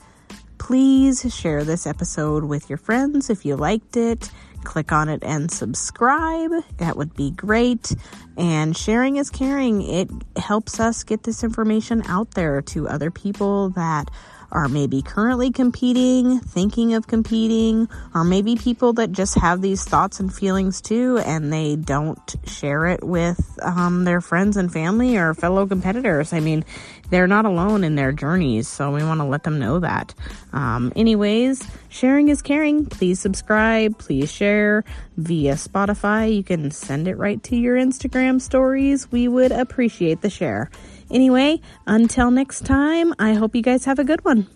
please 0.58 1.34
share 1.34 1.64
this 1.64 1.88
episode 1.88 2.44
with 2.44 2.70
your 2.70 2.78
friends 2.78 3.30
if 3.30 3.46
you 3.46 3.56
liked 3.56 3.96
it 3.96 4.30
click 4.64 4.92
on 4.92 5.10
it 5.10 5.24
and 5.24 5.52
subscribe. 5.52 6.52
That 6.78 6.98
would 6.98 7.16
be 7.16 7.32
great. 7.32 7.96
And 8.38 8.76
sharing 8.76 9.18
is 9.18 9.30
caring. 9.30 9.82
It 9.82 10.10
helps 10.38 10.80
us 10.80 11.04
get 11.04 11.24
this 11.24 11.44
information 11.44 12.04
out 12.08 12.32
there 12.32 12.62
to 12.64 12.88
other 12.88 13.12
people 13.12 13.70
that 13.72 14.10
are 14.52 14.68
maybe 14.68 15.02
currently 15.02 15.52
competing, 15.52 16.40
thinking 16.40 16.94
of 16.94 17.08
competing, 17.08 17.88
or 18.14 18.24
maybe 18.24 18.56
people 18.56 18.94
that 18.94 19.12
just 19.12 19.36
have 19.36 19.62
these 19.62 19.84
thoughts 19.84 20.20
and 20.20 20.34
feelings 20.34 20.82
too, 20.82 21.20
and 21.26 21.52
they 21.54 21.76
don't 21.76 22.36
share 22.46 22.88
it 22.88 23.04
with 23.04 23.60
um, 23.62 24.04
their 24.06 24.22
friends 24.22 24.58
and 24.58 24.72
family 24.72 25.18
or 25.18 25.34
fellow 25.34 25.68
competitors. 25.68 26.34
I 26.34 26.40
mean, 26.40 26.66
they're 27.10 27.28
not 27.28 27.46
alone 27.46 27.84
in 27.84 27.96
their 27.96 28.12
journeys, 28.12 28.68
so 28.68 28.92
we 28.92 29.04
want 29.04 29.20
to 29.20 29.26
let 29.26 29.44
them 29.44 29.60
know 29.60 29.80
that. 29.80 30.14
Um, 30.54 30.94
anyways, 30.96 31.68
sharing 31.90 32.30
is 32.30 32.42
caring. 32.42 32.86
Please 32.86 33.20
subscribe, 33.20 33.98
please 33.98 34.32
share 34.32 34.84
via 35.18 35.54
Spotify. 35.54 36.36
You 36.36 36.44
can 36.44 36.72
send 36.72 37.08
it 37.08 37.18
right 37.18 37.42
to 37.44 37.56
your 37.56 37.76
Instagram 37.76 38.42
stories. 38.42 39.12
We 39.12 39.28
would 39.28 39.52
appreciate 39.52 40.22
the 40.22 40.30
share. 40.30 40.70
Anyway, 41.12 41.62
until 41.88 42.32
next 42.32 42.66
time, 42.66 43.14
I 43.18 43.34
hope 43.34 43.56
you 43.56 43.62
guys 43.62 43.86
have 43.86 44.00
a 44.00 44.04
good 44.04 44.24
one. 44.24 44.48